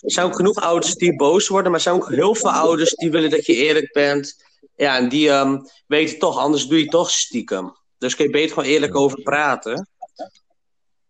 Er 0.00 0.10
zijn 0.10 0.26
ook 0.26 0.36
genoeg 0.36 0.56
ouders 0.56 0.94
die 0.94 1.16
boos 1.16 1.48
worden, 1.48 1.70
maar 1.70 1.80
er 1.80 1.86
zijn 1.86 1.96
ook 1.96 2.08
heel 2.08 2.34
veel 2.34 2.50
ouders 2.50 2.94
die 2.94 3.10
willen 3.10 3.30
dat 3.30 3.46
je 3.46 3.54
eerlijk 3.54 3.92
bent. 3.92 4.44
Ja, 4.76 4.96
en 4.96 5.08
die 5.08 5.28
ehm, 5.30 5.58
weten 5.86 6.18
toch, 6.18 6.38
anders 6.38 6.66
doe 6.66 6.78
je 6.78 6.86
toch 6.86 7.10
stiekem. 7.10 7.76
Dus 7.98 8.16
kun 8.16 8.24
je 8.24 8.30
beter 8.30 8.54
gewoon 8.54 8.68
eerlijk 8.68 8.96
over 8.96 9.22
praten. 9.22 9.88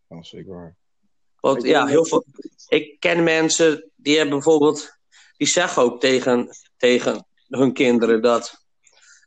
Dat 0.09 0.19
is 0.21 0.29
zeker 0.29 0.55
waar. 0.55 0.77
Want 1.41 1.63
ja, 1.63 1.87
heel 1.87 2.05
veel... 2.05 2.25
Ik 2.69 3.01
ken 3.01 3.23
mensen 3.23 3.91
die 3.97 4.17
hebben 4.17 4.35
bijvoorbeeld... 4.35 4.99
Die 5.37 5.49
zeggen 5.49 5.83
ook 5.83 6.01
tegen, 6.01 6.49
tegen 6.77 7.27
hun 7.49 7.73
kinderen 7.73 8.23
dat... 8.23 8.59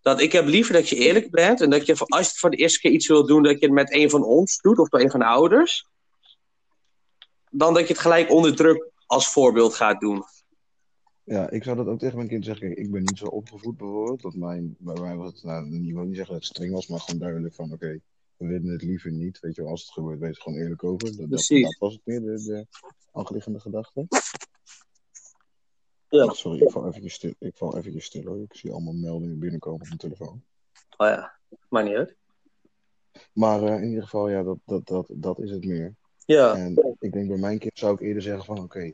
Dat 0.01 0.21
ik 0.21 0.31
heb 0.31 0.45
liever 0.45 0.73
dat 0.73 0.89
je 0.89 0.95
eerlijk 0.95 1.31
bent. 1.31 1.61
En 1.61 1.69
dat 1.69 1.85
je, 1.85 1.95
als 1.97 2.31
je 2.31 2.37
voor 2.37 2.49
de 2.49 2.57
eerste 2.57 2.79
keer 2.79 2.91
iets 2.91 3.07
wil 3.07 3.25
doen, 3.25 3.43
dat 3.43 3.59
je 3.59 3.65
het 3.65 3.75
met 3.75 3.93
een 3.93 4.09
van 4.09 4.23
ons 4.23 4.57
doet. 4.57 4.79
Of 4.79 4.91
met 4.91 5.01
een 5.01 5.11
van 5.11 5.19
de 5.19 5.25
ouders. 5.25 5.85
Dan 7.55 7.73
dat 7.73 7.87
je 7.87 7.93
het 7.93 8.01
gelijk 8.01 8.31
onder 8.31 8.55
druk 8.55 8.91
als 9.05 9.31
voorbeeld 9.31 9.73
gaat 9.73 9.99
doen. 9.99 10.23
Ja, 11.23 11.49
ik 11.49 11.63
zou 11.63 11.75
dat 11.77 11.87
ook 11.87 11.99
tegen 11.99 12.17
mijn 12.17 12.27
kind 12.27 12.45
zeggen. 12.45 12.67
Kijk, 12.67 12.79
ik 12.79 12.91
ben 12.91 13.01
niet 13.01 13.17
zo 13.17 13.25
opgevoed 13.25 13.77
bijvoorbeeld. 13.77 14.21
Dat 14.21 14.35
mijn, 14.35 14.75
bij 14.79 15.01
mij 15.01 15.15
was 15.15 15.31
het, 15.31 15.43
nou, 15.43 15.85
ik 15.87 15.93
wil 15.93 16.03
niet 16.03 16.15
zeggen 16.15 16.33
dat 16.33 16.43
het 16.43 16.53
streng 16.55 16.71
was, 16.71 16.87
maar 16.87 16.99
gewoon 16.99 17.19
duidelijk 17.19 17.53
van, 17.53 17.73
oké, 17.73 17.99
we 18.37 18.47
willen 18.47 18.71
het 18.71 18.81
liever 18.81 19.11
niet. 19.11 19.39
Weet 19.39 19.55
je 19.55 19.61
wel, 19.61 19.71
als 19.71 19.81
het 19.81 19.91
gebeurt, 19.91 20.19
wees 20.19 20.35
er 20.35 20.41
gewoon 20.41 20.59
eerlijk 20.59 20.83
over. 20.83 21.17
Dat, 21.17 21.29
dat, 21.29 21.75
was 21.79 21.93
het 21.93 22.01
meer, 22.05 22.21
de, 22.21 22.43
de 22.43 22.67
achterliggende 23.11 23.59
gedachte. 23.59 24.07
Ja. 26.09 26.23
Ach, 26.23 26.35
sorry, 26.35 26.61
ik 26.61 26.71
val 26.71 26.87
eventjes 26.87 27.13
stil. 27.13 27.33
Ik 27.39 27.55
val 27.57 27.77
eventjes 27.77 28.05
stil 28.05 28.25
hoor. 28.25 28.41
Ik 28.41 28.55
zie 28.55 28.71
allemaal 28.71 28.93
meldingen 28.93 29.39
binnenkomen 29.39 29.81
op 29.81 29.87
mijn 29.87 29.99
telefoon. 29.99 30.43
Oh 30.97 31.07
ja, 31.07 31.39
maakt 31.69 31.87
niet 31.87 31.95
uit. 31.95 32.15
Maar 33.33 33.63
eh, 33.63 33.81
in 33.81 33.87
ieder 33.87 34.03
geval, 34.03 34.29
ja, 34.29 34.43
dat, 34.43 34.57
dat, 34.65 34.87
dat, 34.87 35.07
dat 35.09 35.39
is 35.39 35.51
het 35.51 35.65
meer. 35.65 35.95
Ja, 36.25 36.55
En 36.55 36.95
ik 36.99 37.11
denk 37.11 37.27
bij 37.27 37.37
mijn 37.37 37.59
kind 37.59 37.77
zou 37.79 37.93
ik 37.93 37.99
eerder 37.99 38.21
zeggen 38.21 38.45
van, 38.45 38.59
oké, 38.59 38.93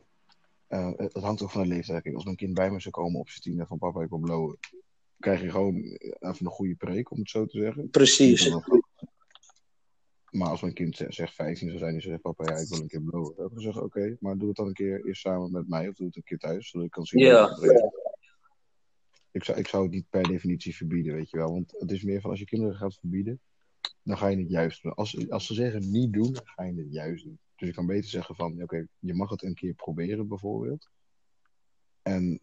eh, 0.68 0.92
het, 0.96 1.14
het 1.14 1.24
hangt 1.24 1.42
ook 1.42 1.52
van 1.52 1.62
de 1.62 1.68
leeftijd. 1.68 2.02
Kijk, 2.04 2.16
als 2.16 2.24
mijn 2.24 2.36
kind 2.36 2.54
bij 2.54 2.72
me 2.72 2.80
zou 2.80 2.94
komen 2.94 3.20
op 3.20 3.30
zijn 3.30 3.42
tiende 3.42 3.66
van 3.66 3.78
papa, 3.78 4.02
ik 4.02 4.10
wil 4.10 4.18
blowen, 4.20 4.58
krijg 5.20 5.42
je 5.42 5.50
gewoon 5.50 5.76
even 5.76 6.46
een 6.46 6.52
goede 6.52 6.76
preek, 6.76 7.12
om 7.12 7.18
het 7.20 7.30
zo 7.30 7.46
te 7.46 7.58
zeggen. 7.58 7.90
precies. 7.90 8.56
Maar 10.30 10.50
als 10.50 10.62
mijn 10.62 10.74
kind 10.74 10.96
ze- 10.96 11.06
zegt 11.10 11.36
15 11.36 11.68
zou 11.68 11.80
zijn, 11.80 11.92
die 11.94 12.02
zegt 12.02 12.22
papa, 12.22 12.44
ja, 12.54 12.58
ik 12.60 12.68
wil 12.68 12.80
een 12.80 12.88
keer 12.88 13.02
blowen. 13.02 13.36
Dan 13.36 13.44
heb 13.48 13.54
ik 13.58 13.62
zeggen, 13.64 13.84
oké, 13.84 14.18
maar 14.20 14.38
doe 14.38 14.48
het 14.48 14.58
dan 14.58 14.68
een 14.68 14.74
keer 14.74 15.06
eerst 15.06 15.22
samen 15.22 15.52
met 15.52 15.68
mij 15.70 15.88
of 15.88 15.96
doe 15.96 16.08
het 16.08 16.16
een 16.16 16.24
keer 16.24 16.38
thuis, 16.38 16.70
zodat 16.70 16.86
ik 16.88 16.92
kan 16.94 17.06
zien. 17.06 17.20
Ja. 17.20 17.42
hoe 17.42 17.50
het 17.50 17.60
werkt. 17.60 17.98
Ik 19.32 19.44
zou, 19.44 19.58
ik 19.60 19.68
zou 19.68 19.84
het 19.84 19.92
niet 19.92 20.10
per 20.10 20.24
definitie 20.24 20.76
verbieden, 20.76 21.14
weet 21.14 21.30
je 21.30 21.38
wel. 21.38 21.52
Want 21.52 21.74
het 21.78 21.92
is 21.92 22.04
meer 22.04 22.22
van 22.22 22.30
als 22.30 22.40
je 22.40 22.46
kinderen 22.46 22.76
gaat 22.76 22.98
verbieden, 23.00 23.40
dan 24.04 24.18
ga 24.18 24.28
je 24.28 24.38
het 24.38 24.50
juist 24.50 24.82
doen. 24.84 24.94
Als, 24.94 25.30
als 25.30 25.46
ze 25.46 25.54
zeggen 25.54 25.92
niet 25.92 26.14
doen, 26.14 26.34
dan 26.34 26.46
ga 26.46 26.64
je 26.64 26.74
het 26.74 26.92
juist 26.94 27.24
doen. 27.24 27.40
Dus 27.56 27.68
je 27.68 27.74
kan 27.74 27.86
beter 27.86 28.10
zeggen 28.10 28.36
van, 28.36 28.62
oké, 28.62 28.88
je 29.00 29.14
mag 29.14 29.30
het 29.30 29.44
een 29.44 29.54
keer 29.54 29.74
proberen 29.74 30.28
bijvoorbeeld. 30.28 30.90
En 32.02 32.42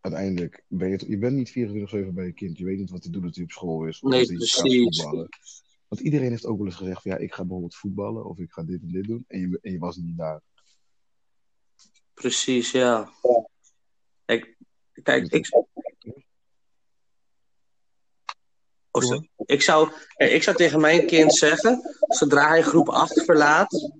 uiteindelijk 0.00 0.64
ben 0.66 0.88
je, 0.88 1.04
je 1.08 1.18
bent 1.18 1.36
niet 1.36 1.50
24-7 1.50 1.52
bij 2.12 2.26
je 2.26 2.32
kind. 2.32 2.58
Je 2.58 2.64
weet 2.64 2.78
niet 2.78 2.90
wat 2.90 3.02
hij 3.02 3.12
doet 3.12 3.22
dat 3.22 3.34
hij 3.34 3.44
op 3.44 3.50
school 3.50 3.86
is. 3.86 4.00
Of 4.00 4.10
Nee, 4.10 4.20
dat 4.20 4.28
hij 4.28 4.46
gaat 4.46 4.60
precies. 4.60 5.02
voetballen. 5.02 5.28
Want 5.88 6.00
iedereen 6.00 6.30
heeft 6.30 6.46
ook 6.46 6.56
wel 6.56 6.66
eens 6.66 6.76
gezegd 6.76 7.02
van, 7.02 7.10
ja, 7.10 7.16
ik 7.18 7.32
ga 7.32 7.42
bijvoorbeeld 7.42 7.76
voetballen 7.76 8.24
of 8.24 8.38
ik 8.38 8.52
ga 8.52 8.62
dit 8.62 8.82
en 8.82 8.92
dit 8.92 9.04
doen. 9.04 9.24
En 9.28 9.40
je, 9.40 9.58
en 9.62 9.72
je 9.72 9.78
was 9.78 9.96
niet 9.96 10.16
daar. 10.16 10.42
Precies, 12.14 12.70
ja. 12.70 13.12
Kijk, 14.24 14.56
kijk 15.02 15.32
ik... 15.32 15.66
Ik, 19.46 19.62
zou, 19.62 19.90
eh, 20.16 20.34
ik 20.34 20.42
zou 20.42 20.56
tegen 20.56 20.80
mijn 20.80 21.06
kind 21.06 21.36
zeggen, 21.36 21.80
zodra 22.08 22.48
hij 22.48 22.62
groep 22.62 22.88
8 22.88 23.24
verlaat, 23.24 23.90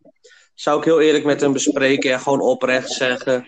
zou 0.55 0.79
ik 0.79 0.85
heel 0.85 1.01
eerlijk 1.01 1.25
met 1.25 1.41
hem 1.41 1.53
bespreken 1.53 2.13
en 2.13 2.21
gewoon 2.21 2.41
oprecht 2.41 2.91
zeggen: 2.91 3.47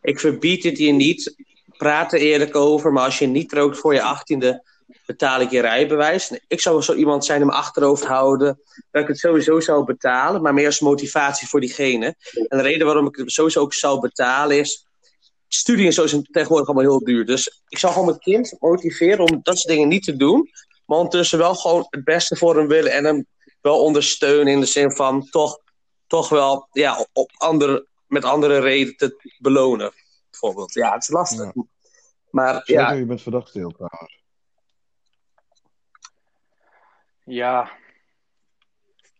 Ik 0.00 0.20
verbied 0.20 0.64
het 0.64 0.78
je 0.78 0.92
niet, 0.92 1.34
praat 1.76 2.12
er 2.12 2.18
eerlijk 2.18 2.56
over, 2.56 2.92
maar 2.92 3.04
als 3.04 3.18
je 3.18 3.26
niet 3.26 3.52
rookt 3.52 3.78
voor 3.78 3.94
je 3.94 4.02
achttiende, 4.02 4.64
betaal 5.06 5.40
ik 5.40 5.50
je 5.50 5.60
rijbewijs. 5.60 6.38
Ik 6.48 6.60
zou 6.60 6.82
zo 6.82 6.94
iemand 6.94 7.24
zijn 7.24 7.40
in 7.40 7.46
mijn 7.46 7.58
achterhoofd 7.58 8.04
houden 8.04 8.60
dat 8.90 9.02
ik 9.02 9.08
het 9.08 9.18
sowieso 9.18 9.60
zou 9.60 9.84
betalen, 9.84 10.42
maar 10.42 10.54
meer 10.54 10.66
als 10.66 10.80
motivatie 10.80 11.48
voor 11.48 11.60
diegene. 11.60 12.14
En 12.48 12.58
de 12.58 12.62
reden 12.62 12.86
waarom 12.86 13.06
ik 13.06 13.16
het 13.16 13.32
sowieso 13.32 13.60
ook 13.60 13.74
zou 13.74 14.00
betalen 14.00 14.58
is. 14.58 14.86
Studie 15.48 15.86
en 15.86 15.92
zo 15.92 16.04
is 16.04 16.10
tegenwoordig 16.10 16.66
allemaal 16.66 16.90
heel 16.90 17.04
duur. 17.04 17.26
Dus 17.26 17.62
ik 17.68 17.78
zou 17.78 17.92
gewoon 17.92 18.08
mijn 18.08 18.18
kind 18.18 18.56
motiveren 18.58 19.30
om 19.30 19.40
dat 19.42 19.58
soort 19.58 19.74
dingen 19.74 19.88
niet 19.88 20.04
te 20.04 20.16
doen. 20.16 20.50
Maar 20.86 20.98
ondertussen 20.98 21.38
wel 21.38 21.54
gewoon 21.54 21.86
het 21.90 22.04
beste 22.04 22.36
voor 22.36 22.56
hem 22.56 22.68
willen 22.68 22.92
en 22.92 23.04
hem 23.04 23.26
wel 23.60 23.80
ondersteunen 23.82 24.52
in 24.52 24.60
de 24.60 24.66
zin 24.66 24.90
van 24.90 25.30
toch, 25.30 25.60
toch 26.06 26.28
wel 26.28 26.68
ja, 26.72 27.06
op 27.12 27.30
andere, 27.36 27.86
met 28.06 28.24
andere 28.24 28.58
redenen 28.60 28.96
te 28.96 29.34
belonen. 29.38 29.92
Bijvoorbeeld. 30.30 30.74
Ja, 30.74 30.92
het 30.92 31.02
is 31.02 31.08
lastig. 31.08 31.54
Ja. 31.54 31.62
Maar 32.30 32.54
Sergio, 32.54 32.74
ja, 32.80 32.92
je 32.92 33.04
bent 33.04 33.22
verdacht 33.22 33.48
stil 33.48 33.70
trouwens. 33.70 34.24
Ja. 37.24 37.70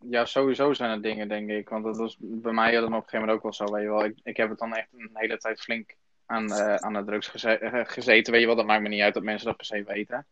Ja, 0.00 0.24
sowieso 0.24 0.72
zijn 0.72 0.90
er 0.90 1.02
dingen, 1.02 1.28
denk 1.28 1.50
ik. 1.50 1.68
Want 1.68 1.84
dat 1.84 1.96
was 1.96 2.16
bij 2.18 2.52
mij 2.52 2.72
dan 2.72 2.84
op 2.84 2.90
een 2.92 2.94
gegeven 2.96 3.18
moment 3.18 3.36
ook 3.36 3.42
wel 3.42 3.52
zo, 3.52 3.64
weet 3.72 3.82
je 3.82 3.88
wel. 3.88 4.04
Ik, 4.04 4.18
ik 4.22 4.36
heb 4.36 4.48
het 4.48 4.58
dan 4.58 4.74
echt 4.74 4.88
een 4.96 5.10
hele 5.12 5.38
tijd 5.38 5.60
flink 5.60 5.94
aan, 6.26 6.52
eh, 6.52 6.74
aan 6.74 6.92
de 6.92 7.04
drugs 7.04 7.26
geze- 7.28 7.58
eh, 7.58 7.84
gezeten, 7.84 8.32
weet 8.32 8.40
je 8.40 8.46
wel. 8.46 8.56
Dat 8.56 8.66
maakt 8.66 8.82
me 8.82 8.88
niet 8.88 9.02
uit 9.02 9.14
dat 9.14 9.22
mensen 9.22 9.46
dat 9.46 9.56
per 9.56 9.66
se 9.66 9.84
weten. 9.84 10.26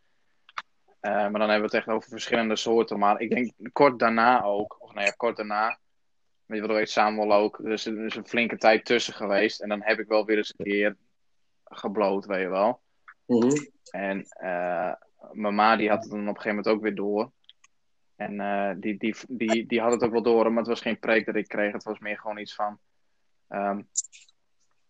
Eh, 1.05 1.13
maar 1.13 1.39
dan 1.39 1.49
hebben 1.51 1.59
we 1.59 1.65
het 1.65 1.75
echt 1.75 1.89
over 1.89 2.09
verschillende 2.09 2.57
soorten. 2.57 2.99
Maar 2.99 3.21
ik 3.21 3.31
denk 3.31 3.53
kort 3.73 3.99
daarna 3.99 4.43
ook, 4.43 4.77
of 4.79 4.93
nou 4.95 5.07
ja, 5.07 5.13
kort 5.13 5.37
daarna, 5.37 5.67
weet 5.67 5.79
je 6.47 6.59
wel, 6.59 6.69
dat 6.69 6.77
weet 6.77 6.91
Samuel 6.91 7.33
ook. 7.35 7.59
Is, 7.59 7.87
er 7.87 8.05
is 8.05 8.15
een 8.15 8.29
flinke 8.29 8.57
tijd 8.57 8.85
tussen 8.85 9.15
geweest. 9.15 9.61
En 9.61 9.69
dan 9.69 9.83
heb 9.83 9.99
ik 9.99 10.09
wel 10.09 10.25
weer 10.25 10.37
eens 10.37 10.55
een 10.57 10.65
keer 10.65 10.97
gebloot, 11.65 12.27
weet 12.27 12.41
je 12.41 12.49
wel. 12.49 12.81
mhm. 13.27 13.51
En 13.91 14.27
eh 14.29 14.93
mijn 15.33 15.55
ma 15.55 15.77
die 15.77 15.89
had 15.89 16.03
het 16.03 16.11
dan 16.11 16.21
op 16.21 16.27
een 16.27 16.41
gegeven 16.41 16.57
moment 16.57 16.75
ook 16.75 16.83
weer 16.83 16.95
door. 16.95 17.33
En 18.17 18.41
eh, 18.41 18.71
die, 18.77 18.99
die, 18.99 19.17
die, 19.29 19.67
die 19.67 19.81
had 19.81 19.93
het 19.93 20.03
ook 20.03 20.13
wel 20.13 20.23
door, 20.23 20.49
maar 20.49 20.59
het 20.59 20.67
was 20.67 20.81
geen 20.81 20.99
preek 20.99 21.27
dat 21.27 21.35
ik 21.35 21.49
kreeg. 21.49 21.73
Het 21.73 21.85
was 21.85 21.99
meer 21.99 22.19
gewoon 22.19 22.39
iets 22.39 22.55
van... 22.55 22.79
ehm, 23.49 23.81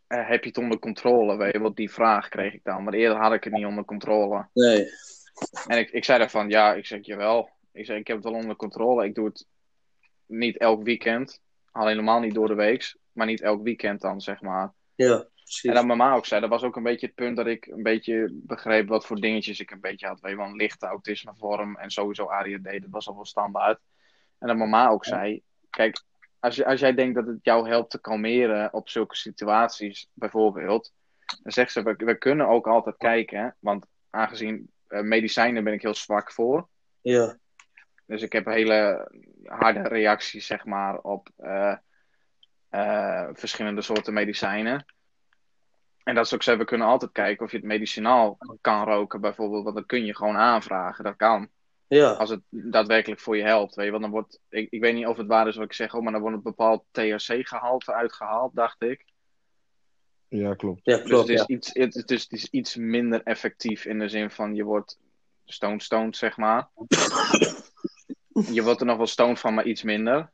eh, 0.07 0.29
heb 0.29 0.43
je 0.43 0.49
het 0.49 0.59
onder 0.59 0.79
controle? 0.79 1.37
Weet 1.37 1.53
je, 1.53 1.59
wat 1.59 1.77
die 1.77 1.91
vraag 1.93 2.29
kreeg 2.29 2.53
ik 2.53 2.65
dan. 2.65 2.85
Maar 2.85 2.93
eerder 2.95 3.19
had 3.19 3.33
ik 3.33 3.45
het 3.45 3.53
niet 3.53 3.67
onder 3.67 3.85
controle. 3.85 4.49
nee. 4.53 4.89
En 5.67 5.79
ik, 5.79 5.91
ik 5.91 6.05
zei 6.05 6.19
daarvan, 6.19 6.49
ja, 6.49 6.75
ik 6.75 6.87
zeg, 6.87 7.07
jawel. 7.07 7.51
Ik 7.73 7.87
zeg, 7.87 7.99
ik 7.99 8.07
heb 8.07 8.17
het 8.17 8.25
wel 8.25 8.35
onder 8.35 8.57
controle. 8.57 9.05
Ik 9.05 9.15
doe 9.15 9.25
het 9.25 9.47
niet 10.27 10.59
elk 10.59 10.83
weekend. 10.83 11.41
Al 11.71 11.87
helemaal 11.87 12.21
niet 12.21 12.35
door 12.35 12.49
de 12.49 12.55
week. 12.55 12.97
Maar 13.13 13.27
niet 13.27 13.41
elk 13.41 13.63
weekend 13.63 14.01
dan, 14.01 14.21
zeg 14.21 14.41
maar. 14.41 14.73
Ja, 14.95 15.27
precies. 15.35 15.71
En 15.71 15.75
dat 15.75 15.85
mama 15.85 16.15
ook 16.15 16.27
zei, 16.27 16.41
dat 16.41 16.51
was 16.51 16.63
ook 16.63 16.77
een 16.77 16.83
beetje 16.83 17.07
het 17.07 17.15
punt 17.15 17.37
dat 17.37 17.47
ik 17.47 17.67
een 17.67 17.83
beetje 17.83 18.29
begreep 18.33 18.89
wat 18.89 19.07
voor 19.07 19.21
dingetjes 19.21 19.61
ik 19.61 19.71
een 19.71 19.81
beetje 19.81 20.07
had. 20.07 20.21
Weet 20.21 20.31
je 20.31 20.37
wel, 20.37 20.47
een 20.47 20.57
lichte 20.57 20.87
autismevorm 20.87 21.77
en 21.77 21.91
sowieso 21.91 22.25
ADHD, 22.25 22.65
dat 22.65 22.91
was 22.91 23.09
al 23.09 23.15
wel 23.15 23.25
standaard. 23.25 23.81
En 24.39 24.49
dat 24.49 24.57
mama 24.57 24.89
ook 24.89 25.05
zei, 25.05 25.43
kijk, 25.71 26.03
als, 26.41 26.57
je, 26.57 26.67
als 26.67 26.81
jij 26.81 26.95
denkt 26.95 27.15
dat 27.15 27.27
het 27.27 27.39
jou 27.43 27.69
helpt 27.69 27.91
te 27.91 28.01
kalmeren 28.01 28.73
op 28.73 28.89
zulke 28.89 29.17
situaties, 29.17 30.09
bijvoorbeeld, 30.13 30.93
dan 31.43 31.53
zegt 31.53 31.73
ze, 31.73 31.83
we, 31.83 31.95
we 31.97 32.19
kunnen 32.19 32.49
ook 32.49 32.67
altijd 32.67 32.97
kijken, 32.97 33.57
want 33.59 33.87
aangezien 34.11 34.71
medicijnen 35.03 35.65
ben 35.65 35.73
ik 35.73 35.83
heel 35.83 35.95
zwak 35.95 36.33
voor. 36.33 36.69
Ja, 37.01 37.39
Dus 38.07 38.23
ik 38.23 38.33
heb 38.33 38.45
hele 38.45 39.11
harde 39.45 39.83
reacties, 39.83 40.47
zeg 40.47 40.65
maar, 40.65 40.99
op 40.99 41.29
eh, 41.37 41.77
eh, 42.69 43.29
verschillende 43.33 43.83
soorten 43.83 44.13
medicijnen. 44.13 44.85
En 46.03 46.15
dat 46.15 46.25
is 46.25 46.35
ook 46.35 46.43
zo, 46.43 46.57
we 46.57 46.65
kunnen 46.65 46.87
altijd 46.87 47.13
kijken 47.13 47.45
of 47.45 47.51
je 47.51 47.57
het 47.57 47.67
medicinaal 47.67 48.39
kan 48.61 48.85
roken, 48.85 49.21
bijvoorbeeld. 49.21 49.65
Want 49.65 49.77
dat 49.77 49.87
kun 49.87 50.05
je 50.05 50.17
gewoon 50.17 50.37
aanvragen, 50.37 51.05
dat 51.05 51.17
kan. 51.17 51.49
ja, 51.87 52.11
Als 52.11 52.31
het 52.31 52.41
daadwerkelijk 52.49 53.21
voor 53.21 53.37
je 53.37 53.43
helpt, 53.43 53.75
weet 53.75 53.85
je. 53.85 53.91
Want 53.91 54.03
dan 54.03 54.13
wordt, 54.13 54.41
ik, 54.49 54.71
ik 54.71 54.81
weet 54.81 54.95
niet 54.95 55.07
of 55.07 55.17
het 55.17 55.27
waar 55.27 55.49
is 55.49 55.57
wat 55.57 55.65
ik 55.65 55.73
zeg, 55.73 55.95
oh, 55.95 56.03
maar 56.03 56.13
dan 56.13 56.21
wordt 56.21 56.37
een 56.37 56.43
bepaald 56.43 56.85
THC-gehalte 56.91 57.93
uitgehaald, 57.93 58.55
dacht 58.55 58.83
ik. 58.83 59.05
Ja, 60.37 60.55
klopt. 60.55 60.81
ja 60.85 60.97
Dus 60.97 61.11
het 61.21 61.29
is, 61.29 61.39
ja. 61.41 61.47
iets, 61.47 61.71
het, 61.73 61.95
het 61.95 62.11
is, 62.11 62.23
het 62.23 62.33
is 62.33 62.49
iets 62.51 62.77
minder 62.77 63.23
effectief 63.23 63.85
in 63.85 63.99
de 63.99 64.09
zin 64.09 64.31
van 64.31 64.55
je 64.55 64.65
wordt 64.65 64.99
stoned 65.45 65.83
stoned, 65.83 66.17
zeg 66.17 66.37
maar. 66.37 66.69
Je 68.53 68.63
wordt 68.63 68.81
er 68.81 68.87
nog 68.87 68.97
wel 68.97 69.07
stoned 69.07 69.39
van, 69.41 69.55
maar 69.55 69.67
iets 69.67 69.83
minder. 69.83 70.31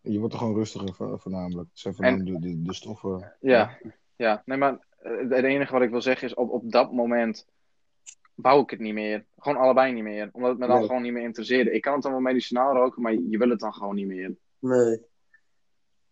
Je 0.00 0.18
wordt 0.18 0.32
er 0.34 0.40
gewoon 0.40 0.54
rustiger 0.54 0.94
vo- 0.94 1.16
voornamelijk. 1.16 1.68
Het 1.70 1.78
zijn 1.78 1.94
voornamelijk 1.94 2.42
de, 2.42 2.48
de, 2.48 2.62
de 2.62 2.74
stoffen. 2.74 3.34
Ja, 3.40 3.78
ja. 4.16 4.42
Nee, 4.44 4.58
maar 4.58 4.78
eh, 4.98 5.12
het 5.18 5.44
enige 5.44 5.72
wat 5.72 5.82
ik 5.82 5.90
wil 5.90 6.02
zeggen 6.02 6.28
is, 6.28 6.34
op, 6.34 6.50
op 6.50 6.70
dat 6.70 6.92
moment 6.92 7.46
wou 8.34 8.62
ik 8.62 8.70
het 8.70 8.80
niet 8.80 8.94
meer. 8.94 9.24
Gewoon 9.38 9.58
allebei 9.62 9.92
niet 9.92 10.02
meer. 10.02 10.28
Omdat 10.32 10.50
het 10.50 10.58
me 10.58 10.66
dan 10.66 10.78
Nee. 10.78 10.86
gewoon 10.86 11.02
niet 11.02 11.12
meer 11.12 11.22
interesseerde. 11.22 11.72
Ik 11.72 11.80
kan 11.82 11.92
het 11.92 12.02
dan 12.02 12.12
wel 12.12 12.20
medicinaal 12.20 12.74
roken, 12.74 13.02
maar 13.02 13.12
je 13.12 13.38
wil 13.38 13.48
het 13.50 13.60
dan 13.60 13.74
gewoon 13.74 13.94
niet 13.94 14.06
meer. 14.06 14.36
Nee. 14.58 15.00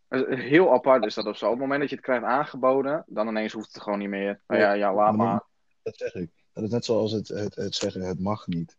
Eh, 0.08 0.38
Heel 0.38 0.72
apart 0.72 1.04
is 1.04 1.14
dat 1.14 1.26
of 1.26 1.36
zo. 1.36 1.44
Op 1.44 1.50
het 1.52 1.60
moment 1.60 1.80
dat 1.80 1.88
je 1.90 1.96
het 1.96 2.04
krijgt 2.04 2.24
aangeboden, 2.24 3.04
dan 3.06 3.28
ineens 3.28 3.52
hoeft 3.52 3.74
het 3.74 3.82
gewoon 3.82 3.98
niet 3.98 4.08
meer. 4.08 4.40
Nou 4.46 4.60
ja, 4.60 4.72
ja, 4.72 4.94
laat 4.94 5.16
Maar. 5.16 5.42
Dat 5.82 5.96
zeg 5.96 6.14
ik. 6.14 6.30
Dat 6.52 6.64
is 6.64 6.70
net 6.70 6.84
zoals 6.84 7.12
het, 7.12 7.28
het, 7.28 7.54
het 7.54 7.74
zeggen, 7.74 8.00
het 8.00 8.20
mag 8.20 8.46
niet. 8.46 8.76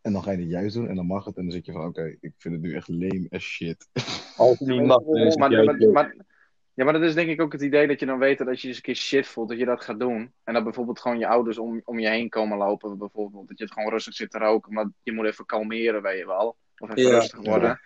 En 0.00 0.12
dan 0.12 0.22
ga 0.22 0.30
je 0.30 0.38
het 0.38 0.48
juist 0.50 0.74
doen 0.74 0.88
en 0.88 0.94
dan 0.94 1.06
mag 1.06 1.24
het. 1.24 1.36
En 1.36 1.42
dan 1.42 1.52
zit 1.52 1.66
je 1.66 1.72
van, 1.72 1.84
oké, 1.84 2.16
ik 2.20 2.32
vind 2.38 2.54
het 2.54 2.62
nu 2.62 2.74
echt 2.74 2.88
lame 2.88 3.26
as 3.30 3.42
shit. 3.42 3.88
Als 4.36 4.58
het 4.58 4.68
niet 4.68 4.84
mag, 4.86 5.02
dan 5.04 5.16
is 5.16 5.24
het 5.24 5.38
Maar, 5.38 5.50
juist 5.50 5.80
maar, 5.80 5.90
maar- 5.92 6.14
ja, 6.74 6.84
maar 6.84 6.92
dat 6.92 7.02
is 7.02 7.14
denk 7.14 7.28
ik 7.28 7.40
ook 7.40 7.52
het 7.52 7.62
idee 7.62 7.86
dat 7.86 8.00
je 8.00 8.06
dan 8.06 8.18
weet 8.18 8.38
dat 8.38 8.46
als 8.48 8.62
je 8.62 8.68
eens 8.68 8.76
een 8.76 8.82
keer 8.82 8.94
shit 8.94 9.26
voelt, 9.26 9.48
dat 9.48 9.58
je 9.58 9.64
dat 9.64 9.82
gaat 9.84 9.98
doen. 10.00 10.32
En 10.44 10.54
dat 10.54 10.64
bijvoorbeeld 10.64 11.00
gewoon 11.00 11.18
je 11.18 11.26
ouders 11.28 11.58
om, 11.58 11.80
om 11.84 11.98
je 11.98 12.08
heen 12.08 12.28
komen 12.28 12.58
lopen, 12.58 12.98
bijvoorbeeld. 12.98 13.48
Dat 13.48 13.58
je 13.58 13.64
het 13.64 13.72
gewoon 13.72 13.90
rustig 13.90 14.14
zit 14.14 14.30
te 14.30 14.38
roken, 14.38 14.72
maar 14.72 14.86
je 15.02 15.12
moet 15.12 15.26
even 15.26 15.46
kalmeren, 15.46 16.02
weet 16.02 16.18
je 16.18 16.26
wel. 16.26 16.56
Of 16.78 16.90
even 16.90 17.02
Ja. 17.02 17.18
rustig 17.18 17.38
worden. 17.44 17.80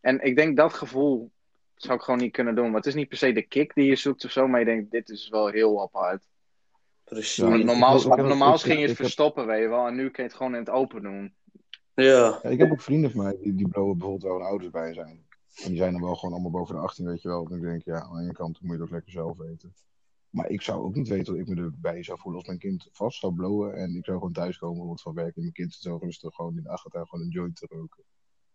En 0.00 0.20
ik 0.20 0.36
denk 0.36 0.56
dat 0.56 0.72
gevoel 0.72 1.30
zou 1.82 1.96
ik 1.98 2.02
gewoon 2.04 2.20
niet 2.20 2.32
kunnen 2.32 2.54
doen. 2.54 2.66
Maar 2.66 2.74
het 2.76 2.86
is 2.86 2.94
niet 2.94 3.08
per 3.08 3.18
se 3.18 3.32
de 3.32 3.42
kick 3.42 3.74
die 3.74 3.84
je 3.84 3.96
zoekt 3.96 4.24
of 4.24 4.30
zo, 4.30 4.48
maar 4.48 4.58
je 4.60 4.64
denkt, 4.66 4.90
dit 4.90 5.08
is 5.08 5.28
wel 5.28 5.46
heel 5.48 5.82
apart. 5.82 6.26
Precies. 7.04 7.36
Ja, 7.36 7.48
Want 7.48 7.64
normaal 7.64 8.02
normaal 8.16 8.58
ging 8.58 8.74
je 8.74 8.80
het 8.80 8.88
heb- 8.88 8.96
verstoppen, 8.96 9.46
weet 9.46 9.62
je 9.62 9.68
wel. 9.68 9.86
En 9.86 9.94
nu 9.94 10.10
kun 10.10 10.22
je 10.22 10.28
het 10.28 10.38
gewoon 10.38 10.52
in 10.52 10.58
het 10.60 10.70
open 10.70 11.02
doen. 11.02 11.34
Ja, 11.94 12.04
Ja, 12.42 12.42
ik 12.48 12.58
heb 12.58 12.70
ook 12.70 12.80
vrienden 12.80 13.10
van 13.10 13.22
mij 13.24 13.36
die, 13.42 13.54
die 13.54 13.68
blowen 13.68 13.98
bijvoorbeeld 13.98 14.22
wel 14.30 14.38
hun 14.38 14.46
ouders 14.48 14.70
bij 14.70 14.92
zijn. 14.94 15.26
En 15.62 15.68
die 15.68 15.76
zijn 15.76 15.92
dan 15.92 16.02
wel 16.02 16.14
gewoon 16.14 16.32
allemaal 16.34 16.50
boven 16.50 16.74
de 16.74 16.80
18, 16.80 17.06
weet 17.06 17.22
je 17.22 17.28
wel. 17.28 17.46
En 17.50 17.56
ik 17.56 17.62
denk, 17.62 17.82
ja, 17.84 18.00
aan 18.00 18.16
de 18.16 18.22
ene 18.22 18.32
kant 18.32 18.60
moet 18.60 18.70
je 18.70 18.76
het 18.76 18.82
ook 18.86 18.90
lekker 18.90 19.12
zelf 19.12 19.36
weten. 19.36 19.74
Maar 20.30 20.48
ik 20.50 20.62
zou 20.62 20.82
ook 20.82 20.94
niet 20.94 21.08
weten 21.08 21.32
hoe 21.32 21.42
ik 21.42 21.48
me 21.48 21.62
erbij 21.62 22.02
zou 22.02 22.18
voelen 22.18 22.38
als 22.38 22.46
mijn 22.48 22.58
kind 22.60 22.88
vast 22.92 23.18
zou 23.20 23.34
blowen. 23.34 23.74
En 23.74 23.94
ik 23.96 24.04
zou 24.04 24.16
gewoon 24.18 24.32
thuiskomen, 24.32 24.74
bijvoorbeeld 24.76 25.02
van 25.02 25.14
werk. 25.14 25.36
En 25.36 25.40
mijn 25.42 25.52
kind 25.52 25.72
zit 25.72 25.82
zo 25.82 25.96
rustig 25.96 26.34
gewoon 26.34 26.56
in 26.56 26.62
de 26.62 26.68
achtertuin 26.68 27.06
gewoon 27.06 27.24
een 27.24 27.30
joint 27.30 27.56
te 27.56 27.66
roken. 27.70 28.04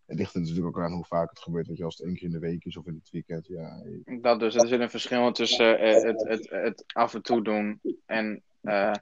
Het 0.06 0.18
ligt 0.18 0.34
er 0.34 0.40
natuurlijk 0.40 0.66
ook 0.66 0.82
aan 0.82 0.92
hoe 0.92 1.04
vaak 1.04 1.30
het 1.30 1.38
gebeurt. 1.38 1.66
Weet 1.66 1.76
je, 1.76 1.84
als 1.84 1.96
het 1.98 2.06
één 2.06 2.14
keer 2.16 2.26
in 2.26 2.32
de 2.32 2.38
week 2.38 2.64
is 2.64 2.76
of 2.76 2.86
in 2.86 2.94
het 2.94 3.10
weekend. 3.10 3.46
Ja, 3.46 3.82
Dat 4.20 4.40
dus. 4.40 4.54
Er 4.54 4.68
zit 4.68 4.80
een 4.80 4.90
verschil 4.90 5.32
tussen 5.32 5.78
eh, 5.78 6.02
het, 6.02 6.28
het, 6.28 6.50
het 6.50 6.84
af 6.92 7.14
en 7.14 7.22
toe 7.22 7.42
doen 7.44 7.80
en 8.06 8.42
eh, 8.60 8.94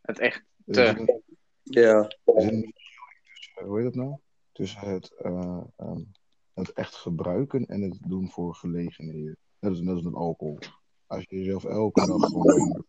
het 0.00 0.18
echt 0.18 0.42
te. 0.66 0.84
een- 0.86 1.22
ja, 1.62 2.08
er 2.24 2.42
zit 2.42 2.52
een 2.52 2.72
verschil 2.74 3.04
in 3.14 3.22
tussen, 3.34 3.64
hoe 3.64 3.76
heet 3.76 3.84
dat 3.84 3.94
nou? 3.94 4.16
Tussen 4.52 4.80
het, 4.80 5.14
eh, 5.14 5.60
ehm, 5.76 6.00
het 6.54 6.72
echt 6.72 6.94
gebruiken 6.94 7.66
en 7.66 7.80
het 7.82 7.98
doen 8.06 8.30
voor 8.30 8.54
gelegenheden. 8.54 9.36
Net 9.58 9.70
als, 9.70 9.80
net 9.80 9.94
als 9.94 10.02
met 10.02 10.14
alcohol. 10.14 10.58
Als 11.06 11.24
je 11.28 11.36
jezelf 11.36 11.64
elke 11.64 12.06
dag 12.06 12.26
gewoon 12.28 12.84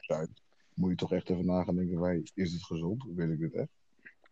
zuipt, 0.00 0.42
moet 0.74 0.90
je 0.90 0.96
toch 0.96 1.12
echt 1.12 1.30
even 1.30 1.46
na 1.46 1.62
gaan 1.64 1.76
denken, 1.76 2.00
wij, 2.00 2.22
is 2.34 2.52
het 2.52 2.64
gezond? 2.64 3.04
Wil 3.14 3.30
ik 3.30 3.38
dit 3.38 3.52
echt? 3.54 3.68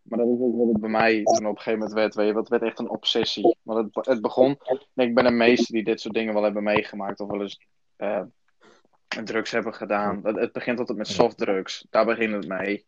Maar 0.09 0.19
dat 0.19 0.29
is 0.29 0.41
ook 0.41 0.57
wat 0.57 0.69
het 0.69 0.81
bij 0.81 0.91
mij 0.91 1.23
toen 1.23 1.47
op 1.47 1.57
een 1.57 1.63
gegeven 1.63 1.79
moment 1.79 1.93
werd. 1.93 2.15
Weet 2.15 2.27
je, 2.27 2.33
wat 2.33 2.49
werd 2.49 2.63
echt 2.63 2.79
een 2.79 2.91
obsessie. 2.91 3.57
Want 3.63 3.95
het, 3.95 4.07
het 4.07 4.21
begon. 4.21 4.59
Ik 4.95 5.15
ben 5.15 5.27
een 5.27 5.37
meester 5.37 5.75
die 5.75 5.85
dit 5.85 6.01
soort 6.01 6.15
dingen 6.15 6.35
wel 6.35 6.43
hebben 6.43 6.63
meegemaakt. 6.63 7.21
Of 7.21 7.31
wel 7.31 7.41
eens 7.41 7.67
eh, 7.97 8.23
drugs 9.25 9.51
hebben 9.51 9.75
gedaan. 9.75 10.21
Het, 10.23 10.37
het 10.37 10.53
begint 10.53 10.79
altijd 10.79 10.99
met 10.99 11.07
softdrugs. 11.09 11.87
Daar 11.91 12.05
begint 12.05 12.33
het 12.33 12.49
mee. 12.49 12.87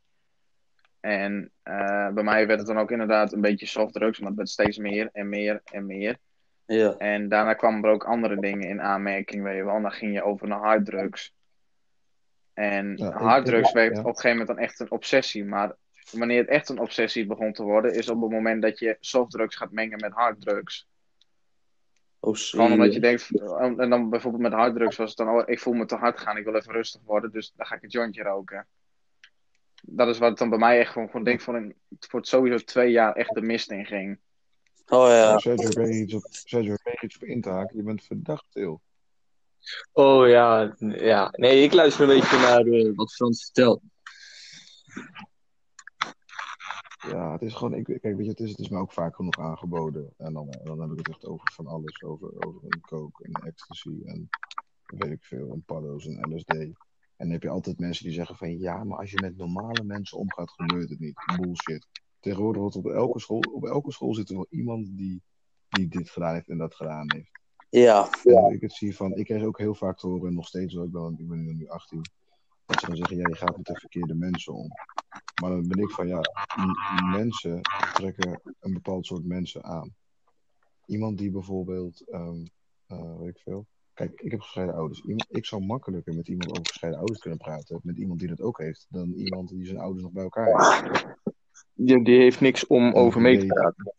En 1.01 1.51
eh, 1.62 2.09
bij 2.09 2.25
mij 2.25 2.47
werd 2.47 2.59
het 2.59 2.68
dan 2.68 2.79
ook 2.79 2.91
inderdaad 2.91 3.33
een 3.33 3.41
beetje 3.41 3.66
softdrugs. 3.66 4.18
Maar 4.18 4.29
het 4.29 4.37
werd 4.37 4.49
steeds 4.49 4.79
meer 4.79 5.09
en 5.12 5.29
meer 5.29 5.61
en 5.64 5.87
meer. 5.87 6.18
ja, 6.66 6.95
En 6.99 7.29
daarna 7.29 7.55
kwamen 7.55 7.85
er 7.85 7.91
ook 7.91 8.05
andere 8.05 8.41
dingen 8.41 8.68
in 8.68 8.83
aanmerking, 8.83 9.43
weet 9.43 9.57
je 9.57 9.64
wel. 9.64 9.75
En 9.75 9.83
dan 9.83 9.93
ging 9.93 10.14
je 10.14 10.23
over 10.23 10.49
naar 10.49 10.61
harddrugs. 10.61 11.35
En 12.55 12.97
Ja, 12.97 13.11
harddrugs 13.11 13.73
werd 13.73 13.95
ja. 13.95 14.01
op 14.01 14.07
een 14.07 14.14
gegeven 14.14 14.39
moment 14.39 14.57
dan 14.57 14.59
echt 14.59 14.81
een 14.81 14.91
obsessie. 14.91 15.45
Maar 15.45 15.77
wanneer 16.11 16.39
het 16.39 16.49
echt 16.49 16.69
een 16.69 16.79
obsessie 16.81 17.27
begon 17.27 17.53
te 17.53 17.63
worden, 17.63 17.95
is 17.95 18.09
op 18.09 18.21
het 18.21 18.31
moment 18.31 18.63
dat 18.63 18.79
je 18.79 18.97
softdrugs 19.01 19.57
gaat 19.57 19.71
mengen 19.73 20.01
met 20.01 20.13
harddrugs. 20.13 20.89
Oh, 22.21 22.35
Gewoon 22.37 22.73
omdat 22.73 22.93
je 22.95 23.01
denkt, 23.01 23.31
en 23.79 23.91
dan 23.91 24.11
bijvoorbeeld 24.11 24.43
met 24.43 24.53
harddrugs 24.53 24.97
was 24.97 25.09
het 25.09 25.19
dan, 25.19 25.29
oh, 25.29 25.43
ik 25.47 25.61
voel 25.61 25.73
me 25.73 25.85
te 25.87 25.97
hard 25.97 26.19
gaan, 26.21 26.37
ik 26.37 26.45
wil 26.45 26.55
even 26.55 26.73
rustig 26.73 27.01
worden, 27.05 27.33
dus 27.33 27.53
dan 27.57 27.67
ga 27.67 27.75
ik 27.75 27.83
een 27.83 27.89
jointje 27.89 28.23
roken. 28.23 28.67
Dat 29.83 30.09
is 30.09 30.19
wat 30.19 30.29
het 30.29 30.39
dan 30.39 30.49
bij 30.49 30.59
mij 30.59 30.79
echt 30.79 30.93
gewoon, 30.93 31.09
gewoon 31.09 31.25
denk 31.25 31.41
van, 31.41 31.55
een- 31.55 31.75
voor 32.01 32.21
het 32.21 32.29
sowieso 32.29 32.65
twee 32.65 32.91
jaar 32.91 33.13
echt 33.13 33.35
de 33.35 33.41
mist 33.43 33.71
in 33.71 33.87
ging. 33.87 34.19
Oh 34.87 35.09
ja, 35.09 35.39
Sergio, 35.39 35.73
ben 35.73 35.89
je 35.89 36.03
iets 36.03 36.15
op, 36.15 36.27
je 36.45 36.79
iets 37.03 37.17
op 37.17 37.23
in 37.23 37.41
te 37.41 37.51
haken? 37.51 37.77
Je 37.77 37.83
bent 37.83 38.05
verdacht 38.05 38.45
stil. 38.49 38.81
Oh 39.93 40.29
ja, 40.29 40.75
ja. 40.79 41.29
Nee, 41.37 41.63
ik 41.63 41.73
luister 41.73 42.03
een 42.11 42.21
beetje 42.21 42.39
naar 42.39 42.67
eh, 42.67 42.91
wat 42.95 43.13
Frans 43.13 43.45
vertelt. 43.45 43.81
Ja, 47.09 47.32
het 47.32 47.42
is 47.42 47.55
gewoon, 47.55 47.74
ik, 47.74 47.84
kijk, 47.84 48.03
weet 48.03 48.24
je, 48.24 48.30
het 48.30 48.40
is, 48.40 48.51
het 48.51 48.59
is 48.59 48.68
me 48.68 48.78
ook 48.78 48.92
vaak 48.92 49.14
genoeg 49.14 49.38
aangeboden. 49.38 50.12
En 50.16 50.32
dan, 50.32 50.48
dan 50.64 50.80
heb 50.80 50.90
ik 50.90 50.98
het 50.98 51.09
echt 51.09 51.26
over 51.26 51.53
van 51.53 51.66
alles. 51.66 52.03
Over, 52.03 52.46
over 52.46 52.62
een 52.64 52.80
coke, 52.80 53.26
een 53.26 53.46
ecstasy 53.46 54.01
en 54.05 54.28
weet 54.84 55.11
ik 55.11 55.24
veel, 55.24 55.53
een 55.53 55.62
paddo's, 55.62 56.07
een 56.07 56.34
LSD. 56.34 56.48
En 56.51 57.26
dan 57.26 57.30
heb 57.30 57.42
je 57.42 57.48
altijd 57.48 57.78
mensen 57.78 58.05
die 58.05 58.14
zeggen 58.14 58.36
van 58.36 58.59
ja, 58.59 58.84
maar 58.84 58.98
als 58.98 59.11
je 59.11 59.20
met 59.20 59.36
normale 59.36 59.84
mensen 59.84 60.18
omgaat, 60.18 60.51
gebeurt 60.51 60.90
het 60.90 61.01
niet. 61.01 61.20
Bullshit. 61.36 61.86
Tegenwoordig 62.20 62.61
wordt 62.61 62.76
op 62.76 62.86
elke 62.86 63.20
school, 63.20 63.40
op 63.53 63.64
elke 63.64 63.92
school 63.92 64.14
zit 64.14 64.28
er 64.28 64.34
wel 64.34 64.46
iemand 64.51 64.88
die, 64.96 65.22
die 65.68 65.88
dit 65.88 66.11
gedaan 66.11 66.34
heeft 66.34 66.48
en 66.48 66.59
dat 66.59 66.74
gedaan 66.74 67.12
heeft. 67.12 67.30
ja, 68.22 68.44
En 68.44 68.53
ik 68.53 68.61
het 68.61 68.72
zie 68.72 68.96
van, 68.96 69.14
ik 69.14 69.24
krijg 69.24 69.42
ook 69.42 69.59
heel 69.59 69.74
vaak 69.74 69.98
te 69.98 70.07
horen, 70.07 70.28
en 70.28 70.34
nog 70.34 70.46
steeds 70.46 70.74
wel, 70.74 70.84
ik 70.84 70.90
ben, 70.90 71.14
ik 71.18 71.28
ben 71.28 71.57
nu 71.57 71.68
18. 71.68 72.01
Dat 72.71 72.81
ze 72.81 72.87
dan 72.87 72.97
zeggen, 72.97 73.16
ja, 73.16 73.29
je 73.29 73.37
gaat 73.37 73.57
met 73.57 73.66
de 73.66 73.81
verkeerde 73.81 74.14
mensen 74.14 74.55
om. 74.55 74.68
Maar 75.43 75.51
dan 75.51 75.68
ben 75.68 75.79
ik 75.79 75.91
van, 75.91 76.09
ja, 76.09 76.21
mensen 77.11 77.61
trekken 77.93 78.41
een 78.61 78.73
bepaald 78.73 79.07
soort 79.07 79.25
mensen 79.25 79.64
aan. 79.64 79.95
Iemand 80.87 81.18
die 81.18 81.31
bijvoorbeeld, 81.31 82.11
ehm, 82.11 82.45
eh, 82.87 83.18
weet 83.18 83.29
ik 83.29 83.39
veel. 83.39 83.66
Kijk, 83.95 84.21
ik 84.21 84.31
heb 84.31 84.41
gescheiden 84.41 84.77
ouders. 84.77 85.01
Iemand, 85.01 85.27
ik 85.29 85.47
zou 85.47 85.62
makkelijker 85.62 86.14
met 86.14 86.29
iemand 86.29 86.51
over 86.51 86.66
gescheiden 86.66 87.01
ouders 87.01 87.21
kunnen 87.21 87.39
praten, 87.39 87.81
met 87.83 87.99
iemand 87.99 88.18
die 88.18 88.29
dat 88.29 88.41
ook 88.41 88.59
heeft, 88.59 88.87
dan 88.89 89.12
iemand 89.12 89.49
die 89.49 89.66
zijn 89.66 89.79
ouders 89.79 90.03
nog 90.03 90.12
bij 90.12 90.23
elkaar 90.23 90.47
heeft. 90.47 91.05
Die, 91.75 92.05
die 92.05 92.18
heeft 92.18 92.41
niks 92.41 92.66
om 92.66 92.93
over 92.93 93.21
mee 93.21 93.39
te 93.39 93.47
praten. 93.47 93.93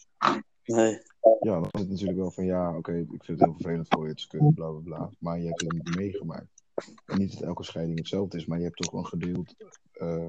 Nee. 0.65 0.99
Ja, 1.39 1.53
dan 1.59 1.69
is 1.72 1.80
het 1.80 1.89
natuurlijk 1.89 2.19
wel 2.19 2.32
van, 2.32 2.45
ja, 2.45 2.78
oké, 2.78 2.93
ik 2.97 3.07
vind 3.07 3.28
het 3.28 3.39
heel 3.39 3.53
vervelend 3.53 3.88
voor 3.89 4.03
je, 4.03 4.09
het 4.09 4.17
is 4.17 4.28
kut, 4.28 4.53
bla 4.53 4.69
bla 4.69 4.80
bla. 4.80 5.09
Maar 5.19 5.39
je 5.39 5.47
hebt 5.47 5.61
het 5.61 5.72
niet 5.72 5.95
meegemaakt. 5.95 6.61
Niet 7.05 7.34
dat 7.34 7.41
elke 7.41 7.63
scheiding 7.63 7.97
hetzelfde 7.97 8.38
is, 8.38 8.45
maar 8.45 8.57
je 8.57 8.63
hebt 8.63 8.77
toch 8.77 8.93
een 8.93 9.05
gedeeld, 9.05 9.55
eh, 9.91 10.27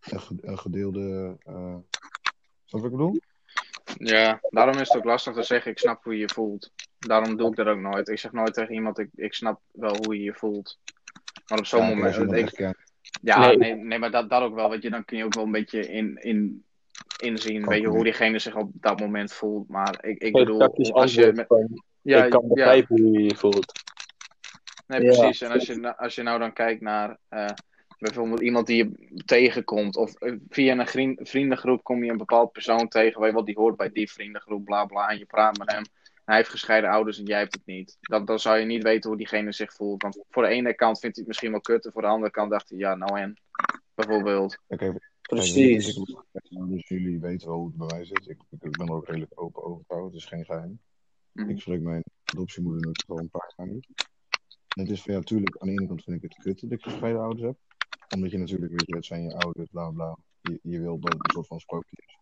een, 0.00 0.20
ge- 0.20 0.38
een 0.40 0.58
gedeelde, 0.58 1.36
eh 1.44 1.76
je 2.64 2.76
wat 2.76 2.84
ik 2.84 2.90
bedoel? 2.90 3.20
Ja, 3.98 4.40
daarom 4.50 4.78
is 4.78 4.88
het 4.88 4.96
ook 4.96 5.04
lastig 5.04 5.34
te 5.34 5.42
zeggen, 5.42 5.70
ik 5.70 5.78
snap 5.78 6.04
hoe 6.04 6.12
je 6.12 6.18
je 6.18 6.28
voelt. 6.28 6.72
Daarom 6.98 7.36
doe 7.36 7.50
ik 7.50 7.56
dat 7.56 7.66
ook 7.66 7.78
nooit. 7.78 8.08
Ik 8.08 8.18
zeg 8.18 8.32
nooit 8.32 8.54
tegen 8.54 8.74
iemand, 8.74 8.98
ik, 8.98 9.08
ik 9.14 9.34
snap 9.34 9.60
wel 9.72 9.96
hoe 10.04 10.16
je 10.16 10.22
je 10.22 10.34
voelt. 10.34 10.78
Maar 11.48 11.58
op 11.58 11.66
zo'n 11.66 11.80
Ja, 11.80 11.88
moment... 11.88 12.32
Ik, 12.32 12.32
echt 12.32 12.74
ja, 13.22 13.46
Nee. 13.46 13.56
nee, 13.56 13.74
nee, 13.74 13.98
maar 13.98 14.10
dat, 14.10 14.30
dat 14.30 14.42
ook 14.42 14.54
wel. 14.54 14.70
Weet 14.70 14.82
je, 14.82 14.90
dan 14.90 15.04
kun 15.04 15.16
je 15.18 15.24
ook 15.24 15.34
wel 15.34 15.44
een 15.44 15.50
beetje 15.50 15.80
in, 15.80 16.16
in, 16.16 16.64
inzien 17.22 17.66
weet 17.66 17.80
je, 17.80 17.88
hoe 17.88 18.04
diegene 18.04 18.38
zich 18.38 18.56
op 18.56 18.70
dat 18.72 19.00
moment 19.00 19.32
voelt. 19.32 19.68
Maar 19.68 20.04
ik, 20.04 20.22
ik 20.22 20.32
bedoel, 20.32 20.92
als 20.92 21.14
je... 21.14 21.32
Met, 21.34 21.46
ja, 22.02 22.24
ik 22.24 22.30
kan 22.30 22.42
ja, 22.42 22.54
begrijpen 22.54 23.00
hoe 23.02 23.12
je 23.12 23.22
je 23.22 23.36
voelt. 23.36 23.72
Nee, 24.86 25.00
Ja. 25.00 25.18
precies. 25.18 25.40
En 25.40 25.50
als 25.50 25.66
je, 25.66 25.96
als 25.96 26.14
je 26.14 26.22
nou 26.22 26.38
dan 26.38 26.52
kijkt 26.52 26.80
naar 26.80 27.18
eh, 27.28 27.50
bijvoorbeeld 27.98 28.40
iemand 28.40 28.66
die 28.66 28.76
je 28.76 29.22
tegenkomt, 29.24 29.96
of 29.96 30.14
eh, 30.14 30.34
via 30.48 30.78
een 30.78 31.18
vriendengroep 31.26 31.82
kom 31.82 32.04
je 32.04 32.10
een 32.10 32.16
bepaald 32.16 32.52
persoon 32.52 32.88
tegen, 32.88 33.20
weet 33.20 33.28
je 33.28 33.34
wel, 33.34 33.44
die 33.44 33.58
hoort 33.58 33.76
bij 33.76 33.90
die 33.92 34.10
vriendengroep, 34.10 34.64
bla 34.64 34.84
bla, 34.84 35.08
en 35.08 35.18
je 35.18 35.26
praat 35.26 35.58
met 35.58 35.72
hem. 35.72 35.84
Hij 36.24 36.36
heeft 36.36 36.48
gescheiden 36.48 36.90
ouders 36.90 37.18
en 37.18 37.24
jij 37.24 37.38
hebt 37.38 37.54
het 37.54 37.66
niet. 37.66 37.96
Dan, 38.00 38.24
dan 38.24 38.38
zou 38.38 38.58
je 38.58 38.64
niet 38.64 38.82
weten 38.82 39.08
hoe 39.08 39.18
diegene 39.18 39.52
zich 39.52 39.72
voelt. 39.72 40.02
Want 40.02 40.24
voor 40.30 40.42
de 40.42 40.48
ene 40.48 40.74
kant 40.74 40.98
vindt 40.98 41.16
hij 41.16 41.24
het 41.24 41.26
misschien 41.26 41.50
wel 41.50 41.60
kut, 41.60 41.84
en 41.84 41.92
voor 41.92 42.02
de 42.02 42.08
andere 42.08 42.30
kant 42.30 42.50
dacht 42.50 42.68
hij, 42.68 42.78
ja, 42.78 42.94
nou 42.94 43.18
en. 43.18 43.36
Bijvoorbeeld. 43.94 44.58
Precies. 45.20 45.94
Dus 46.50 46.88
jullie 46.88 47.20
weten 47.20 47.48
wel 47.48 47.56
hoe 47.56 47.66
het 47.66 47.76
bij 47.76 47.86
mij 47.96 48.04
zit. 48.04 48.28
Ik, 48.28 48.38
ik, 48.60 48.76
ben 48.76 48.86
er 48.86 48.94
ook 48.94 49.06
redelijk 49.06 49.40
open 49.40 49.64
over 49.64 49.84
trouwens, 49.86 50.14
het 50.14 50.22
is 50.22 50.28
geen 50.28 50.44
geheim. 50.44 50.80
Mhm. 51.32 51.48
Ik 51.48 51.60
spreek 51.60 51.80
mijn 51.80 52.02
adoptiemoeder 52.24 52.86
nu 52.86 52.92
gewoon 53.06 53.22
een 53.22 53.30
paar 53.30 53.52
jaar 53.56 53.66
niet. 53.66 53.86
Het 54.76 54.90
is 54.90 55.02
van 55.02 55.12
ja, 55.12 55.18
natuurlijk, 55.18 55.56
aan 55.58 55.68
de 55.68 55.72
ene 55.72 55.86
kant 55.86 56.04
vind 56.04 56.22
ik 56.22 56.22
het 56.22 56.42
kut 56.42 56.60
dat 56.60 56.78
ik 56.78 56.82
gescheiden 56.82 57.22
ouders 57.22 57.42
heb. 57.42 57.56
Omdat 58.14 58.30
je 58.30 58.38
natuurlijk, 58.38 58.70
weet 58.70 58.86
je, 58.86 58.96
het 58.96 59.04
zijn 59.04 59.22
je 59.22 59.36
ouders, 59.36 59.70
bla 59.70 59.90
bla. 59.90 60.18
Je, 60.40 60.58
je 60.62 60.80
wil 60.80 60.98
dat 60.98 61.12
het 61.12 61.24
een 61.24 61.30
soort 61.30 61.46
van 61.46 61.60
sprookje 61.60 61.96
is. 62.06 62.18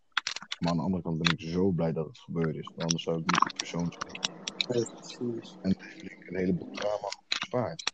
Maar 0.59 0.71
aan 0.71 0.77
de 0.77 0.83
andere 0.83 1.03
kant 1.03 1.23
ben 1.23 1.33
ik 1.33 1.41
zo 1.41 1.71
blij 1.71 1.93
dat 1.93 2.07
het 2.07 2.19
gebeurd 2.19 2.57
is. 2.57 2.67
Want 2.67 2.83
anders 2.83 3.03
zou 3.03 3.19
ik 3.19 3.31
niet 3.31 3.41
die 3.41 3.57
persoon 3.57 3.93
zijn. 3.93 4.21
Precies. 4.67 5.59
En 5.63 5.77
me 5.79 6.27
een 6.29 6.37
heleboel 6.37 6.71
drama 6.73 7.09
bespaard. 7.29 7.93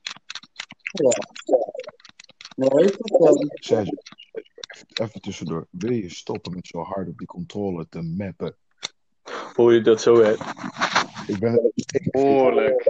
Ja. 0.92 1.10
Nee, 2.56 2.84
ik 2.84 3.70
even, 3.70 3.98
even 4.92 5.20
tussendoor. 5.20 5.66
Wil 5.70 5.92
je 5.92 6.08
stoppen 6.08 6.54
met 6.54 6.66
zo 6.66 6.82
hard 6.82 7.08
op 7.08 7.18
die 7.18 7.26
controle 7.26 7.88
te 7.88 8.02
mappen? 8.02 8.56
Hoe 9.54 9.72
je 9.72 9.80
dat 9.80 10.00
zo 10.00 10.22
hebt. 10.22 10.42
Ik 11.30 11.38
ben 11.38 11.70
ik, 11.74 12.10
Behoorlijk. 12.10 12.84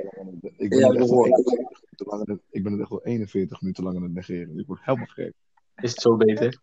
ik 0.57 0.69
ben 0.69 0.79
Ja, 0.79 0.87
het 0.89 0.97
echt 0.97 1.09
wel 1.09 1.09
behoorlijk. 1.09 1.49
41 1.49 1.61
minuten 1.91 2.07
lang 2.07 2.21
aan 2.29 2.31
het- 2.35 2.41
ik 2.51 2.63
ben 2.63 2.73
het 2.73 2.81
echt 2.81 2.91
wel 2.91 3.05
41 3.05 3.61
minuten 3.61 3.85
lang 3.85 3.97
aan 3.97 4.03
het 4.03 4.13
negeren. 4.15 4.59
Ik 4.59 4.67
word 4.67 4.81
helemaal 4.85 5.07
gek. 5.07 5.33
Is 5.77 5.91
het 5.91 6.01
zo 6.01 6.17
beter? 6.17 6.59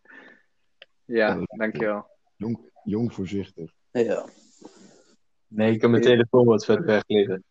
Ja, 1.05 1.39
dankjewel. 1.45 2.05
Jong, 2.36 2.59
jong 2.84 3.13
voorzichtig. 3.13 3.71
Ja. 3.91 4.25
Nee, 5.47 5.73
ik 5.73 5.82
heb 5.82 5.89
mijn 5.89 6.01
telefoon 6.03 6.45
wat 6.45 6.65
verder 6.65 6.86
weg 6.86 7.03
liggen. 7.07 7.43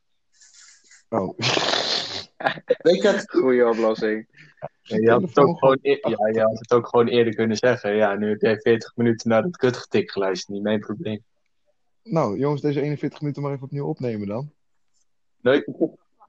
Oh, 1.09 1.39
Weet 2.83 3.03
je, 3.03 3.09
het- 3.09 3.31
Goeie 3.31 3.69
oplossing. 3.69 4.27
Ja, 4.83 4.97
je, 4.97 5.11
had 5.11 5.23
het 5.23 5.39
ook 5.39 5.59
gewoon 5.59 5.79
e- 5.83 5.99
ja, 6.01 6.27
je 6.33 6.41
had 6.41 6.59
het 6.59 6.73
ook 6.73 6.89
gewoon 6.89 7.07
eerder 7.09 7.35
kunnen 7.35 7.57
zeggen. 7.57 7.95
Ja, 7.97 8.15
nu 8.15 8.29
heb 8.29 8.41
jij 8.41 8.61
40 8.61 8.97
minuten 8.97 9.29
naar 9.31 9.43
dat 9.43 9.57
kutgetik 9.57 10.11
geluisterd. 10.11 10.53
Niet 10.55 10.63
mijn 10.63 10.81
probleem. 10.81 11.25
Nou, 12.07 12.39
jongens, 12.39 12.61
deze 12.61 12.81
41 12.81 13.21
minuten 13.21 13.43
maar 13.43 13.53
even 13.53 13.65
opnieuw 13.65 13.87
opnemen 13.87 14.27
dan. 14.27 14.53
Nee, 15.41 15.65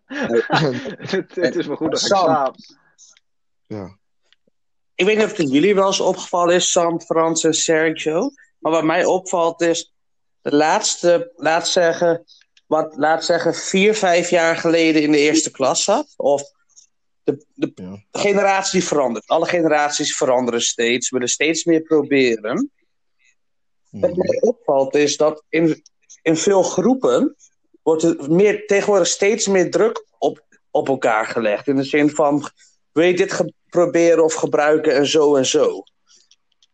het, 0.05 1.35
het 1.35 1.55
is 1.55 1.67
wel 1.67 1.75
goed 1.75 1.91
dat 1.91 1.99
ik 1.99 2.05
slaap. 2.05 2.55
Ja, 3.67 3.97
ik 4.97 5.05
weet 5.05 5.17
niet 5.17 5.25
of 5.25 5.37
het 5.37 5.51
jullie 5.51 5.75
wel 5.75 5.85
eens 5.85 5.99
opgevallen 5.99 6.55
is, 6.55 6.71
Sam, 6.71 7.01
Frans 7.01 7.43
en 7.43 7.53
Sergio. 7.53 8.31
Maar 8.59 8.71
wat 8.71 8.83
mij 8.83 9.05
opvalt 9.05 9.61
is, 9.61 9.93
de 10.41 10.55
laatste, 10.55 11.31
laat 11.35 11.67
zeggen, 11.67 12.23
wat, 12.65 12.95
laat 12.97 13.25
zeggen, 13.25 13.55
vier, 13.55 13.95
vijf 13.95 14.29
jaar 14.29 14.55
geleden 14.55 15.01
in 15.01 15.11
de 15.11 15.17
eerste 15.17 15.51
klas 15.51 15.83
zat. 15.83 16.13
Of 16.15 16.43
de, 17.23 17.45
de 17.53 17.71
ja. 17.75 18.03
generatie 18.11 18.83
verandert. 18.83 19.27
Alle 19.27 19.45
generaties 19.45 20.15
veranderen 20.15 20.61
steeds, 20.61 21.09
willen 21.09 21.27
steeds 21.27 21.63
meer 21.63 21.81
proberen. 21.81 22.71
Wat 23.99 24.09
Mhm. 24.09 24.19
mij 24.19 24.41
opvalt 24.41 24.95
is 24.95 25.17
dat 25.17 25.43
in, 25.49 25.81
in 26.21 26.35
veel 26.35 26.63
groepen 26.63 27.35
wordt 27.83 28.03
er 28.03 28.31
meer, 28.31 28.65
tegenwoordig 28.65 29.07
steeds 29.07 29.47
meer 29.47 29.71
druk 29.71 30.05
op, 30.19 30.45
op 30.71 30.87
elkaar 30.87 31.25
gelegd. 31.25 31.67
In 31.67 31.75
de 31.75 31.83
zin 31.83 32.09
van, 32.09 32.49
wil 32.91 33.03
je 33.05 33.15
dit 33.15 33.43
proberen 33.69 34.23
of 34.23 34.33
gebruiken 34.33 34.95
en 34.95 35.07
zo 35.07 35.35
en 35.35 35.45
zo. 35.45 35.83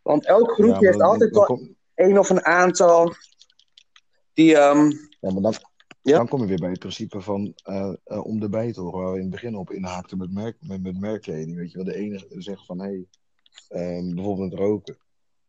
Want 0.01 0.25
elk 0.25 0.51
groepje 0.51 0.85
heeft 0.87 1.01
altijd 1.01 1.31
wel 1.31 1.45
kom- 1.45 1.75
één 1.95 2.17
of 2.17 2.29
een 2.29 2.45
aantal 2.45 3.13
die... 4.33 4.57
ehm, 4.57 4.89
Ja, 5.19 5.31
maar 5.31 5.41
dan, 5.41 5.53
Ja? 6.01 6.17
dan 6.17 6.27
kom 6.27 6.41
je 6.41 6.47
weer 6.47 6.57
bij 6.59 6.69
het 6.69 6.79
principe 6.79 7.21
van 7.21 7.53
eh, 7.63 7.93
om 8.23 8.39
de 8.39 8.49
bijtel, 8.49 8.91
waar 8.91 9.11
we 9.11 9.15
in 9.15 9.21
het 9.21 9.31
begin 9.31 9.55
op 9.55 9.71
inhaakten 9.71 10.17
met, 10.17 10.33
merk, 10.33 10.57
met, 10.59 10.83
met 10.83 10.99
merkkleding. 10.99 11.55
Weet 11.57 11.71
je 11.71 11.75
wel, 11.77 11.85
de 11.85 11.95
ene 11.95 12.25
zegt 12.29 12.65
van, 12.65 12.79
hé, 12.81 12.85
hey, 12.87 13.05
ehm, 13.97 14.15
bijvoorbeeld 14.15 14.53
roken. 14.53 14.97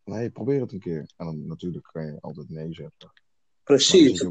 Hey, 0.05 0.31
probeer 0.31 0.61
het 0.61 0.73
een 0.73 0.81
keer. 0.81 1.11
En 1.17 1.27
dan 1.27 1.47
natuurlijk 1.47 1.89
kan 1.93 2.07
je 2.07 2.19
altijd 2.21 2.49
nee 2.49 2.75
zeggen. 2.75 2.95
Precies. 3.63 4.23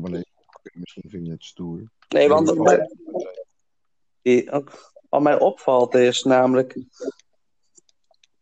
misschien 0.74 1.09
vind 1.09 1.26
je 1.26 1.32
het 1.32 1.43
stoer. 1.43 1.91
Nee, 2.09 2.28
want 2.28 2.49
wat, 2.49 2.95
die 4.21 4.51
ook, 4.51 4.93
wat 5.09 5.21
mij 5.21 5.39
opvalt 5.39 5.95
is 5.95 6.24
namelijk... 6.24 6.78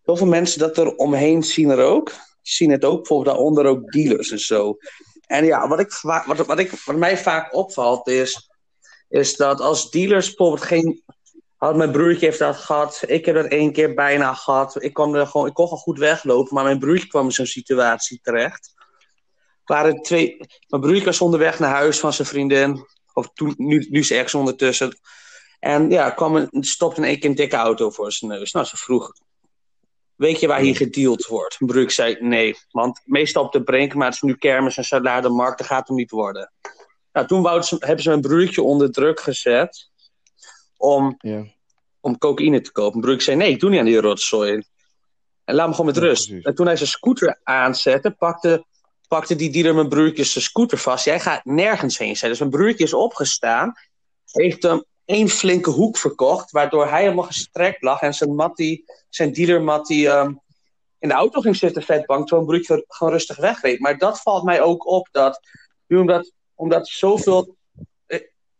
Heel 0.01 0.17
veel 0.17 0.27
mensen 0.27 0.59
dat 0.59 0.77
er 0.77 0.95
omheen 0.95 1.43
zien 1.43 1.69
er 1.69 1.83
ook. 1.83 2.11
Zien 2.41 2.71
het 2.71 2.85
ook, 2.85 2.97
bijvoorbeeld 2.97 3.35
daaronder 3.35 3.65
ook 3.65 3.91
dealers 3.91 4.31
en 4.31 4.39
zo. 4.39 4.77
En 5.25 5.45
ja, 5.45 5.67
wat, 5.67 5.79
ik, 5.79 5.93
wat, 6.01 6.45
wat, 6.45 6.59
ik, 6.59 6.71
wat 6.71 6.95
mij 6.95 7.17
vaak 7.17 7.55
opvalt 7.55 8.07
is... 8.07 8.49
Is 9.07 9.35
dat 9.35 9.59
als 9.59 9.91
dealers 9.91 10.27
bijvoorbeeld 10.27 10.67
geen... 10.67 11.03
Had 11.61 11.75
mijn 11.75 11.91
broertje 11.91 12.25
heeft 12.25 12.39
dat 12.39 12.55
gehad. 12.55 13.03
Ik 13.07 13.25
heb 13.25 13.35
dat 13.35 13.45
één 13.45 13.71
keer 13.71 13.93
bijna 13.93 14.33
gehad. 14.33 14.83
Ik 14.83 14.93
kon, 14.93 15.15
er 15.15 15.27
gewoon, 15.27 15.47
ik 15.47 15.53
kon 15.53 15.65
gewoon 15.65 15.79
goed 15.79 15.99
weglopen. 15.99 16.53
Maar 16.53 16.63
mijn 16.63 16.79
broertje 16.79 17.07
kwam 17.07 17.25
in 17.25 17.31
zo'n 17.31 17.45
situatie 17.45 18.19
terecht. 18.21 18.73
Waren 19.65 20.01
twee, 20.01 20.37
mijn 20.67 20.81
broertje 20.81 21.05
was 21.05 21.21
onderweg 21.21 21.59
naar 21.59 21.69
huis 21.69 21.99
van 21.99 22.13
zijn 22.13 22.27
vriendin. 22.27 22.85
Of 23.13 23.29
toen, 23.33 23.53
nu, 23.57 23.87
nu 23.89 23.99
is 23.99 24.11
ergens 24.11 24.33
ondertussen. 24.33 24.99
En 25.59 25.89
ja, 25.89 26.09
kwam 26.09 26.35
een, 26.35 26.63
stopte 26.63 27.01
in 27.01 27.07
één 27.07 27.19
keer 27.19 27.29
een 27.29 27.35
dikke 27.35 27.55
auto 27.55 27.89
voor 27.89 28.11
zijn 28.11 28.31
neus. 28.31 28.51
Nou, 28.51 28.65
ze 28.65 28.77
vroeg, 28.77 29.13
weet 30.15 30.39
je 30.39 30.47
waar 30.47 30.59
hier 30.59 30.75
gedeeld 30.75 31.25
wordt? 31.25 31.59
Mijn 31.59 31.71
broertje 31.71 31.95
zei, 32.03 32.17
nee. 32.19 32.55
Want 32.69 33.01
meestal 33.05 33.43
op 33.43 33.51
de 33.51 33.63
brink, 33.63 33.93
maar 33.93 34.05
het 34.05 34.15
is 34.15 34.21
nu 34.21 34.35
kermis 34.35 34.77
en 34.77 34.83
salademarkt, 34.83 35.57
dat 35.57 35.67
gaat 35.67 35.87
hem 35.87 35.97
niet 35.97 36.11
worden. 36.11 36.51
Nou, 37.11 37.27
toen 37.27 37.63
ze, 37.63 37.75
hebben 37.79 38.03
ze 38.03 38.09
mijn 38.09 38.21
broertje 38.21 38.61
onder 38.61 38.91
druk 38.91 39.19
gezet 39.19 39.90
om, 40.81 41.15
Ja, 41.17 41.45
om 41.99 42.17
cocaïne 42.17 42.61
te 42.61 42.71
kopen. 42.71 43.01
Broertje 43.01 43.23
zei, 43.23 43.37
nee, 43.37 43.49
ik 43.49 43.59
doe 43.59 43.69
niet 43.69 43.79
aan 43.79 43.85
die 43.85 44.01
rotzooi. 44.01 44.63
En 45.43 45.55
laat 45.55 45.67
me 45.67 45.71
gewoon 45.73 45.85
met 45.93 45.95
Ja, 45.95 46.01
rust. 46.01 46.27
precies. 46.27 46.45
En 46.45 46.55
toen 46.55 46.65
hij 46.65 46.75
zijn 46.75 46.89
scooter 46.89 47.39
aanzette, 47.43 48.11
pakte, 48.11 48.65
pakte 49.07 49.35
die 49.35 49.51
dealer 49.51 49.75
mijn 49.75 49.89
broertje 49.89 50.23
zijn 50.23 50.43
scooter 50.43 50.77
vast. 50.77 51.05
Jij 51.05 51.19
gaat 51.19 51.45
nergens 51.45 51.97
heen 51.97 52.15
zijn. 52.15 52.31
Dus 52.31 52.39
mijn 52.39 52.51
broertje 52.51 52.83
is 52.83 52.93
opgestaan, 52.93 53.73
heeft 54.25 54.63
hem 54.63 54.83
één 55.05 55.29
flinke 55.29 55.69
hoek 55.69 55.97
verkocht, 55.97 56.51
waardoor 56.51 56.87
hij 56.87 57.01
helemaal 57.01 57.23
gestrekt 57.23 57.81
lag 57.81 58.01
en 58.01 58.13
zijn, 58.13 58.35
mattie, 58.35 58.83
zijn 59.09 59.33
dealer 59.33 59.61
Mattie 59.61 60.09
ehm, 60.09 60.33
in 60.99 61.07
de 61.07 61.13
auto 61.13 61.41
ging 61.41 61.55
zitten, 61.55 61.81
vetbank, 61.83 62.27
terwijl 62.27 62.47
mijn 62.47 62.61
broertje 62.63 62.85
gewoon 62.87 63.13
rustig 63.13 63.37
wegreed. 63.37 63.79
Maar 63.79 63.97
dat 63.97 64.21
valt 64.21 64.43
mij 64.43 64.61
ook 64.61 64.87
op, 64.87 65.07
dat 65.11 65.39
nu 65.87 65.97
omdat, 65.97 66.31
omdat 66.55 66.87
zoveel... 66.87 67.55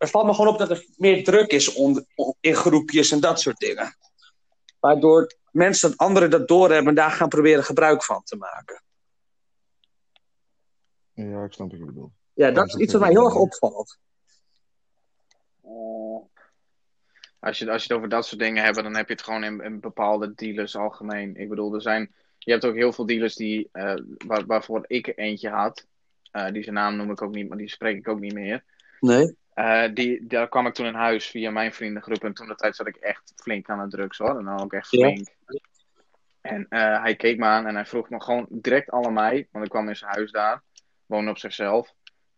eh, 0.02 0.08
Er 0.08 0.08
valt 0.08 0.26
me 0.26 0.34
gewoon 0.34 0.54
op 0.54 0.60
dat 0.60 0.70
er 0.70 0.86
meer 0.96 1.24
druk 1.24 1.52
is 1.52 1.74
onder, 1.74 2.06
in 2.40 2.56
groepjes 2.56 3.12
en 3.12 3.20
dat 3.20 3.40
soort 3.40 3.58
dingen. 3.58 3.96
Waardoor 4.80 5.34
mensen 5.52 5.90
dat 5.90 5.98
anderen 5.98 6.30
dat 6.30 6.48
doorhebben 6.48 6.88
en 6.88 6.96
daar 6.96 7.12
gaan 7.12 7.30
proberen 7.30 7.64
gebruik 7.64 8.04
van 8.04 8.24
te 8.24 8.36
maken. 8.36 8.84
ja, 11.14 11.44
ik 11.44 11.54
snap 11.54 11.70
wat 11.70 11.80
je 11.80 11.86
bedoelt. 11.86 12.12
Ja, 12.34 12.52
dat 12.52 12.68
is 12.68 12.76
iets 12.76 12.92
wat 12.92 13.02
mij 13.02 13.10
heel 13.10 13.26
erg 13.26 13.36
opvalt. 13.36 13.98
Als 17.40 17.60
je, 17.60 17.72
als 17.72 17.84
je 17.84 17.88
het 17.88 17.98
over 17.98 18.10
dat 18.10 18.26
soort 18.26 18.42
dingen 18.42 18.64
hebt, 18.64 18.76
dan 18.76 18.96
heb 18.96 19.08
je 19.08 19.14
het 19.14 19.24
gewoon 19.24 19.44
in, 19.44 19.62
in 19.62 19.80
bepaalde 19.80 20.34
dealers 20.34 20.76
algemeen. 20.76 21.36
Ik 21.36 21.50
bedoel, 21.50 21.74
er 21.74 21.82
zijn, 21.82 22.14
je 22.38 22.52
hebt 22.52 22.66
ook 22.66 22.76
heel 22.76 22.94
veel 22.94 23.06
dealers 23.06 23.36
die, 23.36 23.70
eh, 23.72 23.96
waar, 24.28 24.46
waarvoor 24.46 24.84
ik 24.88 25.14
eentje 25.16 25.50
had. 25.50 25.88
Eh, 26.32 26.52
die 26.52 26.64
zijn 26.64 26.76
naam 26.76 26.96
noem 26.96 27.12
ik 27.12 27.22
ook 27.22 27.34
niet, 27.34 27.50
maar 27.50 27.58
die 27.58 27.70
spreek 27.70 27.98
ik 27.98 28.08
ook 28.08 28.20
niet 28.20 28.34
meer. 28.34 28.64
Nee? 29.00 29.36
Eh, 29.54 29.84
die, 29.94 30.28
daar 30.28 30.50
kwam 30.50 30.68
ik 30.68 30.74
toen 30.74 30.86
in 30.86 30.94
huis 30.94 31.28
via 31.30 31.52
mijn 31.52 31.74
vriendengroep. 31.74 32.24
En 32.24 32.34
toen 32.34 32.48
de 32.48 32.56
tijd 32.56 32.76
zat 32.76 32.88
ik 32.88 32.96
echt 32.96 33.34
flink 33.36 33.70
aan 33.70 33.90
de 33.90 33.96
drugs 33.98 34.18
hoor. 34.18 34.38
En 34.38 34.46
dan 34.46 34.60
ook 34.60 34.74
echt 34.74 34.92
Ja. 34.92 35.08
flink. 35.08 35.28
En 36.42 36.66
eh, 36.70 37.02
hij 37.02 37.16
keek 37.16 37.38
me 37.38 37.46
aan 37.46 37.68
en 37.68 37.76
hij 37.76 37.86
vroeg 37.86 38.10
me 38.10 38.22
gewoon 38.22 38.46
direct 38.50 38.90
allemaal. 38.90 39.32
Want 39.52 39.66
ik 39.66 39.70
kwam 39.72 39.90
in 39.90 39.96
zijn 39.96 40.12
huis 40.12 40.32
daar. 40.32 40.62
Woonde 41.06 41.30
op 41.32 41.38
zichzelf. 41.38 41.94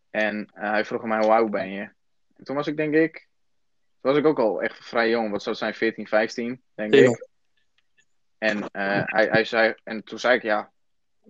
En 0.10 0.50
eh, 0.54 0.70
hij 0.70 0.86
vroeg 0.86 1.04
mij 1.04 1.18
hoe 1.20 1.32
oud 1.34 1.52
ben 1.52 1.70
je? 1.70 1.82
En 2.38 2.44
toen 2.44 2.56
was 2.56 2.68
ik 2.68 2.78
denk 2.78 2.94
ik. 2.94 3.14
Toen 4.02 4.12
was 4.12 4.18
ik 4.18 4.26
ook 4.26 4.40
al 4.40 4.62
echt 4.62 4.86
vrij 4.88 5.10
jong. 5.10 5.32
Wat 5.32 5.40
zou 5.44 5.50
het 5.56 5.64
zijn? 5.64 5.74
14, 5.74 6.08
15 6.08 6.62
denk 6.76 6.94
Ja. 6.94 7.02
ik. 7.10 7.28
En, 8.38 8.64
hij, 8.72 9.28
hij 9.32 9.44
zei, 9.46 9.74
en 9.84 10.04
toen 10.04 10.20
zei 10.20 10.36
ik 10.36 10.42
ja. 10.42 10.72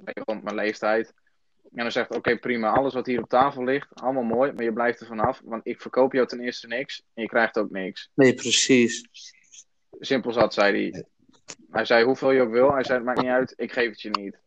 Rond 0.04 0.44
mijn 0.44 0.56
leeftijd. 0.56 1.14
En 1.74 1.84
dan 1.84 1.92
zegt 1.92 2.16
oké 2.16 2.38
prima. 2.38 2.70
Alles 2.70 2.94
wat 2.94 3.06
hier 3.06 3.22
op 3.22 3.30
tafel 3.30 3.64
ligt. 3.64 3.88
Allemaal 3.94 4.24
mooi. 4.24 4.52
Maar 4.52 4.64
je 4.64 4.74
blijft 4.74 5.00
er 5.00 5.08
vanaf. 5.08 5.42
Want 5.44 5.68
ik 5.68 5.82
verkoop 5.82 6.14
jou 6.14 6.28
ten 6.28 6.40
eerste 6.40 6.68
niks. 6.68 7.04
En 7.14 7.22
je 7.22 7.30
krijgt 7.30 7.58
ook 7.58 7.72
niks. 7.72 8.10
Nee, 8.14 8.34
precies. 8.34 9.08
Simpel 10.00 10.32
zat, 10.32 10.54
zei 10.54 10.92
hij. 10.92 11.06
Hij 11.70 11.86
zei 11.86 12.06
hoeveel 12.06 12.32
je 12.32 12.42
ook 12.42 12.52
wil. 12.52 12.74
Hij 12.74 12.84
zei 12.84 12.98
het 12.98 13.08
maakt 13.08 13.22
niet 13.22 13.30
uit. 13.30 13.54
Ik 13.56 13.72
geef 13.72 13.90
het 13.90 14.02
je 14.02 14.10
niet. 14.10 14.38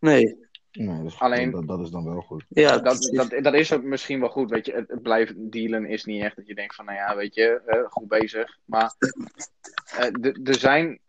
Nee. 0.00 0.42
Nee, 0.72 1.02
dus 1.02 1.18
Alleen- 1.18 1.50
dat, 1.50 1.66
dat 1.68 1.80
is 1.80 1.90
dan 1.90 2.04
wel 2.04 2.20
goed. 2.20 2.44
Ja, 2.48 2.78
dat, 2.78 3.10
dat, 3.12 3.42
dat 3.44 3.54
is 3.54 3.72
ook 3.72 3.82
misschien 3.82 4.20
wel 4.20 4.28
goed. 4.28 4.50
Weet 4.50 4.66
je, 4.66 4.72
het, 4.72 4.88
het 4.88 5.02
blijven 5.02 5.50
dealen 5.50 5.86
is 5.86 6.04
niet 6.04 6.22
echt 6.22 6.36
dat 6.36 6.46
je 6.46 6.54
denkt 6.54 6.74
van, 6.74 6.84
nou 6.84 6.98
ja, 6.98 7.16
weet 7.16 7.34
je, 7.34 7.62
eh, 7.66 7.84
goed 7.84 8.08
bezig. 8.08 8.58
Maar 8.64 8.94
eh, 9.98 10.24
er 10.44 10.54
zijn, 10.58 11.00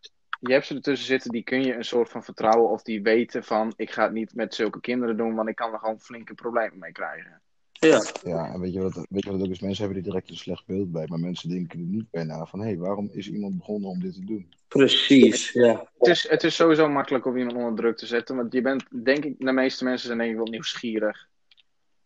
je 0.46 0.52
hebt 0.52 0.66
ze 0.66 0.74
ertussen 0.74 1.06
zitten, 1.06 1.30
die 1.30 1.42
kun 1.42 1.62
je 1.62 1.74
een 1.74 1.84
soort 1.84 2.08
van 2.08 2.24
vertrouwen 2.24 2.70
of 2.70 2.82
die 2.82 3.02
weten 3.02 3.44
van, 3.44 3.72
ik 3.76 3.90
ga 3.90 4.02
het 4.02 4.12
niet 4.12 4.34
met 4.34 4.54
zulke 4.54 4.80
kinderen 4.80 5.16
doen, 5.16 5.34
want 5.34 5.48
ik 5.48 5.54
kan 5.54 5.72
er 5.72 5.78
gewoon 5.78 6.00
flinke 6.00 6.34
problemen 6.34 6.78
mee 6.78 6.92
krijgen. 6.92 7.40
Ja, 7.72 8.02
Ja, 8.22 8.52
en 8.52 8.60
weet 8.60 8.72
je, 8.72 8.80
wat, 8.80 9.06
weet 9.08 9.24
je 9.24 9.30
wat 9.30 9.40
ook 9.40 9.50
is? 9.50 9.60
Mensen 9.60 9.84
hebben 9.84 10.02
er 10.02 10.08
direct 10.08 10.30
een 10.30 10.36
slecht 10.36 10.66
beeld 10.66 10.92
bij, 10.92 11.06
maar 11.06 11.18
mensen 11.18 11.48
denken 11.48 11.78
er 11.78 11.84
niet 11.84 12.10
bij 12.10 12.24
na 12.24 12.46
van, 12.46 12.60
hé, 12.60 12.66
hey, 12.66 12.76
waarom 12.76 13.08
is 13.12 13.30
iemand 13.30 13.56
begonnen 13.56 13.90
om 13.90 14.00
dit 14.00 14.14
te 14.14 14.24
doen? 14.24 14.48
precies. 14.68 15.52
Ja. 15.52 15.90
Het 15.98 16.08
is, 16.08 16.28
het 16.28 16.44
is 16.44 16.54
sowieso 16.54 16.88
makkelijk 16.88 17.26
om 17.26 17.36
iemand 17.36 17.56
onder 17.56 17.74
druk 17.74 17.96
te 17.96 18.06
zetten, 18.06 18.36
want 18.36 18.52
je 18.52 18.60
bent, 18.60 19.04
denk 19.04 19.24
ik, 19.24 19.34
de 19.38 19.52
meeste 19.52 19.84
mensen 19.84 20.06
zijn 20.06 20.18
denk 20.18 20.30
ik 20.30 20.36
wel 20.36 20.46
nieuwsgierig. 20.46 21.28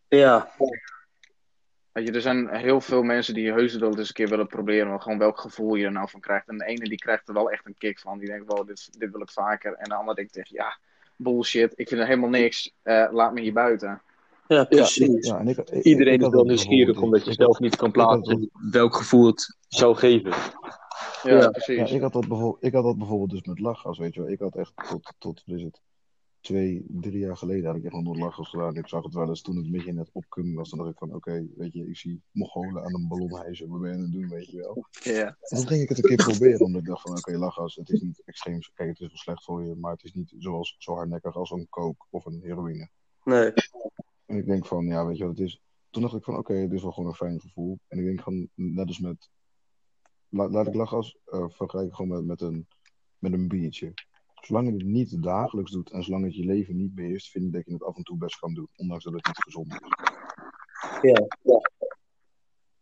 Ja, 0.09 0.53
Weet 1.93 2.07
je, 2.07 2.13
er 2.13 2.21
zijn 2.21 2.49
heel 2.49 2.81
veel 2.81 3.03
mensen 3.03 3.35
die 3.35 3.53
heus 3.53 3.77
wel 3.77 3.97
eens 3.99 4.09
een 4.09 4.15
keer 4.15 4.29
willen 4.29 4.47
proberen, 4.47 4.89
maar 4.89 5.01
gewoon 5.01 5.19
welk 5.19 5.41
gevoel 5.41 5.75
je 5.75 5.85
er 5.85 5.93
nou 5.93 6.09
van 6.11 6.21
krijgt. 6.21 6.49
En 6.49 6.59
de 6.59 6.65
ene 6.65 6.89
die 6.89 6.99
krijgt 6.99 7.29
er 7.29 7.35
wel 7.35 7.51
echt 7.51 7.67
een 7.67 7.75
kick 7.79 7.99
van, 7.99 8.19
die 8.19 8.29
denkt, 8.29 8.53
wow, 8.53 8.67
dit, 8.67 8.99
dit 8.99 9.11
wil 9.11 9.21
ik 9.21 9.31
vaker. 9.31 9.75
En 9.75 9.89
de 9.89 9.95
ander 9.95 10.15
denkt 10.15 10.37
echt, 10.37 10.49
ja, 10.49 10.77
bullshit, 11.17 11.73
ik 11.77 11.89
vind 11.89 12.01
er 12.01 12.07
helemaal 12.07 12.29
niks, 12.29 12.73
eh, 12.83 13.09
laat 13.11 13.33
me 13.33 13.41
hier 13.41 13.53
buiten. 13.53 14.03
ja, 14.49 14.65
precies. 14.65 15.27
Ja, 15.27 15.39
en 15.39 15.49
ik, 15.49 15.57
ik- 15.59 15.85
Iedereen 15.85 16.15
ik 16.15 16.23
is 16.23 16.29
wel 16.29 16.45
nieuwsgierig 16.45 17.01
omdat 17.01 17.25
je 17.25 17.33
zelf 17.33 17.59
niet 17.59 17.77
kan 17.77 17.91
plaatsen 17.91 18.51
welk 18.71 18.95
gevoel 18.97 19.27
het 19.27 19.57
zou 19.69 19.97
geven. 19.97 20.31
Ja, 21.23 21.37
Ja, 21.39 21.49
precies. 21.49 21.91
Ja, 21.91 21.97
ik 21.97 22.01
had, 22.01 22.13
dat 22.13 22.29
bijvoorbeeld, 22.29 22.65
ik 22.65 22.73
had 22.73 22.85
dat 22.85 22.99
bijvoorbeeld 22.99 23.31
dus 23.31 23.43
met 23.43 23.59
lachgas, 23.59 23.99
weet 23.99 24.15
je 24.15 24.21
wel. 24.21 24.31
Ik 24.31 24.39
had 24.39 24.57
echt 24.57 24.73
tot, 24.89 25.15
tot 25.19 25.43
is 25.47 25.63
het, 25.63 25.81
twee, 26.41 26.85
drie 26.89 27.19
jaar 27.19 27.37
geleden 27.37 27.65
had 27.67 27.77
ik 27.77 27.85
echt 27.85 27.93
nog 27.95 28.03
nooit 28.03 28.19
lachgas 28.19 28.49
gedaan. 28.49 28.77
Ik 28.77 28.89
zag 28.89 29.05
het 29.05 29.15
wel 29.15 29.29
eens 29.29 29.43
toen 29.43 29.57
het 29.57 29.65
een 29.65 29.71
beetje 29.71 29.93
net 29.93 30.11
opkoming 30.13 30.57
was. 30.57 30.71
Dan 30.71 30.79
dacht 30.79 30.91
ik 30.91 30.99
van, 30.99 31.15
oké, 31.15 31.47
weet 31.57 31.73
je, 31.73 31.89
ik 31.89 31.97
zie 31.97 32.23
Mongolen 32.31 32.85
aan 32.85 32.95
een 32.95 33.09
ballon 33.09 33.37
hijsen. 33.37 33.69
Wat 33.69 33.81
ben 33.81 33.91
je 33.91 33.97
aan 33.97 34.03
het 34.03 34.13
doen, 34.13 34.29
weet 34.29 34.51
je 34.51 34.57
wel. 34.57 34.87
Ja, 35.03 35.27
En 35.27 35.57
toen 35.59 35.67
ging 35.67 35.83
ik 35.83 35.89
het 35.89 35.99
een 35.99 36.05
keer 36.05 36.17
proberen, 36.27 36.61
omdat 36.61 36.81
ik 36.81 36.87
dacht 36.87 37.03
van, 37.03 37.17
oké, 37.17 37.37
lachgas, 37.39 37.75
het 37.75 37.91
is 37.91 38.01
niet 38.01 38.23
extreem, 38.25 38.59
kijk, 38.75 38.89
het 38.89 39.01
is 39.01 39.07
wel 39.07 39.17
slecht 39.17 39.45
voor 39.45 39.65
je, 39.65 39.75
maar 39.75 39.93
het 39.93 40.05
is 40.05 40.13
niet 40.13 40.35
zoals, 40.39 40.75
zo 40.79 40.95
hardnekkig 40.95 41.37
als 41.37 41.51
een 41.51 41.67
coke 41.69 42.07
of 42.11 42.25
een 42.25 42.41
heroïne. 42.43 42.89
Nee. 43.25 43.53
En 44.27 44.37
ik 44.37 44.47
denk 44.47 44.67
van, 44.67 44.87
ja, 44.87 45.07
weet 45.07 45.17
je 45.17 45.27
wat 45.27 45.39
het 45.39 45.47
is? 45.47 45.61
Toen 45.91 46.03
dacht 46.03 46.15
ik 46.15 46.25
van, 46.25 46.37
oké, 46.37 46.55
het 46.55 46.73
is 46.73 46.83
wel 46.83 46.93
gewoon 46.93 47.09
een 47.09 47.15
fijn 47.17 47.41
gevoel. 47.41 47.79
En 47.89 47.99
ik 47.99 48.05
denk 48.05 48.21
van, 48.23 48.49
net 48.55 48.87
als 48.87 48.99
met, 48.99 49.31
la- 50.29 50.49
laat 50.49 50.67
ik 50.67 50.75
lachgas 50.75 51.19
eh 51.27 51.49
vergelijken 51.49 51.95
gewoon 51.95 52.11
met, 52.11 52.25
met, 52.25 52.41
een, 52.41 52.67
met 53.19 53.33
een 53.33 53.49
biertje. 53.49 53.95
Zolang 54.41 54.67
je 54.67 54.73
het 54.73 54.85
niet 54.85 55.23
dagelijks 55.23 55.71
doet 55.71 55.91
en 55.91 56.03
zolang 56.03 56.25
het 56.25 56.37
je 56.37 56.45
leven 56.45 56.77
niet 56.77 56.95
beheerst, 56.95 57.31
vind 57.31 57.45
ik 57.45 57.53
dat 57.53 57.67
je 57.67 57.73
het 57.73 57.85
af 57.85 57.97
en 57.97 58.03
toe 58.03 58.17
best 58.17 58.39
kan 58.39 58.55
doen, 58.55 58.69
ondanks 58.77 59.05
dat 59.05 59.13
het 59.13 59.27
niet 59.27 59.43
gezond 59.43 59.73
is. 59.73 59.79
Ja. 61.03 61.27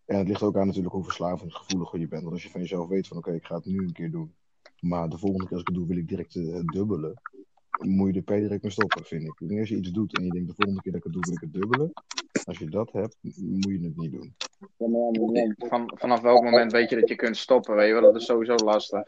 En 0.04 0.18
het 0.18 0.28
ligt 0.28 0.42
ook 0.42 0.56
aan 0.56 0.66
natuurlijk 0.66 0.94
hoe 0.94 1.04
verslavingsgevoelig 1.04 1.92
je 1.92 2.08
bent. 2.08 2.22
Want 2.22 2.34
als 2.34 2.42
je 2.42 2.50
van 2.50 2.60
jezelf 2.60 2.88
weet 2.88 3.08
van, 3.08 3.16
oké, 3.16 3.32
ik 3.32 3.44
ga 3.44 3.54
het 3.54 3.64
nu 3.64 3.78
een 3.78 3.92
keer 3.92 4.10
doen, 4.10 4.34
maar 4.80 5.08
de 5.08 5.18
volgende 5.18 5.44
keer 5.44 5.52
als 5.52 5.60
ik 5.60 5.66
het 5.66 5.76
doe, 5.76 5.86
wil 5.86 5.96
ik 5.96 6.08
direct 6.08 6.36
eh, 6.36 6.54
het 6.54 6.66
dubbele. 6.66 7.14
Moet 7.78 8.08
je 8.08 8.18
er 8.18 8.22
per 8.24 8.40
direct 8.40 8.62
mee 8.62 8.72
stoppen, 8.72 9.04
vind 9.04 9.22
ik. 9.22 9.48
Denk, 9.48 9.60
Als 9.60 9.68
je 9.68 9.76
iets 9.76 9.90
doet 9.90 10.16
en 10.16 10.24
je 10.24 10.30
denkt, 10.30 10.48
de 10.48 10.54
volgende 10.54 10.82
keer 10.82 10.92
dat 10.92 11.04
ik 11.04 11.12
het 11.12 11.12
doe, 11.12 11.22
wil 11.24 11.34
ik 11.34 11.40
het 11.40 11.52
dubbele. 11.52 11.92
Als 12.44 12.58
je 12.58 12.68
dat 12.68 12.92
hebt, 12.92 13.16
moet 13.22 13.64
je 13.64 13.80
het 13.82 13.96
niet 13.96 14.12
doen. 14.12 14.34
Van, 15.68 15.92
vanaf 15.94 16.20
welk 16.20 16.42
moment 16.42 16.72
weet 16.72 16.90
je 16.90 16.96
dat 16.96 17.08
je 17.08 17.14
kunt 17.14 17.36
stoppen, 17.36 17.74
weet 17.74 17.86
je 17.86 17.92
wel, 17.92 18.02
dat 18.02 18.20
is 18.20 18.24
sowieso 18.24 18.54
lastig. 18.54 19.02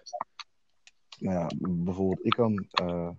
Nou 1.20 1.38
ja, 1.38 1.50
bijvoorbeeld, 1.58 2.26
ik 2.26 2.32
kan 2.32 2.66
eh, 2.70 3.10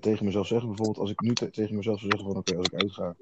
tegen 0.00 0.24
mezelf 0.24 0.46
zeggen, 0.46 0.68
bijvoorbeeld, 0.68 0.98
als 0.98 1.10
ik 1.10 1.20
nu 1.20 1.32
te- 1.32 1.50
tegen 1.50 1.76
mezelf 1.76 1.98
zou 2.00 2.10
zeggen 2.10 2.28
van, 2.30 2.38
oké, 2.40 2.56
als 2.56 2.66
ik 2.66 2.80
uitga, 2.80 3.16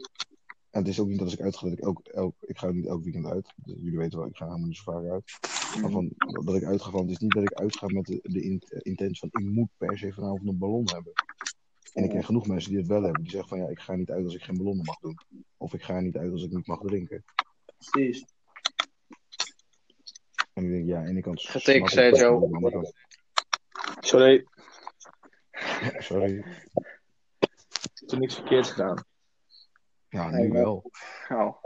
en 0.70 0.80
het 0.80 0.88
is 0.88 1.01
ook 1.01 1.07
niet 1.07 1.18
dat 1.18 1.26
als 1.26 1.34
ik 1.34 1.40
uitga, 1.40 1.68
dat 1.68 1.78
ik 1.78 1.86
ook, 1.86 2.34
ik 2.40 2.59
ga 2.59 2.70
niet 2.70 2.86
elk 2.86 3.03
weekend 3.03 3.26
uit. 3.26 3.53
Dus 3.57 3.74
jullie 3.76 3.99
weten 3.99 4.18
wel, 4.18 4.28
ik 4.28 4.36
ga 4.36 4.45
helemaal 4.47 4.66
niet 4.66 4.76
zo 4.76 4.92
vaak 4.92 5.11
uit. 5.11 5.38
Maar 5.80 5.90
van, 5.90 6.12
dat 6.45 6.55
ik 6.55 6.64
uitga 6.64 6.90
van, 6.90 7.01
het 7.01 7.11
is 7.11 7.18
niet 7.18 7.32
dat 7.32 7.42
ik 7.42 7.53
uitga 7.53 7.86
met 7.86 8.07
de, 8.07 8.20
de 8.22 8.40
eh, 8.40 8.80
intentie 8.82 9.18
van, 9.18 9.28
ik 9.42 9.53
moet 9.53 9.68
per 9.76 9.99
se 9.99 10.12
vanavond 10.12 10.49
een 10.49 10.59
ballon 10.59 10.88
hebben. 10.92 11.12
En 11.92 12.05
ik 12.05 12.11
ken 12.11 12.24
genoeg 12.24 12.47
mensen 12.47 12.70
die 12.70 12.78
het 12.78 12.88
wel 12.88 13.03
hebben, 13.03 13.22
die 13.22 13.30
zeggen 13.30 13.49
van, 13.49 13.59
ja, 13.59 13.68
ik 13.68 13.80
ga 13.80 13.95
niet 13.95 14.11
uit 14.11 14.24
als 14.24 14.34
ik 14.34 14.42
geen 14.42 14.57
ballonnen 14.57 14.84
mag 14.84 14.99
doen. 14.99 15.18
Of 15.57 15.74
ik 15.74 15.82
ga 15.82 16.01
niet 16.01 16.16
uit 16.16 16.32
als 16.32 16.42
ik 16.42 16.51
niet 16.51 16.66
mag 16.66 16.80
drinken. 16.80 17.24
Precies. 17.78 18.24
En 20.55 20.64
ik 20.64 20.70
denk, 20.70 20.86
ja, 20.86 20.96
aan 20.96 21.05
de 21.05 21.11
ene 21.11 21.20
kant... 21.20 21.40
Getikt, 21.42 21.90
Sergio. 21.90 22.48
Sorry, 24.00 24.44
Sorry. 25.98 26.36
ik 26.38 26.44
heb 27.94 28.11
er 28.11 28.18
niks 28.18 28.34
verkeerd 28.34 28.66
gedaan. 28.66 29.05
Ja, 30.09 30.30
nu 30.30 30.48
wel. 30.50 30.90
Oh. 31.28 31.64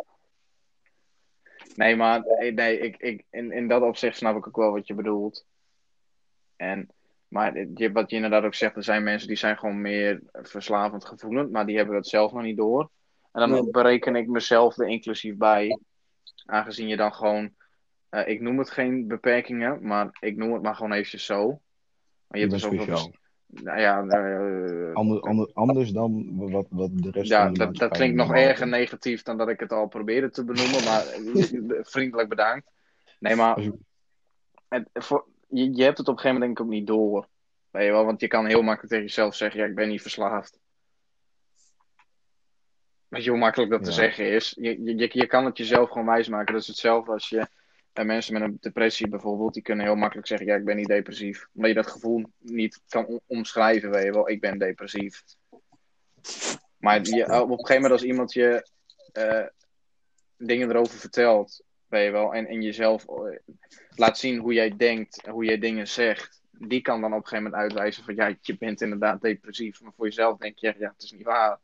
Nee, 1.75 1.97
maar 1.97 2.23
eh, 2.23 2.55
nee, 2.55 2.79
ik, 2.79 2.97
ik, 2.97 3.25
in, 3.31 3.53
in 3.53 3.69
dat 3.69 3.83
opzicht 3.83 4.17
snap 4.17 4.37
ik 4.37 4.47
ook 4.47 4.57
wel 4.57 4.73
wat 4.73 4.87
je 4.87 4.95
bedoelt. 4.95 5.45
En, 6.57 6.89
maar 7.29 7.55
het- 7.55 7.69
je, 7.79 7.93
wat 7.93 8.11
je 8.11 8.17
inderdaad 8.17 8.45
ook 8.45 8.55
zegt, 8.55 8.77
er 8.77 8.85
zijn 8.85 9.03
mensen 9.03 9.29
die 9.29 9.37
zijn 9.37 9.59
gewoon 9.59 9.81
meer 9.81 10.21
verslavend 10.33 11.05
gevoelend, 11.05 11.51
maar 11.51 11.67
die 11.67 11.77
hebben 11.77 11.95
dat 11.95 12.07
zelf 12.09 12.33
nog 12.33 12.43
niet 12.43 12.57
door. 12.57 12.91
En 13.33 13.41
dan 13.41 13.51
Nee. 13.51 13.71
bereken 13.71 14.17
ik 14.17 14.29
mezelf 14.29 14.79
er 14.79 14.89
inclusief 14.89 15.37
bij, 15.37 15.79
aangezien 16.47 16.89
je 16.89 16.97
dan 16.97 17.15
gewoon, 17.15 17.55
eh, 18.09 18.29
ik 18.29 18.41
noem 18.41 18.59
het 18.59 18.71
geen 18.71 19.07
beperkingen, 19.07 19.87
maar 19.87 20.17
ik 20.21 20.37
noem 20.37 20.53
het 20.53 20.63
maar 20.63 20.75
gewoon 20.75 20.93
eventjes 20.93 21.25
zo. 21.25 21.47
Maar 22.27 22.39
Je 22.41 22.47
hebt 22.47 22.51
dus 22.51 22.63
vers- 22.87 23.09
Nou 23.47 23.81
ja, 23.81 24.03
eh, 24.07 24.95
Ander, 24.95 25.21
ander, 25.21 25.51
anders 25.55 25.91
dan 25.93 26.37
wat, 26.51 26.67
wat 26.71 26.91
de 27.03 27.11
rest 27.11 27.29
ja, 27.31 27.43
van 27.45 27.53
de 27.53 27.59
dat, 27.59 27.77
dat 27.77 27.91
klinkt 27.93 28.17
nog 28.17 28.33
erger 28.49 28.67
negatief 28.69 29.23
dan 29.23 29.37
dat 29.37 29.49
ik 29.49 29.61
het 29.61 29.73
al 29.73 29.87
probeerde 29.89 30.31
te 30.31 30.45
benoemen, 30.45 30.85
maar 30.85 31.07
eh, 31.07 31.79
vriendelijk 31.95 32.29
bedankt. 32.29 32.71
Nee, 33.19 33.35
maar 33.37 33.57
het, 34.69 34.89
voor, 34.93 35.27
je, 35.49 35.75
je 35.77 35.83
hebt 35.83 35.99
het 35.99 36.09
op 36.09 36.15
een 36.15 36.21
gegeven 36.21 36.41
moment 36.41 36.41
denk 36.41 36.59
ik 36.59 36.65
ook 36.65 36.71
niet 36.81 36.87
door. 36.87 37.29
Weet 37.71 37.85
je 37.85 37.91
wel, 37.93 38.05
want 38.05 38.21
je 38.21 38.27
kan 38.27 38.47
heel 38.47 38.63
makkelijk 38.63 38.89
tegen 38.93 39.07
jezelf 39.07 39.35
zeggen, 39.35 39.61
ja, 39.61 39.67
ik 39.67 39.75
ben 39.75 39.89
niet 39.89 40.03
verslaafd. 40.03 40.59
Weet 43.09 43.25
je 43.25 43.31
hoe 43.31 43.39
makkelijk 43.39 43.71
dat 43.71 43.85
te 43.85 43.91
zeggen 43.93 44.31
is? 44.33 44.55
Je, 44.61 44.83
je, 44.83 44.97
je- 44.97 45.11
je 45.13 45.27
kan 45.27 45.45
het 45.45 45.57
jezelf 45.59 45.91
gewoon 45.91 46.07
wijsmaken. 46.07 46.53
Dat 46.53 46.63
is 46.63 46.69
hetzelfde 46.69 47.13
als 47.13 47.29
je 47.29 47.47
en 47.93 48.07
mensen 48.07 48.33
met 48.33 48.43
een 48.43 48.57
depressie 48.61 49.09
bijvoorbeeld, 49.09 49.55
die 49.55 49.63
kunnen 49.63 49.85
heel 49.85 49.95
makkelijk 49.97 50.27
zeggen, 50.29 50.47
ja, 50.47 50.55
ik 50.55 50.65
ben 50.65 50.77
niet 50.77 50.87
depressief. 50.89 51.49
Omdat 51.55 51.71
je 51.71 51.77
dat 51.77 51.91
gevoel 51.91 52.25
niet 52.39 52.81
kan 52.89 53.07
om- 53.07 53.21
omschrijven, 53.27 53.91
weet 53.91 54.05
je 54.05 54.13
wel, 54.13 54.29
ik 54.29 54.41
ben 54.41 54.59
depressief. 54.59 55.23
Maar 56.79 57.01
je, 57.03 57.25
op 57.43 57.51
een 57.51 57.57
gegeven 57.57 57.75
moment 57.75 57.93
als 57.93 58.03
iemand 58.05 58.33
je 58.33 58.69
eh, 59.13 59.47
dingen 60.37 60.71
erover 60.71 60.99
vertelt, 60.99 61.63
weet 61.87 62.05
je 62.05 62.11
wel, 62.11 62.35
en, 62.35 62.47
en 62.47 62.63
jezelf 62.63 63.09
eh, 63.09 63.39
laat 63.97 64.19
zien 64.19 64.39
hoe 64.39 64.53
jij 64.53 64.77
denkt 64.77 65.23
en 65.23 65.33
hoe 65.33 65.45
jij 65.45 65.59
dingen 65.59 65.89
zegt, 65.89 66.43
die 66.51 66.81
kan 66.81 67.01
dan 67.01 67.13
op 67.13 67.19
een 67.19 67.27
gegeven 67.27 67.45
moment 67.51 67.63
uitwijzen 67.63 68.05
van, 68.05 68.15
ja, 68.15 68.35
je 68.41 68.59
bent 68.59 68.81
inderdaad 68.81 69.21
depressief. 69.21 69.81
Maar 69.83 69.93
voor 69.97 70.05
jezelf 70.05 70.39
denk 70.39 70.59
je, 70.59 70.75
ja, 70.79 70.89
het 70.93 71.03
is 71.03 71.13
niet 71.13 71.23
waar. 71.27 71.59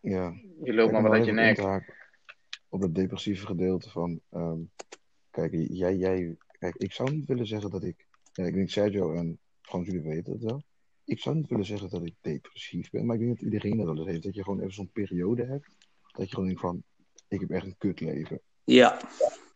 ja. 0.00 0.32
Je 0.62 0.72
lult 0.72 0.90
maar 0.92 1.02
wat 1.02 1.12
uit 1.12 1.24
je 1.24 1.32
nek. 1.32 1.56
Op 2.68 2.80
het 2.82 2.94
depressieve 2.94 3.46
gedeelte 3.46 3.90
van. 3.90 4.20
ehm, 4.30 4.58
kijk, 5.30 5.52
jij, 5.70 5.96
jij. 5.96 6.36
Kijk, 6.58 6.76
ik 6.76 6.92
zou 6.92 7.10
niet 7.10 7.26
willen 7.26 7.46
zeggen 7.46 7.70
dat 7.70 7.84
ik. 7.84 8.06
Ja, 8.32 8.44
ik 8.44 8.54
denk 8.54 8.70
Sergio 8.70 9.12
en 9.12 9.38
Frans, 9.60 9.86
jullie 9.86 10.00
weten 10.02 10.32
het 10.32 10.42
wel. 10.42 10.62
Ik 11.04 11.18
zou 11.20 11.36
niet 11.36 11.48
willen 11.48 11.64
zeggen 11.64 11.90
dat 11.90 12.06
ik 12.06 12.14
depressief 12.20 12.90
ben, 12.90 13.06
maar 13.06 13.16
ik 13.16 13.22
denk 13.22 13.34
dat 13.36 13.44
iedereen 13.44 13.76
dat 13.76 13.86
wel 13.86 13.96
eens 13.98 14.06
heeft. 14.06 14.22
Dat 14.22 14.34
je 14.34 14.42
gewoon 14.42 14.58
even 14.60 14.72
zo'n 14.72 14.90
periode 14.92 15.44
hebt. 15.44 15.68
Dat 16.12 16.24
je 16.28 16.30
gewoon 16.34 16.46
denkt 16.46 16.60
van. 16.60 16.82
Ik 17.28 17.40
heb 17.40 17.50
echt 17.50 17.66
een 17.66 17.76
kut 17.78 18.00
leven. 18.00 18.40
Ja, 18.64 19.00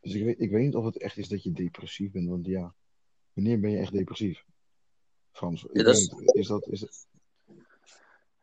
Dus 0.00 0.14
ik 0.14 0.24
weet, 0.24 0.40
ik 0.40 0.50
weet 0.50 0.64
niet 0.64 0.74
of 0.74 0.84
het 0.84 0.98
echt 0.98 1.16
is 1.16 1.28
dat 1.28 1.42
je 1.42 1.52
depressief 1.52 2.10
bent. 2.12 2.28
Want 2.28 2.46
ja, 2.46 2.74
wanneer 3.32 3.60
ben 3.60 3.70
je 3.70 3.78
echt 3.78 3.92
depressief? 3.92 4.44
Frans, 5.30 5.66
Ja, 5.72 5.82
dat 5.82 5.94
is- 5.96 6.46
dat, 6.46 6.68
is 6.68 6.80
het, 6.80 7.06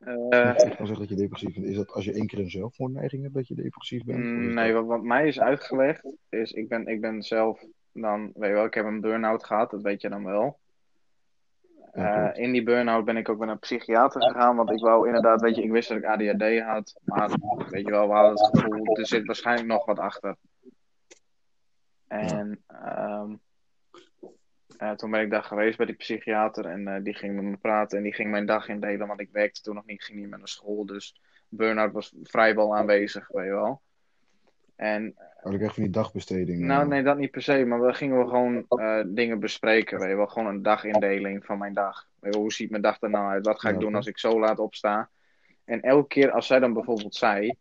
Eh, 0.01 0.29
Mag 0.29 0.55
ik 0.55 0.75
kan 0.75 0.87
zeggen 0.87 1.07
dat 1.07 1.09
je 1.09 1.15
depressief 1.15 1.53
bent? 1.53 1.65
Is 1.65 1.75
dat 1.75 1.91
als 1.91 2.05
je 2.05 2.13
één 2.13 2.27
keer 2.27 2.39
een 2.39 2.49
zelfmoordneiging 2.49 3.23
hebt 3.23 3.33
dat 3.33 3.47
je 3.47 3.55
depressief 3.55 4.03
bent? 4.03 4.23
Mm, 4.23 4.53
nee, 4.53 4.73
wat, 4.73 4.85
wat 4.85 5.03
mij 5.03 5.27
is 5.27 5.39
uitgelegd 5.39 6.15
is, 6.29 6.51
ik 6.51 6.67
ben, 6.67 6.87
ik 6.87 7.01
ben 7.01 7.23
zelf 7.23 7.65
dan, 7.91 8.31
weet 8.35 8.49
je 8.49 8.55
wel, 8.55 8.65
ik 8.65 8.73
heb 8.73 8.85
een 8.85 9.01
burn-out 9.01 9.45
gehad, 9.45 9.71
dat 9.71 9.81
weet 9.81 10.01
je 10.01 10.09
dan 10.09 10.25
wel. 10.25 10.59
Eh, 11.91 12.29
in 12.33 12.51
die 12.51 12.63
burn-out 12.63 13.05
ben 13.05 13.17
ik 13.17 13.29
ook 13.29 13.37
bij 13.37 13.47
een 13.47 13.59
psychiater 13.59 14.21
gegaan, 14.21 14.55
want 14.55 14.71
ik 14.71 14.79
wou 14.79 15.07
inderdaad, 15.07 15.41
weet 15.41 15.55
je, 15.55 15.63
ik 15.63 15.71
wist 15.71 15.89
dat 15.89 15.97
ik 15.97 16.05
ADHD 16.05 16.59
had, 16.59 16.99
maar 17.03 17.29
weet 17.69 17.85
je 17.85 17.91
wel, 17.91 18.07
we 18.07 18.13
hadden 18.13 18.31
het 18.31 18.59
gevoel, 18.59 18.97
er 18.97 19.07
zit 19.07 19.25
waarschijnlijk 19.25 19.67
nog 19.67 19.85
wat 19.85 19.99
achter. 19.99 20.35
En 22.07 22.63
ehm, 22.67 23.35
eh, 24.81 24.91
toen 24.91 25.11
ben 25.11 25.21
ik 25.21 25.29
daar 25.29 25.43
geweest 25.43 25.77
bij 25.77 25.85
die 25.85 25.95
psychiater 25.95 26.65
en 26.65 26.87
eh, 26.87 27.03
die 27.03 27.13
ging 27.13 27.35
met 27.35 27.43
me 27.43 27.57
praten 27.57 27.97
en 27.97 28.03
die 28.03 28.13
ging 28.13 28.31
mijn 28.31 28.45
dag 28.45 28.67
indelen, 28.67 29.07
want 29.07 29.19
ik 29.19 29.29
werkte 29.31 29.61
toen 29.61 29.75
nog 29.75 29.85
niet, 29.85 30.03
ging 30.03 30.19
niet 30.19 30.29
meer 30.29 30.37
naar 30.37 30.47
school, 30.47 30.85
dus 30.85 31.21
burn-out 31.49 31.91
was 31.91 32.13
vrijwel 32.23 32.75
aanwezig, 32.75 33.27
weet 33.27 33.45
je 33.45 33.51
wel. 33.51 33.81
En 34.75 35.15
Oh, 35.43 35.51
ik 35.51 35.57
krijg 35.57 35.73
van 35.73 35.83
die 35.83 35.91
dagbesteding. 35.91 36.59
nou, 36.59 36.81
eh, 36.81 36.87
nee, 36.87 37.03
dat 37.03 37.17
niet 37.17 37.31
per 37.31 37.41
se. 37.41 37.65
Maar 37.65 37.81
we 37.81 37.93
gingen 37.93 38.19
we 38.19 38.27
gewoon 38.27 38.65
eh, 38.67 39.01
dingen 39.05 39.39
bespreken. 39.39 39.99
Weet 39.99 40.09
je 40.09 40.15
wel. 40.15 40.27
Gewoon 40.27 40.47
een 40.47 40.61
dagindeling 40.61 41.45
van 41.45 41.57
mijn 41.57 41.73
dag. 41.73 42.07
Weet 42.19 42.33
je 42.33 42.39
hoe 42.39 42.53
ziet 42.53 42.69
mijn 42.69 42.81
dag 42.81 43.01
er 43.01 43.09
nou 43.09 43.29
uit? 43.31 43.45
Wat 43.45 43.59
ga 43.59 43.67
ik 43.69 43.73
Ja, 43.73 43.79
doen 43.79 43.95
als 43.95 44.07
ik 44.07 44.17
zo 44.19 44.39
laat 44.39 44.59
opsta? 44.59 45.09
En 45.65 45.81
elke 45.81 46.07
keer 46.07 46.31
als 46.31 46.47
zij 46.47 46.59
dan 46.59 46.73
bijvoorbeeld 46.73 47.15
zei... 47.15 47.53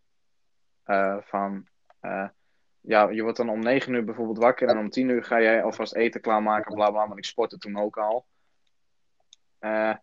eh, 0.85 1.17
van... 1.21 1.67
ja, 2.81 3.09
je 3.09 3.23
wordt 3.23 3.37
dan 3.37 3.49
om 3.49 3.61
negen 3.61 3.93
uur 3.93 4.05
bijvoorbeeld 4.05 4.39
wakker... 4.39 4.69
en 4.69 4.79
om 4.79 4.91
tien 4.91 5.09
uur 5.09 5.25
ga 5.25 5.41
jij 5.41 5.63
alvast 5.63 5.95
eten 5.95 6.21
klaarmaken, 6.21 6.75
bla 6.75 6.91
bla. 6.91 7.07
Want 7.07 7.19
ik 7.19 7.25
sportte 7.25 7.59
toen 7.59 7.79
ook 7.79 7.99
al. 7.99 8.27
Eh, 9.59 9.95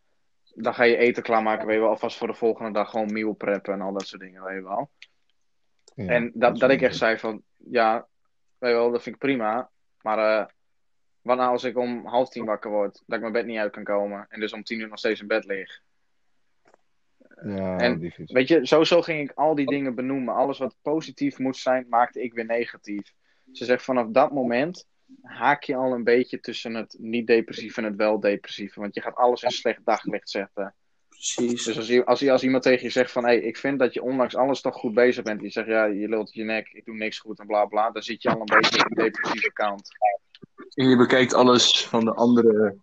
dan 0.54 0.74
ga 0.74 0.84
je 0.84 0.98
eten 0.98 1.24
klaarmaken, 1.24 1.66
weet 1.66 1.76
je 1.76 1.82
wel. 1.82 1.90
Alvast 1.90 2.18
voor 2.18 2.28
de 2.28 2.34
volgende 2.34 2.72
dag 2.72 2.90
gewoon 2.90 3.14
meal 3.14 3.34
preppen 3.34 3.74
en 3.74 3.82
al 3.82 3.94
dat 3.94 4.08
soort 4.08 4.22
dingen, 4.22 4.44
weet 4.44 4.56
je 4.56 4.64
wel. 4.64 4.90
ja, 5.96 6.08
En 6.08 6.32
dat, 6.34 6.60
dat 6.60 6.70
ik 6.70 6.82
echt 6.82 6.96
zei 6.96 7.18
van, 7.18 7.44
ja, 7.58 8.08
weet 8.58 8.72
je 8.72 8.78
wel, 8.78 8.92
dat 8.92 9.04
vind 9.04 9.16
ik 9.16 9.22
prima. 9.22 9.70
Maar 10.02 10.18
eh 10.18 10.46
wat 11.28 11.38
nou 11.38 11.52
als 11.52 11.64
ik 11.64 11.78
om 11.78 12.06
half 12.06 12.30
tien 12.30 12.46
wakker 12.46 12.72
word, 12.72 13.04
dat 13.06 13.16
ik 13.16 13.22
mijn 13.22 13.34
bed 13.34 13.46
niet 13.46 13.58
uit 13.58 13.72
kan 13.72 13.84
komen. 13.84 14.26
En 14.30 14.40
dus 14.40 14.54
om 14.54 14.64
tien 14.64 14.80
uur 14.80 14.88
nog 14.88 15.00
steeds 15.00 15.22
in 15.22 15.28
bed 15.28 15.46
lig. 15.46 15.82
Ja, 17.44 17.78
en. 17.78 18.14
Weet 18.26 18.48
je, 18.48 18.66
sowieso 18.66 19.02
ging 19.02 19.30
ik 19.30 19.38
al 19.38 19.56
die 19.56 19.66
dingen 19.66 19.96
benoemen. 19.96 20.36
Alles 20.36 20.58
wat 20.58 20.76
positief 20.82 21.38
moet 21.38 21.58
zijn, 21.58 21.86
maakte 21.90 22.24
ik 22.24 22.34
weer 22.34 22.46
negatief. 22.46 23.14
Ze 23.52 23.66
zegt 23.66 23.84
vanaf 23.84 24.08
dat 24.08 24.32
moment 24.32 24.88
haak 25.22 25.64
je 25.64 25.76
al 25.76 25.94
een 25.94 26.04
beetje 26.04 26.40
tussen 26.40 26.74
het 26.74 26.96
niet-depressieve 27.00 27.82
en 27.82 27.88
het 27.88 27.96
wel-depressieve. 27.96 28.80
Want 28.80 28.96
je 28.96 29.02
gaat 29.02 29.16
alles 29.16 29.44
in 29.44 29.52
slecht 29.52 29.80
daglicht 29.84 30.30
zetten. 30.30 30.76
Precies. 31.10 31.64
Dus 31.64 32.06
als, 32.06 32.28
als, 32.28 32.44
iemand 32.44 32.64
tegen 32.64 32.84
je 32.84 32.90
zegt 32.90 33.12
van, 33.12 33.26
hé, 33.26 33.34
ik 33.34 33.58
vind 33.58 33.80
dat 33.80 33.94
je 33.94 34.02
ondanks 34.02 34.36
alles 34.36 34.62
toch 34.62 34.76
goed 34.76 34.94
bezig 34.94 35.24
bent. 35.24 35.40
Die 35.40 35.50
zegt, 35.50 35.68
ja, 35.68 35.86
je 35.86 36.08
lult 36.10 36.34
je 36.34 36.44
nek, 36.44 36.70
ik 36.72 36.86
doe 36.86 36.96
niks 36.96 37.20
goed 37.20 37.40
en 37.40 37.48
bla 37.48 37.66
bla. 37.66 37.92
Dan 37.92 38.02
zit 38.02 38.22
je 38.22 38.30
al 38.30 38.40
een 38.40 38.60
beetje 38.60 38.86
op 38.86 38.90
de 38.90 39.04
depressieve 39.04 39.52
kant. 39.54 39.90
En 40.74 40.90
je 40.90 40.98
bekijkt 40.98 41.34
alles 41.34 41.86
van 41.88 42.06
de 42.06 42.14
andere. 42.14 42.78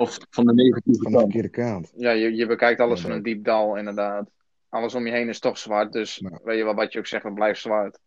Of 0.00 0.18
van 0.30 0.46
de 0.46 0.54
negatieve 0.54 1.02
Van 1.02 1.12
de 1.12 1.18
kant. 1.18 1.32
verkeerde 1.32 1.48
kant. 1.62 1.92
Ja, 1.96 2.10
je, 2.10 2.34
je 2.34 2.46
bekijkt 2.46 2.80
alles 2.80 3.00
Ja, 3.00 3.06
van 3.06 3.16
een 3.16 3.22
diep 3.22 3.44
dal, 3.44 3.76
inderdaad. 3.76 4.30
Alles 4.68 4.94
om 4.94 5.06
je 5.06 5.12
heen 5.12 5.28
is 5.28 5.38
toch 5.38 5.58
zwart, 5.58 5.92
dus 5.92 6.18
weet 6.44 6.56
je 6.58 6.64
wel, 6.64 6.74
wat 6.74 6.92
je 6.92 6.98
ook 6.98 7.06
zegt, 7.06 7.24
het 7.24 7.34
blijft 7.34 7.60
zwart. 7.60 7.98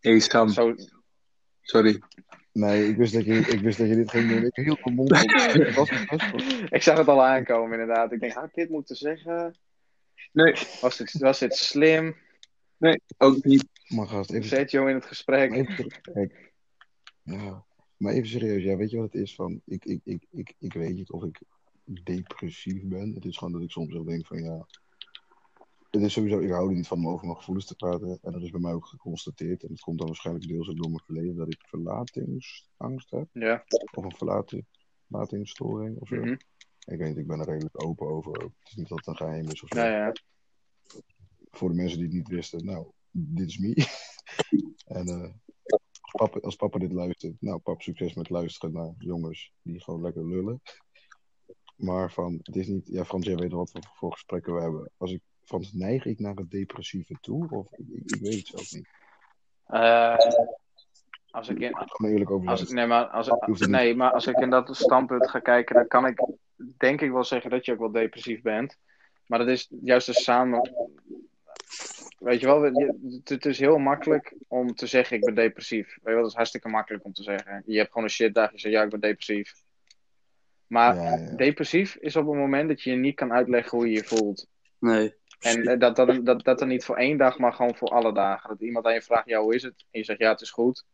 Hey 0.00 0.18
Sam, 0.18 0.48
Zo, 0.48 0.74
sorry. 1.60 2.00
Nee, 2.52 2.88
ik 2.88 2.96
wist 2.96 3.12
dat 3.12 3.24
je, 3.24 3.34
ik 3.38 3.60
wist 3.60 3.78
dat 3.78 3.88
je 3.88 3.94
dit 3.94 4.10
ging 4.10 4.28
doen. 4.28 4.44
Ik 4.44 4.54
hield 4.64 4.84
mijn 4.84 4.94
mond 4.96 5.10
op. 5.10 5.18
Het 5.52 5.74
was 5.74 5.90
best 5.90 6.30
wel- 6.30 6.66
ik 6.70 6.82
zag 6.82 6.98
het 6.98 7.08
al 7.08 7.24
aankomen, 7.24 7.80
inderdaad. 7.80 8.12
Ik 8.12 8.20
denk, 8.20 8.32
had 8.32 8.44
ik 8.44 8.54
dit 8.54 8.68
moeten 8.70 8.96
zeggen? 8.96 9.56
Nee, 10.32 10.54
Was 10.80 10.96
dit, 10.96 11.12
was 11.18 11.38
dit 11.38 11.54
slim? 11.54 12.16
ook 13.18 13.44
niet. 13.44 13.64
Maar 13.88 14.06
gast, 14.06 14.30
even, 14.32 14.48
Zet 14.48 14.70
jou 14.70 14.88
in 14.88 14.94
het 14.94 15.06
gesprek? 15.06 15.52
even. 15.52 16.42
Ja, 17.22 17.64
maar 17.98 18.12
even 18.12 18.28
serieus. 18.28 18.62
Ja, 18.62 18.76
weet 18.76 18.90
je 18.90 18.96
wat 18.96 19.12
het 19.12 19.22
is? 19.22 19.34
Van, 19.34 19.60
ik, 19.64 19.84
ik, 19.84 20.00
ik, 20.04 20.26
ik, 20.30 20.54
ik 20.58 20.72
weet 20.72 20.94
niet 20.94 21.10
of 21.10 21.24
ik 21.24 21.40
depressief 22.04 22.82
ben. 22.84 23.14
Het 23.14 23.24
is 23.24 23.36
gewoon 23.36 23.52
dat 23.52 23.62
ik 23.62 23.70
soms 23.70 23.94
ook 23.94 24.06
denk 24.06 24.26
van 24.26 24.42
ja. 24.42 24.66
Het 25.90 26.02
is 26.02 26.12
sowieso, 26.12 26.38
ik 26.38 26.50
hou 26.50 26.68
er 26.68 26.74
niet 26.74 26.86
van 26.86 26.98
om 26.98 27.08
over 27.08 27.24
mijn 27.26 27.36
gevoelens 27.38 27.66
te 27.66 27.76
praten. 27.76 28.18
En 28.22 28.32
dat 28.32 28.42
is 28.42 28.50
bij 28.50 28.60
mij 28.60 28.72
ook 28.72 28.86
geconstateerd. 28.86 29.62
En 29.62 29.70
het 29.70 29.80
komt 29.80 29.98
dan 29.98 30.06
waarschijnlijk 30.06 30.48
deels 30.48 30.68
ook 30.68 30.76
door 30.76 30.90
mijn 30.90 31.02
verleden 31.04 31.36
dat 31.36 31.52
ik 31.52 31.60
verlatingsangst 31.66 33.10
heb. 33.10 33.28
Ja. 33.32 33.64
Of 33.94 34.04
een 34.04 34.16
verlating, 34.16 34.66
verlatingsstoring 35.08 35.98
of 35.98 36.08
zo. 36.08 36.16
mhm. 36.16 36.36
Ik 36.84 36.98
weet 36.98 37.08
niet, 37.08 37.18
ik 37.18 37.26
ben 37.26 37.40
er 37.40 37.46
redelijk 37.46 37.84
open 37.84 38.06
over. 38.08 38.42
ook. 38.44 38.52
Het 38.58 38.68
is 38.68 38.74
niet 38.74 38.88
dat 38.88 38.98
het 38.98 39.06
een 39.06 39.16
geheim 39.16 39.48
is 39.48 39.62
of 39.62 39.68
zo. 39.68 39.78
ja, 39.78 39.86
ja. 39.86 40.12
Voor 41.50 41.68
de 41.68 41.74
mensen 41.74 41.98
die 41.98 42.06
het 42.06 42.16
niet 42.16 42.28
wisten, 42.28 42.64
nou, 42.64 42.90
dit 43.10 43.48
is 43.48 43.58
me. 43.58 43.74
en 44.98 45.06
eh, 45.06 45.30
papa, 46.10 46.38
als 46.40 46.56
papa 46.56 46.78
dit 46.78 46.92
luistert, 46.92 47.34
nou, 47.40 47.58
pap, 47.58 47.82
succes 47.82 48.14
met 48.14 48.30
luisteren 48.30 48.74
naar 48.74 48.94
jongens 48.98 49.52
die 49.62 49.82
gewoon 49.82 50.02
lekker 50.02 50.28
lullen. 50.28 50.60
Maar 51.76 52.12
van, 52.12 52.38
het 52.42 52.56
is 52.56 52.66
niet, 52.66 52.88
ja, 52.88 53.04
Frans, 53.04 53.26
jij 53.26 53.36
weet 53.36 53.52
wat 53.52 53.70
voor, 53.70 53.82
voor 53.94 54.12
gesprekken 54.12 54.54
we 54.54 54.60
hebben. 54.60 54.90
Als 54.96 55.12
ik, 55.12 55.20
Frans, 55.44 55.72
neig 55.72 56.04
ik 56.04 56.18
naar 56.18 56.34
het 56.34 56.50
depressieve 56.50 57.16
toe? 57.20 57.50
Of 57.50 57.72
ik, 57.72 57.86
ik, 58.04 58.20
weet 58.20 58.34
het 58.34 58.46
zelf 58.46 58.72
niet. 58.72 58.88
Eh, 59.64 60.16
als 61.30 61.48
ik 61.48 61.58
in, 61.58 61.76
eerlijk 62.04 62.30
over 62.30 62.48
Als, 62.48 62.70
nee, 62.70 62.86
maar 62.86 63.06
als, 63.06 63.26
het 63.26 63.68
nee, 63.68 63.94
maar 63.94 64.12
als 64.12 64.26
ik 64.26 64.38
in 64.38 64.50
dat 64.50 64.76
standpunt 64.76 65.30
ga 65.30 65.38
kijken, 65.38 65.74
dan 65.74 65.86
kan 65.86 66.06
ik 66.06 66.26
denk 66.76 67.00
ik 67.00 67.10
wel 67.10 67.24
zeggen 67.24 67.50
dat 67.50 67.64
je 67.64 67.72
ook 67.72 67.78
wel 67.78 67.92
depressief 67.92 68.42
bent. 68.42 68.76
Maar 69.26 69.38
dat 69.38 69.48
is 69.48 69.70
juist 69.82 70.06
dus 70.06 70.22
samen. 70.22 70.72
Weet 72.18 72.40
je 72.40 72.46
wel, 72.46 72.62
het, 72.62 73.28
het 73.28 73.46
is 73.46 73.58
heel 73.58 73.78
makkelijk 73.78 74.34
om 74.48 74.74
te 74.74 74.86
zeggen 74.86 75.16
ik 75.16 75.24
ben 75.24 75.34
depressief. 75.34 75.86
Weet 75.86 76.00
je 76.02 76.10
wel, 76.10 76.20
dat 76.20 76.30
is 76.30 76.36
hartstikke 76.36 76.68
makkelijk 76.68 77.04
om 77.04 77.12
te 77.12 77.22
zeggen. 77.22 77.62
Je 77.66 77.76
hebt 77.76 77.88
gewoon 77.88 78.04
een 78.04 78.10
shitdag, 78.10 78.52
je 78.52 78.58
zegt 78.58 78.74
ja, 78.74 78.82
ik 78.82 78.90
ben 78.90 79.00
depressief. 79.00 79.54
Maar 80.66 80.94
Ja, 80.94 81.16
ja. 81.16 81.36
depressief 81.36 81.96
is 81.96 82.16
op 82.16 82.26
het 82.26 82.36
moment 82.36 82.68
dat 82.68 82.82
je 82.82 82.90
je 82.90 82.96
niet 82.96 83.14
kan 83.14 83.32
uitleggen 83.32 83.78
hoe 83.78 83.88
je 83.88 83.94
je 83.94 84.04
voelt. 84.04 84.46
Nee. 84.78 85.14
En 85.38 85.62
eh, 85.62 85.78
dat, 85.78 85.96
dat, 85.96 86.24
dat, 86.26 86.44
dat 86.44 86.60
er 86.60 86.66
niet 86.66 86.84
voor 86.84 86.96
één 86.96 87.18
dag, 87.18 87.38
maar 87.38 87.52
gewoon 87.52 87.74
voor 87.74 87.88
alle 87.88 88.12
dagen. 88.12 88.48
Dat 88.48 88.60
iemand 88.60 88.86
aan 88.86 88.94
je 88.94 89.02
vraagt, 89.02 89.28
ja, 89.28 89.40
hoe 89.40 89.54
is 89.54 89.62
het? 89.62 89.84
En 89.90 89.98
je 89.98 90.04
zegt, 90.04 90.18
ja, 90.18 90.30
het 90.30 90.40
is 90.40 90.50
goed. 90.50 90.84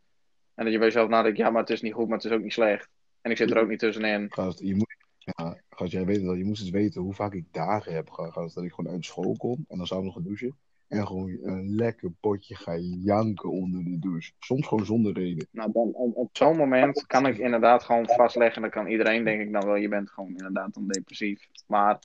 En 0.54 0.64
dat 0.64 0.72
je 0.72 0.78
bij 0.78 0.88
jezelf 0.88 1.08
nadenkt, 1.08 1.38
ja, 1.38 1.50
maar 1.50 1.60
het 1.60 1.70
is 1.70 1.82
niet 1.82 1.92
goed, 1.92 2.08
maar 2.08 2.16
het 2.16 2.26
is 2.26 2.32
ook 2.32 2.42
niet 2.42 2.52
slecht. 2.52 2.88
En 3.20 3.30
ik 3.30 3.36
zit 3.36 3.50
er 3.50 3.58
ook 3.58 3.68
niet 3.68 3.78
tussenin. 3.78 4.26
Gast, 4.32 4.58
je 4.58 4.74
moet, 4.74 4.96
ja, 5.18 5.60
gast, 5.70 5.92
jij 5.92 6.04
weet 6.04 6.24
dat, 6.24 6.36
je 6.36 6.44
moest 6.44 6.62
eens 6.62 6.70
weten 6.70 7.02
hoe 7.02 7.14
vaak 7.14 7.34
ik 7.34 7.44
dagen 7.50 7.94
heb 7.94 8.10
gehad. 8.10 8.54
Dat 8.54 8.64
ik 8.64 8.72
gewoon 8.72 8.92
uit 8.92 9.04
school 9.04 9.36
kom 9.36 9.64
en 9.68 9.76
dan 9.76 9.86
s'avonds 9.86 10.14
ga 10.14 10.20
douchen. 10.20 10.56
En 10.98 11.06
gewoon 11.06 11.38
een 11.42 11.74
lekker 11.74 12.10
potje 12.20 12.54
ga 12.54 12.76
janken 13.04 13.50
onder 13.50 13.84
de 13.84 13.98
douche. 13.98 14.32
Soms 14.38 14.66
gewoon 14.66 14.86
zonder 14.86 15.12
reden. 15.12 15.46
Nou, 15.50 15.72
dan, 15.72 15.92
op, 15.92 16.16
op 16.16 16.28
zo'n 16.32 16.56
moment 16.56 17.06
kan 17.06 17.26
ik 17.26 17.38
inderdaad 17.38 17.82
gewoon 17.82 18.08
vastleggen. 18.08 18.62
Dan 18.62 18.70
kan 18.70 18.86
iedereen, 18.86 19.24
denk 19.24 19.40
ik, 19.40 19.52
dan 19.52 19.64
wel, 19.64 19.76
je 19.76 19.88
bent 19.88 20.10
gewoon 20.10 20.30
inderdaad 20.36 20.74
dan 20.74 20.86
depressief. 20.86 21.48
Maar 21.66 21.98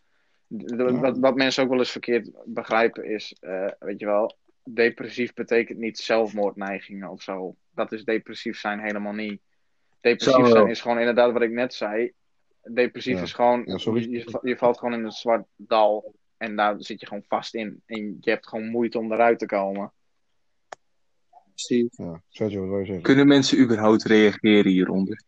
Ja. 0.47 0.99
wat, 0.99 1.17
wat 1.17 1.35
mensen 1.35 1.63
ook 1.63 1.69
wel 1.69 1.77
eens 1.79 1.91
verkeerd 1.91 2.31
begrijpen 2.45 3.05
is, 3.05 3.35
eh, 3.39 3.67
weet 3.79 3.99
je 3.99 4.05
wel, 4.05 4.37
depressief 4.63 5.33
betekent 5.33 5.77
niet 5.79 5.97
zelfmoordneigingen 5.97 7.09
of 7.09 7.21
zo. 7.21 7.55
Dat 7.73 7.91
is 7.91 8.03
depressief 8.03 8.57
zijn 8.59 8.79
helemaal 8.79 9.13
niet. 9.13 9.41
Depressief 10.01 10.47
zijn 10.47 10.67
is 10.69 10.81
gewoon 10.81 10.99
inderdaad 10.99 11.31
wat 11.33 11.41
ik 11.41 11.51
net 11.51 11.73
zei. 11.73 12.11
Depressief 12.63 13.15
Ja. 13.17 13.21
is 13.21 13.33
gewoon, 13.33 13.63
Ja, 13.65 13.77
je, 13.77 14.39
je 14.41 14.57
valt 14.57 14.77
gewoon 14.77 14.93
in 14.93 15.03
een 15.03 15.11
zwart 15.11 15.47
dal. 15.55 16.13
En 16.39 16.55
daar 16.55 16.75
zit 16.77 16.99
je 16.99 17.07
gewoon 17.07 17.23
vast 17.27 17.53
in. 17.53 17.81
En 17.85 18.17
je 18.21 18.29
hebt 18.29 18.47
gewoon 18.47 18.69
moeite 18.69 18.97
om 18.97 19.11
eruit 19.11 19.39
te 19.39 19.45
komen. 19.45 19.93
Precies. 21.49 21.97
Ja, 21.97 22.21
Sergio, 22.29 22.59
wat 22.59 22.69
wil 22.69 22.79
je 22.79 22.85
zeggen? 22.85 23.03
Kunnen 23.03 23.27
mensen 23.27 23.59
überhaupt 23.59 24.03
reageren 24.03 24.71
hieronder? 24.71 25.23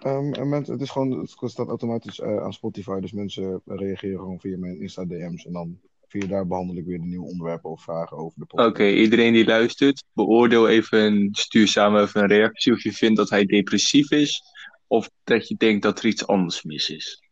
Ehm, 0.00 0.48
mensen, 0.48 0.72
het 0.72 0.82
is 0.82 0.90
gewoon, 0.90 1.20
het 1.20 1.36
staat 1.50 1.68
automatisch 1.68 2.20
eh, 2.20 2.42
aan 2.42 2.52
Spotify, 2.52 3.00
dus 3.00 3.12
mensen 3.12 3.60
reageren 3.64 4.18
gewoon 4.18 4.40
via 4.40 4.58
mijn 4.58 4.80
Insta 4.80 5.04
DM's 5.04 5.46
en 5.46 5.52
dan 5.52 5.80
via 6.06 6.26
daar 6.26 6.46
behandel 6.46 6.76
ik 6.76 6.84
weer 6.84 6.98
de 6.98 7.06
nieuwe 7.06 7.26
onderwerpen 7.26 7.70
of 7.70 7.82
vragen 7.82 8.16
over 8.16 8.38
de 8.38 8.46
Oké, 8.48 8.64
podcast. 8.64 8.96
iedereen 8.96 9.32
die 9.32 9.44
luistert, 9.44 10.04
beoordeel 10.12 10.68
even, 10.68 11.28
stuur 11.32 11.68
samen 11.68 12.02
even 12.02 12.22
een 12.22 12.28
reactie 12.28 12.72
of 12.72 12.82
je 12.82 12.92
vindt 12.92 13.16
dat 13.16 13.30
hij 13.30 13.44
depressief 13.44 14.10
is 14.10 14.42
of 14.86 15.10
dat 15.24 15.48
je 15.48 15.54
denkt 15.56 15.82
dat 15.82 15.98
er 15.98 16.06
iets 16.06 16.26
anders 16.26 16.62
mis 16.62 16.90
is. 16.90 17.25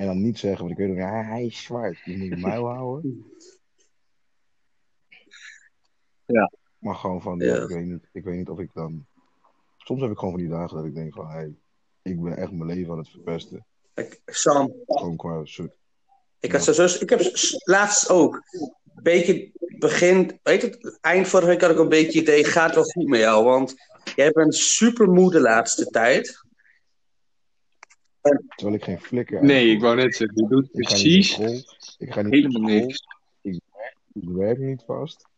En 0.00 0.06
dan 0.06 0.20
niet 0.20 0.38
zeggen, 0.38 0.58
want 0.58 0.70
ik 0.70 0.76
weet 0.76 0.88
nog, 0.88 0.96
ja, 0.96 1.22
hij 1.22 1.44
is 1.44 1.62
zwart, 1.62 2.04
die 2.04 2.18
moet 2.18 2.28
je 2.28 2.36
muil 2.36 2.66
houden. 2.66 3.32
Ja. 6.26 6.52
Maar 6.78 6.94
gewoon 6.94 7.22
van, 7.22 7.38
ja. 7.38 7.62
Ik, 7.62 7.68
weet 7.68 7.84
niet, 7.84 8.08
ik 8.12 8.24
weet 8.24 8.36
niet 8.36 8.48
of 8.48 8.58
ik 8.58 8.70
dan... 8.74 9.06
Soms 9.76 10.00
heb 10.00 10.10
ik 10.10 10.18
gewoon 10.18 10.34
van 10.34 10.42
die 10.42 10.50
dagen 10.50 10.76
dat 10.76 10.86
ik 10.86 10.94
denk 10.94 11.14
van, 11.14 11.28
hey, 11.28 11.54
ik 12.02 12.22
ben 12.22 12.36
echt 12.36 12.52
mijn 12.52 12.70
leven 12.70 12.92
aan 12.92 12.98
het 12.98 13.08
verpesten. 13.08 13.66
Kijk, 13.94 14.20
Sam, 14.26 14.72
Gewoon 14.86 15.16
qua 15.16 15.44
soort... 15.44 15.76
ik, 16.38 16.52
had 16.52 16.64
zo, 16.64 16.84
ik 16.84 17.10
heb 17.10 17.20
laatst 17.64 18.10
ook 18.10 18.42
een 18.94 19.02
beetje 19.02 19.52
begin, 19.78 20.40
weet 20.42 20.62
het, 20.62 20.98
eind 21.00 21.28
vorige 21.28 21.48
week 21.48 21.60
had 21.60 21.70
ik 21.70 21.78
een 21.78 21.88
beetje 21.88 22.20
idee, 22.20 22.44
gaat 22.44 22.74
wel 22.74 22.84
goed 22.84 23.08
met 23.08 23.20
jou, 23.20 23.44
want 23.44 23.74
jij 24.16 24.30
bent 24.30 24.54
super 24.54 25.10
moe 25.10 25.30
de 25.30 25.40
laatste 25.40 25.84
tijd. 25.84 26.48
Terwijl 28.20 28.76
ik 28.76 28.84
geen 28.84 29.00
flikker 29.00 29.44
Nee, 29.44 29.56
uitvoer. 29.56 29.74
ik 29.74 29.80
wou 29.80 29.96
net 29.96 30.14
zeggen, 30.14 30.42
je 30.42 30.48
doet 30.48 30.68
Ik 30.72 30.88
ga 30.88 30.94
niet 30.94 31.36
precies. 31.36 31.96
Ik 31.98 32.12
ga 32.12 32.22
niet 32.22 32.32
helemaal 32.32 32.70
niks. 32.70 33.06
Ik 34.12 34.28
werk 34.28 34.58
niet 34.58 34.82
vast. 34.86 35.28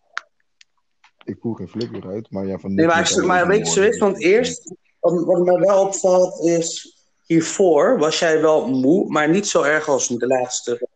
Ik 1.25 1.37
voer 1.41 1.57
geen 1.57 1.69
flikker 1.69 2.07
uit. 2.07 2.31
Maar 2.31 2.47
ja, 2.47 2.59
van 2.59 2.75
Nee, 2.75 2.87
maar, 2.87 3.09
hij 3.09 3.25
maar 3.25 3.47
weet 3.47 3.67
je 3.67 3.73
zoiets, 3.73 3.99
want 3.99 4.21
eerst, 4.21 4.75
wat, 5.01 5.25
wat 5.25 5.45
mij 5.45 5.59
wel 5.59 5.87
opvalt 5.87 6.45
is, 6.45 6.97
hiervoor 7.27 7.99
was 7.99 8.19
jij 8.19 8.41
wel 8.41 8.69
moe, 8.69 9.09
maar 9.11 9.29
niet 9.31 9.47
zo 9.47 9.63
erg 9.63 9.89
als 9.89 10.09
de 10.09 10.27
laatste 10.27 10.89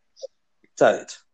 tijd. 0.74 1.24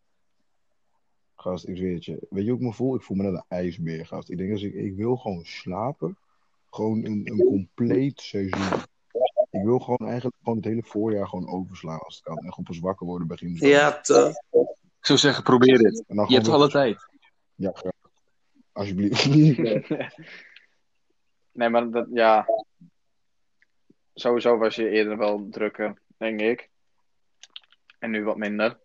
Gast, 1.37 1.69
ik 1.69 1.77
zweer 1.77 1.95
het 1.95 2.05
je. 2.05 2.27
Weet 2.31 2.45
je 2.45 2.51
hoe 2.51 2.59
ik 2.59 2.67
me 2.67 2.73
voel? 2.73 2.95
Ik 2.95 3.03
voel 3.03 3.17
me 3.17 3.23
net 3.23 3.33
een 3.33 3.45
ijsbeer, 3.49 4.07
gast. 4.07 4.31
Ik 4.31 4.39
denk 4.39 4.53
als 4.53 4.63
ik, 4.63 4.75
ik 4.75 4.97
wil 4.97 5.17
gewoon 5.17 5.45
slapen. 5.45 6.17
Gewoon 6.71 7.05
een, 7.05 7.21
een 7.25 7.45
compleet 7.47 8.21
seizoen. 8.21 8.83
Ik 9.53 9.63
wil 9.65 9.79
gewoon 9.79 10.07
eigenlijk 10.09 10.37
gewoon 10.43 10.57
het 10.59 10.67
hele 10.67 10.83
voorjaar 10.83 11.29
gewoon 11.29 11.49
overslaan 11.49 11.99
als 11.99 12.15
het 12.15 12.25
kan. 12.25 12.37
En 12.37 12.49
gewoon 12.49 12.65
pas 12.65 12.79
wakker 12.79 13.07
worden 13.07 13.27
begin. 13.27 13.57
Ja, 13.59 14.01
te- 14.01 14.41
Ik 14.99 15.07
zou 15.07 15.19
zeggen, 15.19 15.43
probeer 15.45 15.79
het. 15.79 16.05
En 16.07 16.17
dan 16.17 16.25
Je 16.29 16.35
hebt 16.35 16.45
gewoon 16.47 16.61
alle 16.61 16.73
weer- 16.73 16.83
tijd. 16.83 17.07
Ja, 17.55 17.71
graag. 17.75 17.93
Alsjeblieft. 18.73 19.25
Nee, 21.53 21.69
maar 21.69 21.91
dat, 21.91 22.07
ja. 22.13 22.47
Sowieso 24.15 24.57
was 24.59 24.75
je 24.75 24.89
eerder 24.89 25.19
wel 25.19 25.49
drukker, 25.51 26.01
denk 26.17 26.41
ik. 26.41 26.71
En 27.99 28.11
nu 28.11 28.25
wat 28.25 28.37
minder. 28.37 28.79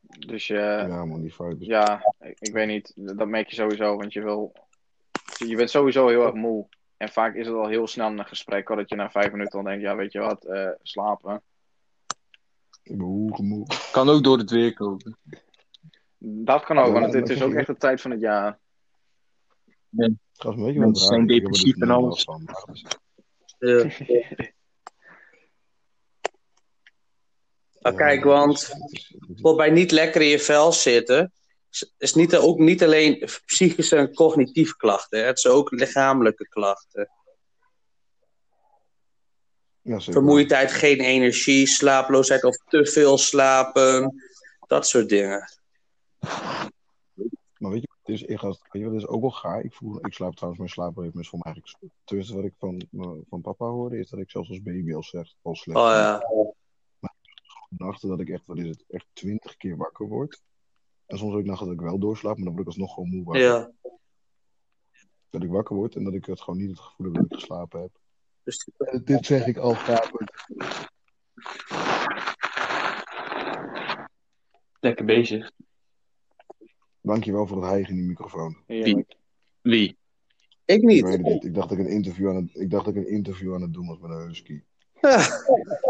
Dus 0.00 0.46
je, 0.46 0.54
ja, 0.54 0.86
ja, 0.86 1.04
man, 1.04 1.20
die 1.22 1.32
fout 1.32 1.60
is... 1.60 1.66
ik, 1.66 2.36
ik 2.38 2.52
weet 2.52 2.66
niet. 2.66 2.92
Dat 2.96 3.28
merk 3.28 3.48
je 3.48 3.54
sowieso, 3.54 3.96
want 3.96 4.12
je 4.12 4.22
wil. 4.22 4.52
Je 5.46 5.56
bent 5.56 5.70
sowieso 5.70 6.08
heel 6.08 6.24
erg 6.24 6.34
moe. 6.34 6.66
En 6.96 7.08
vaak 7.08 7.34
is 7.34 7.46
het 7.46 7.54
al 7.56 7.68
heel 7.68 7.86
snel 7.86 8.06
een 8.10 8.26
gesprek, 8.26 8.66
dat 8.68 8.88
je 8.88 8.96
na 8.96 9.10
vijf 9.10 9.30
minuten 9.32 9.58
al 9.58 9.64
denkt: 9.64 9.82
ja, 9.82 9.96
weet 9.96 10.12
je 10.12 10.18
wat, 10.18 10.44
eh, 10.44 10.68
slapen. 10.82 11.42
Hoe 12.98 13.34
gemoe. 13.34 13.66
Kan 13.92 14.08
ook 14.08 14.22
door 14.24 14.38
het 14.38 14.50
weer 14.50 14.74
komen. 14.74 15.16
Dat 16.18 16.64
kan 16.64 16.78
ook, 16.78 16.86
Ja, 16.86 16.92
want 16.92 17.12
het, 17.12 17.30
is 17.30 17.42
ook 17.42 17.52
echt 17.52 17.66
de 17.66 17.76
tijd 17.76 18.00
van 18.00 18.10
het 18.10 18.20
jaar. 18.20 18.58
Gast, 20.32 20.58
weet 20.58 20.72
je 20.72 20.72
wat 20.72 20.74
Mensen 20.74 21.06
zijn 21.06 21.20
is? 21.20 21.26
Depressief 21.40 21.74
dus 21.74 21.82
en 21.88 21.90
alles. 21.94 22.22
van, 22.22 22.48
is- 22.72 22.84
ja. 23.58 23.88
Maar 27.80 27.92
ja, 27.92 27.98
kijk, 27.98 28.18
is- 28.18 28.24
want 28.24 28.58
is- 28.90 29.14
is- 29.34 29.54
bij 29.56 29.70
niet 29.70 29.90
lekker 29.90 30.20
in 30.20 30.28
je 30.28 30.38
vel 30.38 30.72
zitten, 30.72 31.32
is- 31.98 32.14
niet, 32.14 32.36
ook 32.36 32.58
niet 32.58 32.82
alleen 32.82 33.28
psychische 33.46 33.96
en 33.96 34.14
cognitieve 34.14 34.76
klachten. 34.76 35.18
Hè? 35.18 35.24
Het 35.24 35.40
zijn 35.40 35.54
ook 35.54 35.70
lichamelijke 35.70 36.48
klachten. 36.48 37.10
Ja. 39.80 40.00
Vermoeidheid, 40.00 40.72
geen 40.72 41.00
energie, 41.00 41.66
slaaploosheid 41.66 42.44
of 42.44 42.56
te 42.56 42.86
veel 42.86 43.18
slapen. 43.18 44.22
Dat 44.66 44.86
soort 44.86 45.08
dingen. 45.08 45.48
Maar 47.58 47.70
weet 47.70 47.80
je 47.82 47.88
het 48.02 48.14
is? 48.14 48.22
Ik, 48.22 48.38
gast, 48.38 48.62
weet 48.62 48.82
je 48.82 48.88
wat 48.88 48.92
het 48.92 49.02
is 49.02 49.08
ook 49.08 49.20
wel 49.20 49.30
gaar? 49.30 49.64
Ik, 49.64 49.72
voel, 49.74 50.06
ik 50.06 50.12
slaap 50.12 50.32
trouwens, 50.34 50.58
mijn 50.60 50.72
slaapritme 50.72 51.20
is 51.20 51.28
voor 51.28 51.38
mij 51.42 51.52
eigenlijk... 51.52 51.92
Tenminste, 52.04 52.34
wat 52.34 52.44
ik 52.44 52.54
van, 52.58 52.86
mijn- 52.90 53.24
van 53.28 53.40
papa 53.40 53.64
hoorde, 53.66 53.98
is 53.98 54.08
dat 54.10 54.20
ik 54.20 54.30
zelfs 54.30 54.48
als 54.48 54.62
baby 54.62 54.94
al, 54.94 55.02
slecht, 55.02 55.36
al 55.42 55.54
slecht 55.54 55.78
Oh 55.78 55.88
ja. 55.88 56.22
Nachten 57.68 58.08
dat 58.08 58.20
ik 58.20 58.28
echt, 58.28 58.46
wat 58.46 58.58
is 58.58 58.68
het, 58.68 58.84
echt 58.88 59.06
twintig 59.12 59.56
keer 59.56 59.76
wakker 59.76 60.06
word. 60.08 60.42
En 61.06 61.18
soms 61.18 61.34
ook 61.34 61.44
nachten 61.44 61.66
dat 61.66 61.74
ik 61.74 61.80
wel 61.80 61.98
doorslaap, 61.98 62.34
maar 62.36 62.44
dan 62.44 62.54
word 62.54 62.66
ik 62.66 62.72
alsnog 62.72 62.94
gewoon 62.94 63.08
moe 63.08 63.24
wakker. 63.24 63.42
ja. 63.42 63.70
Dat 65.30 65.42
ik 65.42 65.48
wakker 65.50 65.76
word 65.76 65.96
en 65.96 66.04
dat 66.04 66.14
ik 66.14 66.24
het 66.26 66.40
gewoon 66.40 66.60
niet 66.60 66.68
het 66.70 66.80
gevoel 66.80 67.06
heb 67.06 67.14
dat 67.14 67.24
ik 67.24 67.34
geslapen 67.34 67.80
heb. 67.80 67.90
Dus, 68.42 68.68
Eh, 68.76 69.00
dit 69.04 69.26
zeg 69.26 69.46
ik 69.46 69.56
al 69.56 69.74
gapend. 69.74 70.30
Lekker 74.80 75.04
bezig. 75.04 75.50
Dankjewel 77.00 77.46
voor 77.46 77.56
het 77.62 77.70
hijgen 77.70 77.90
in 77.90 77.96
die 77.96 78.06
microfoon. 78.08 78.56
Heerlijk. 78.66 79.16
Wie? 79.60 79.88
ik 80.64 80.76
Ik 80.76 80.82
niet. 80.82 81.02
weet 81.02 81.12
het 81.12 81.22
niet. 81.22 81.44
Ik 81.44 81.54
dacht 81.54 81.68
dat 81.68 81.78
ik 81.78 81.84
een 81.84 81.90
interview 81.92 82.28
aan 82.28 82.36
het, 82.36 82.50
ik 82.54 82.70
dacht 82.70 82.84
dat 82.84 82.94
ik 82.94 83.00
een 83.06 83.12
interview 83.12 83.54
aan 83.54 83.62
het 83.62 83.72
doen 83.72 83.86
was 83.86 83.98
met 83.98 84.10
een 84.10 84.26
husky. 84.26 84.60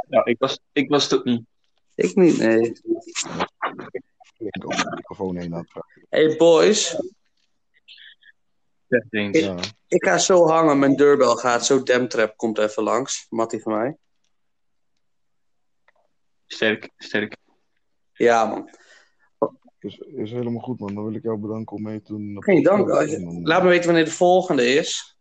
Ja, 0.08 0.24
ik 0.24 0.38
was, 0.38 0.58
ik 0.72 0.88
was 0.88 1.04
het 1.04 1.14
ook 1.14 1.24
niet. 1.24 1.42
ik 1.94 2.14
niet, 2.14 2.38
nee. 2.38 2.72
Ik 4.50 4.64
over 4.66 4.84
de 4.84 4.90
microfoon 4.94 5.36
heen 5.36 5.52
aan 5.54 5.58
het 5.58 5.68
praten. 5.68 6.06
Hey 6.08 6.36
boys. 6.36 6.96
Ja. 9.10 9.56
ik 9.88 10.04
ga 10.04 10.18
zo 10.18 10.46
hangen. 10.46 10.78
Mijn 10.78 10.96
deurbel 10.96 11.36
gaat. 11.36 11.66
Zo 11.66 11.82
Demtrap 11.82 12.36
komt 12.36 12.58
even 12.58 12.82
langs. 12.82 13.26
Mattie 13.28 13.62
van 13.62 13.72
mij. 13.72 13.96
Sterk, 16.46 16.90
sterk. 16.96 17.36
Ja 18.12 18.44
man. 18.44 18.70
Is, 19.78 19.98
is 19.98 20.30
helemaal 20.30 20.62
goed, 20.62 20.78
man. 20.78 20.94
Dan 20.94 21.04
wil 21.04 21.14
ik 21.14 21.22
jou 21.22 21.38
bedanken 21.38 21.76
om 21.76 21.82
mee 21.82 22.02
te 22.02 22.12
doen. 22.12 22.42
Geen 22.42 22.62
dank. 22.62 22.88
Laat 23.42 23.62
me 23.62 23.68
weten 23.68 23.86
wanneer 23.86 24.04
de 24.04 24.10
volgende 24.10 24.66
is. 24.66 25.18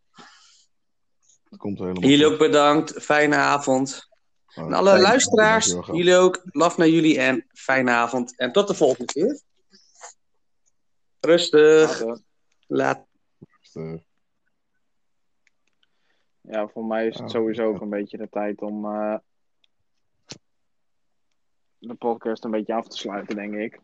Het 1.49 1.59
komt 1.59 1.79
helemaal 1.79 2.01
Jullie 2.01 2.23
goed. 2.25 2.33
ook 2.33 2.39
bedankt. 2.39 3.03
Fijne 3.03 3.35
avond. 3.35 4.09
Nou, 4.55 4.67
En 4.67 4.73
alle 4.73 4.89
fijn. 4.89 5.01
luisteraars, 5.01 5.75
jullie 5.91 6.15
ook. 6.15 6.41
Laf 6.51 6.77
naar 6.77 6.87
jullie 6.87 7.19
en 7.19 7.45
fijne 7.53 7.91
avond. 7.91 8.37
En 8.37 8.51
tot 8.51 8.67
de 8.67 8.73
volgende 8.73 9.13
keer. 9.13 9.41
Rustig. 11.19 11.99
Later. 11.99 12.21
Laat. 12.67 13.05
Ja, 16.41 16.67
voor 16.67 16.85
mij 16.85 17.07
is 17.07 17.13
het 17.13 17.23
Ah, 17.23 17.29
sowieso 17.29 17.63
ook 17.67 17.81
een 17.81 17.89
beetje 17.89 18.17
de 18.17 18.29
tijd 18.29 18.61
om 18.61 18.85
eh, 18.85 19.15
de 21.77 21.93
podcast 21.93 22.43
een 22.43 22.51
beetje 22.51 22.73
af 22.73 22.87
te 22.87 22.97
sluiten, 22.97 23.35
denk 23.35 23.53
ik. 23.53 23.79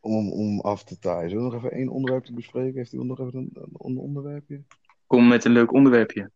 om, 0.00 0.32
om 0.32 0.60
af 0.60 0.84
te 0.84 0.98
taaien. 0.98 1.30
Zullen 1.30 1.44
we 1.44 1.50
nog 1.52 1.64
even 1.64 1.76
één 1.76 1.88
onderwerp 1.88 2.24
te 2.24 2.32
bespreken? 2.32 2.74
Heeft 2.76 2.92
iemand 2.92 3.08
nog 3.08 3.20
even 3.28 3.38
een, 3.38 3.50
een 3.72 3.98
onderwerpje? 3.98 4.62
Kom 5.06 5.28
met 5.28 5.44
een 5.44 5.52
leuk 5.52 5.72
onderwerpje. 5.72 6.30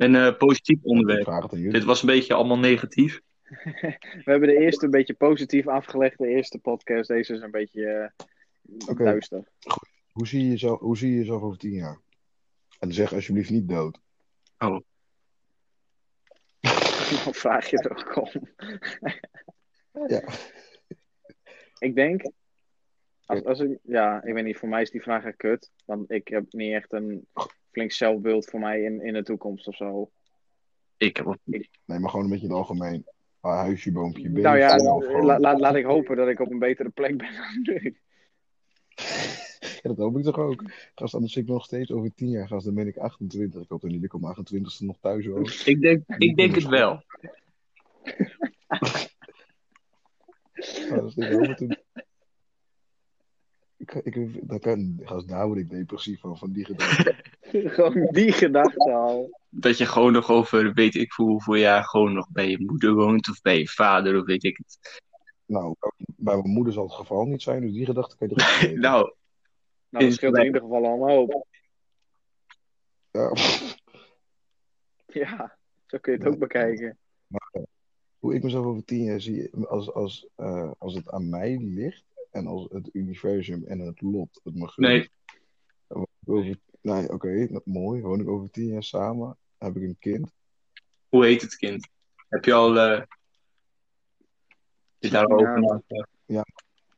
Een 0.00 0.14
eh, 0.14 0.36
positief 0.36 0.78
onderwerp. 0.82 1.50
Dit 1.50 1.84
was 1.84 2.00
een 2.00 2.08
beetje 2.08 2.34
allemaal 2.34 2.58
negatief. 2.58 3.20
We 4.24 4.30
hebben 4.30 4.48
de 4.48 4.58
eerste 4.58 4.84
een 4.84 4.90
beetje 4.90 5.14
positief 5.14 5.68
afgelegd, 5.68 6.18
de 6.18 6.28
eerste 6.28 6.58
podcast. 6.58 7.08
Deze 7.08 7.34
is 7.34 7.40
een 7.40 7.50
beetje 7.50 8.12
eh, 8.86 8.96
duister. 8.96 9.48
Hoe, 10.12 10.26
zie 10.26 10.42
je 10.42 10.48
jezelf, 10.48 10.80
hoe 10.80 10.96
zie 10.96 11.10
je 11.10 11.16
jezelf 11.16 11.42
over 11.42 11.58
tien 11.58 11.72
jaar? 11.72 12.00
En 12.78 12.92
zeg 12.92 13.12
alsjeblieft 13.12 13.50
niet 13.50 13.68
dood. 13.68 14.00
Oh, 14.58 14.80
Dan 17.24 17.34
vraag 17.34 17.70
je 17.70 17.78
er 17.78 17.90
ook 17.90 18.16
om. 18.16 18.48
Ja. 20.06 20.22
Ik 21.78 21.94
denk, 21.94 22.30
als, 23.24 23.44
als 23.44 23.60
ik, 23.60 23.78
ja, 23.82 24.22
ik 24.22 24.34
weet 24.34 24.44
niet, 24.44 24.56
voor 24.56 24.68
mij 24.68 24.82
is 24.82 24.90
die 24.90 25.02
vraag 25.02 25.24
echt 25.24 25.36
kut. 25.36 25.70
Want 25.84 26.10
ik 26.10 26.28
heb 26.28 26.52
niet 26.52 26.72
echt 26.72 26.92
een 26.92 27.26
flink 27.70 27.92
zelfbeeld 27.92 28.46
voor 28.50 28.60
mij 28.60 28.82
in, 28.82 29.00
in 29.04 29.12
de 29.12 29.22
toekomst 29.22 29.66
of 29.68 29.76
zo. 29.76 30.10
ik 30.96 31.16
heb 31.16 31.36
Nee, 31.44 31.68
maar 31.84 32.10
gewoon 32.10 32.24
een 32.24 32.30
beetje 32.30 32.46
in 32.46 32.52
het 32.52 32.60
algemeen. 32.60 33.06
Ah, 33.40 33.58
huisje, 33.58 33.92
boompje, 33.92 34.28
nou 34.28 34.58
ja, 34.58 34.94
of 34.94 35.04
gewoon- 35.04 35.24
la, 35.24 35.38
la- 35.38 35.58
laat 35.58 35.74
ik 35.74 35.84
hopen 35.84 36.16
dat 36.16 36.28
ik 36.28 36.40
op 36.40 36.50
een 36.50 36.58
betere 36.58 36.88
plek 36.90 37.16
ben 37.16 37.32
dan 37.34 37.62
nu. 37.74 37.96
Ja, 39.60 39.88
dat 39.88 39.96
hoop 39.96 40.16
ik 40.18 40.24
toch 40.24 40.38
ook. 40.38 40.64
Gast, 40.94 41.14
anders 41.14 41.32
zit 41.32 41.42
ik 41.42 41.48
nog 41.48 41.64
steeds 41.64 41.90
over 41.90 42.14
tien 42.14 42.28
jaar. 42.28 42.48
Gast, 42.48 42.64
dan 42.64 42.74
ben 42.74 42.86
ik 42.86 42.96
28. 42.96 43.62
Ik 43.62 43.68
hoop 43.68 43.80
dat 43.80 43.90
niet 43.90 44.04
ik 44.04 44.14
om 44.14 44.22
28ste 44.24 44.84
nog 44.84 44.96
thuis 45.00 45.26
woon. 45.26 45.50
Ik 45.64 45.80
denk, 45.80 46.02
ik 46.18 46.36
denk 46.36 46.54
het 46.54 46.66
wel. 46.66 47.02
Ah, 50.90 50.96
dat 50.96 51.04
is 51.06 51.14
niet 51.14 51.32
over 51.34 51.56
toen. 51.56 51.76
Ik, 53.92 54.14
ik, 54.14 54.48
daar, 54.48 54.58
kan, 54.58 55.00
gast, 55.02 55.28
daar 55.28 55.46
word 55.46 55.58
ik 55.58 55.70
depressief 55.70 56.20
van, 56.20 56.38
van 56.38 56.52
die 56.52 56.64
gedachte. 56.64 57.14
Gewoon 57.74 58.08
die 58.10 58.32
gedachte 58.32 58.90
al. 58.92 59.38
Dat 59.48 59.78
je 59.78 59.86
gewoon 59.86 60.12
nog 60.12 60.30
over, 60.30 60.72
weet 60.72 60.94
ik 60.94 61.12
veel 61.12 61.26
hoeveel 61.26 61.54
jaar, 61.54 61.84
gewoon 61.84 62.12
nog 62.12 62.30
bij 62.30 62.48
je 62.48 62.60
moeder 62.60 62.94
woont 62.94 63.28
of 63.28 63.40
bij 63.40 63.58
je 63.58 63.68
vader 63.68 64.20
of 64.20 64.26
weet 64.26 64.44
ik 64.44 64.56
het. 64.56 65.02
Nou, 65.46 65.74
bij 66.16 66.36
mijn 66.36 66.50
moeder 66.50 66.72
zal 66.72 66.84
het 66.84 66.92
geval 66.92 67.24
niet 67.24 67.42
zijn, 67.42 67.60
dus 67.60 67.72
die 67.72 67.84
gedachte 67.84 68.16
kan 68.16 68.28
je. 68.28 68.34
Nou, 68.78 69.14
Nou, 69.90 70.04
dat 70.04 70.14
scheelt 70.14 70.36
in 70.36 70.44
ieder 70.44 70.60
geval 70.60 70.86
al 70.86 70.94
een 70.94 71.14
hoop. 71.14 71.46
Ja. 73.10 73.32
Ja, 75.06 75.56
zo 75.86 75.98
kun 75.98 76.12
je 76.12 76.18
het 76.18 76.28
ook 76.28 76.38
bekijken. 76.38 76.98
Hoe 78.18 78.34
ik 78.34 78.42
mezelf 78.42 78.64
over 78.64 78.84
tien 78.84 79.04
jaar 79.04 79.20
zie, 79.20 79.50
als, 79.66 79.92
als, 79.92 80.28
eh, 80.36 80.70
als 80.78 80.94
het 80.94 81.10
aan 81.10 81.28
mij 81.28 81.56
ligt 81.56 82.04
en 82.30 82.46
als 82.46 82.66
het 82.70 82.88
universum 82.92 83.64
en 83.64 83.78
het 83.78 84.00
lot 84.00 84.40
het 84.42 84.54
gunt. 84.56 84.76
nee, 84.76 85.08
Over, 86.24 86.58
nee, 86.80 87.12
oké, 87.12 87.60
mooi. 87.64 88.02
Woon 88.02 88.20
ik 88.20 88.28
over 88.28 88.50
tien 88.50 88.66
jaar 88.66 88.82
samen, 88.82 89.36
heb 89.58 89.76
ik 89.76 89.82
een 89.82 89.96
kind. 89.98 90.30
hoe 91.08 91.24
heet 91.26 91.42
het 91.42 91.56
kind? 91.56 91.88
Heb 92.28 92.44
je 92.44 92.52
al, 92.52 92.78
eh 92.78 93.02
is 94.98 95.10
daar 95.10 95.26
al 95.26 95.40
Ja. 95.40 95.56
over? 95.56 95.82
Ja, 96.26 96.44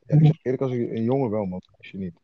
Ja, 0.07 0.17
ik 0.19 0.27
zeg 0.27 0.39
eerlijk, 0.43 0.63
als 0.63 0.73
ik 0.73 0.91
een 0.91 1.03
jongen 1.03 1.31
wel, 1.31 1.45
man. 1.45 1.63
Als 1.79 1.89
je 1.91 1.99
niet. 1.99 2.21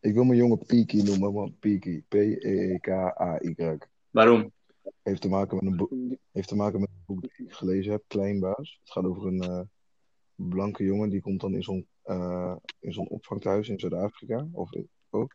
Ik 0.00 0.14
wil 0.14 0.24
mijn 0.24 0.38
jongen 0.38 0.58
Peaky 0.66 1.02
noemen, 1.02 1.32
man. 1.32 1.56
Peaky. 1.58 2.02
P-E-E-K-A-Y. 2.08 3.76
Waarom? 4.10 4.52
Heeft 5.02 5.20
te 5.20 5.28
maken 5.28 5.56
met 5.56 5.66
een 5.66 5.76
boek, 5.76 5.92
heeft 6.32 6.48
te 6.48 6.56
maken 6.56 6.80
met 6.80 6.88
een 6.88 7.02
boek 7.06 7.20
dat 7.22 7.30
ik 7.36 7.52
gelezen 7.52 7.92
heb, 7.92 8.04
Kleinbaas. 8.06 8.78
Het 8.82 8.90
gaat 8.92 9.04
over 9.04 9.26
een 9.26 9.40
eh, 9.40 9.60
blanke 10.36 10.84
jongen 10.84 11.08
die 11.08 11.20
komt 11.20 11.40
dan 11.40 11.54
in 11.54 11.62
zo'n 11.62 11.88
eh, 12.02 12.56
in 12.78 12.92
zo'n 12.92 13.08
opvangthuis 13.08 13.68
in 13.68 13.78
Zuid-Afrika. 13.78 14.48
Of 14.52 14.70
ook. 15.10 15.34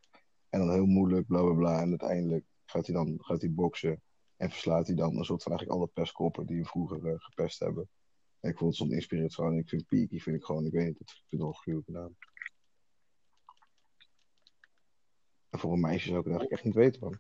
En 0.50 0.60
dan 0.60 0.72
heel 0.72 0.86
moeilijk, 0.86 1.28
bla 1.28 1.42
bla 1.42 1.54
bla. 1.54 1.82
En 1.82 1.90
uiteindelijk 1.90 2.46
gaat 2.66 2.86
hij 2.86 2.96
dan 2.96 3.18
gaat 3.22 3.42
hij 3.42 3.52
boksen. 3.52 4.02
En 4.38 4.50
verslaat 4.50 4.88
hij 4.88 4.96
dan 4.96 5.18
een 5.18 5.26
soort 5.26 5.44
van 5.44 5.52
eigenlijk 5.52 5.82
alle 5.82 5.92
pestkoppen 5.94 6.46
die 6.46 6.56
hem 6.56 6.66
vroeger 6.66 7.08
eh, 7.08 7.14
gepest 7.18 7.60
hebben. 7.60 7.90
En 8.40 8.50
ik 8.50 8.58
vond 8.58 8.70
het 8.70 8.80
zo'n 8.80 8.96
inspirerend 8.96 9.34
verhaal. 9.34 9.54
En 9.54 9.60
ik 9.60 9.70
vind 9.70 9.88
Peaky, 9.88 10.20
vind 10.20 10.36
ik 10.36 10.44
gewoon, 10.44 10.66
ik 10.66 10.72
weet 10.72 10.86
niet, 10.86 11.00
ik 11.00 11.10
vind 11.10 11.26
het 11.30 11.42
wel 11.42 11.52
gruwelijk 11.52 11.90
gedaan. 11.90 12.16
En 15.50 15.60
voor 15.60 15.74
een 15.74 15.80
meisje 15.80 16.08
zou 16.08 16.20
ik 16.20 16.26
het 16.26 16.34
eigenlijk 16.34 16.52
echt 16.52 16.64
niet 16.64 16.84
weten, 16.84 17.02
man. 17.02 17.20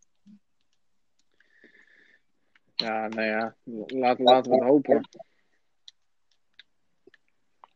Ja, 2.76 3.08
nou 3.08 3.28
ja, 3.28 3.56
laat, 3.88 4.20
laten 4.20 4.52
we 4.52 4.58
het 4.58 4.68
hopen. 4.68 5.10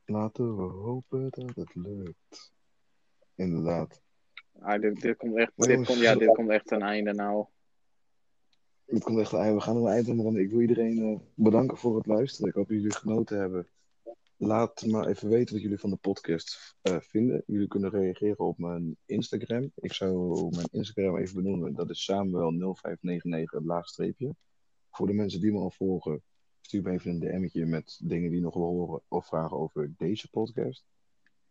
Laten 0.05 0.55
we 0.55 0.63
hopen 0.63 1.29
dat 1.29 1.55
het 1.55 1.75
lukt. 1.75 2.53
Inderdaad. 3.35 4.01
Ah, 4.59 4.81
dit, 4.81 5.01
dit, 5.01 5.17
komt 5.17 5.37
echt, 5.37 5.51
dit, 5.55 5.85
komt, 5.85 5.99
ja, 5.99 6.15
dit 6.15 6.35
komt 6.35 6.49
echt 6.49 6.67
ten 6.67 6.81
einde 6.81 7.13
nou. 7.13 7.45
Het 8.85 9.03
komt 9.03 9.19
echt 9.19 9.33
aan. 9.33 9.53
We 9.53 9.61
gaan 9.61 9.77
een 9.77 9.87
eind 9.87 10.09
aan 10.09 10.17
branden. 10.17 10.41
Ik 10.41 10.49
wil 10.49 10.61
iedereen 10.61 11.13
eh, 11.13 11.19
bedanken 11.33 11.77
voor 11.77 11.95
het 11.95 12.05
luisteren. 12.05 12.49
Ik 12.49 12.55
hoop 12.55 12.67
dat 12.67 12.77
jullie 12.77 12.93
genoten 12.93 13.39
hebben. 13.39 13.67
Laat 14.37 14.85
maar 14.85 15.07
even 15.07 15.29
weten 15.29 15.53
wat 15.53 15.63
jullie 15.63 15.79
van 15.79 15.89
de 15.89 15.95
podcast 15.95 16.75
eh, 16.81 16.97
vinden. 16.99 17.43
Jullie 17.45 17.67
kunnen 17.67 17.89
reageren 17.89 18.45
op 18.45 18.57
mijn 18.57 18.97
Instagram. 19.05 19.71
Ik 19.75 19.93
zou 19.93 20.49
mijn 20.49 20.67
Instagram 20.71 21.17
even 21.17 21.35
benoemen. 21.35 21.73
Dat 21.73 21.89
is 21.89 22.11
Samuel0599 22.11 23.63
laagstreepje. 23.65 24.35
Voor 24.89 25.07
de 25.07 25.13
mensen 25.13 25.41
die 25.41 25.51
me 25.51 25.59
al 25.59 25.71
volgen, 25.71 26.23
stuur 26.65 26.81
me 26.81 26.91
even 26.91 27.11
een 27.11 27.19
DM'tje 27.19 27.65
met 27.65 27.99
dingen 28.03 28.31
die 28.31 28.41
nog 28.41 28.53
wil 28.53 28.63
horen 28.63 29.01
of 29.07 29.27
vragen 29.27 29.57
over 29.57 29.93
deze 29.97 30.29
podcast. 30.29 30.85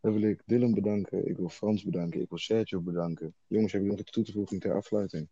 Dan 0.01 0.13
wil 0.13 0.31
ik 0.31 0.43
Dylan 0.47 0.75
bedanken, 0.75 1.29
ik 1.29 1.37
wil 1.37 1.49
Frans 1.49 1.85
bedanken, 1.85 2.21
ik 2.21 2.29
wil 2.29 2.39
Sergio 2.39 2.81
bedanken. 2.81 3.35
Jongens, 3.47 3.73
hebben 3.73 3.91
jullie 3.91 3.91
nog 3.91 4.01
iets 4.01 4.11
toe 4.11 4.25
te 4.25 4.33
voegen 4.33 4.59
ter 4.59 4.75
afsluiting? 4.75 5.29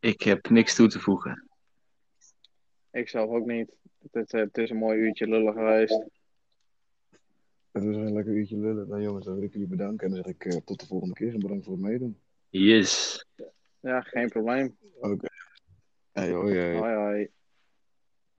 Ik 0.00 0.22
heb 0.22 0.48
niks 0.48 0.74
toe 0.74 0.88
te 0.88 1.00
voegen. 1.00 1.48
Ik 2.90 3.08
zelf 3.08 3.30
ook 3.30 3.46
niet. 3.46 3.72
Het, 4.10 4.32
het 4.32 4.58
is 4.58 4.70
een 4.70 4.76
mooi 4.76 4.98
uurtje 4.98 5.28
lullen 5.28 5.52
geweest. 5.52 6.04
Het 7.72 7.84
was 7.84 7.96
een 7.96 8.12
lekker 8.12 8.32
uurtje 8.32 8.56
lullen. 8.56 8.88
Nou 8.88 9.02
jongens, 9.02 9.24
dan 9.24 9.34
wil 9.34 9.42
ik 9.42 9.52
jullie 9.52 9.68
bedanken 9.68 10.06
en 10.06 10.14
dan 10.14 10.24
zeg 10.24 10.34
ik 10.34 10.44
eh, 10.44 10.56
tot 10.64 10.80
de 10.80 10.86
volgende 10.86 11.14
keer 11.14 11.34
en 11.34 11.40
bedankt 11.40 11.64
voor 11.64 11.72
het 11.72 11.82
meedoen. 11.82 12.18
Yes. 12.48 13.26
Ja, 13.80 14.00
geen 14.00 14.28
probleem. 14.28 14.76
Oké. 15.00 15.28
Hey, 16.12 16.32
hoi, 16.32 16.60
hoi. 16.60 16.76
Hoi 16.76 16.94
hoi. 16.94 17.30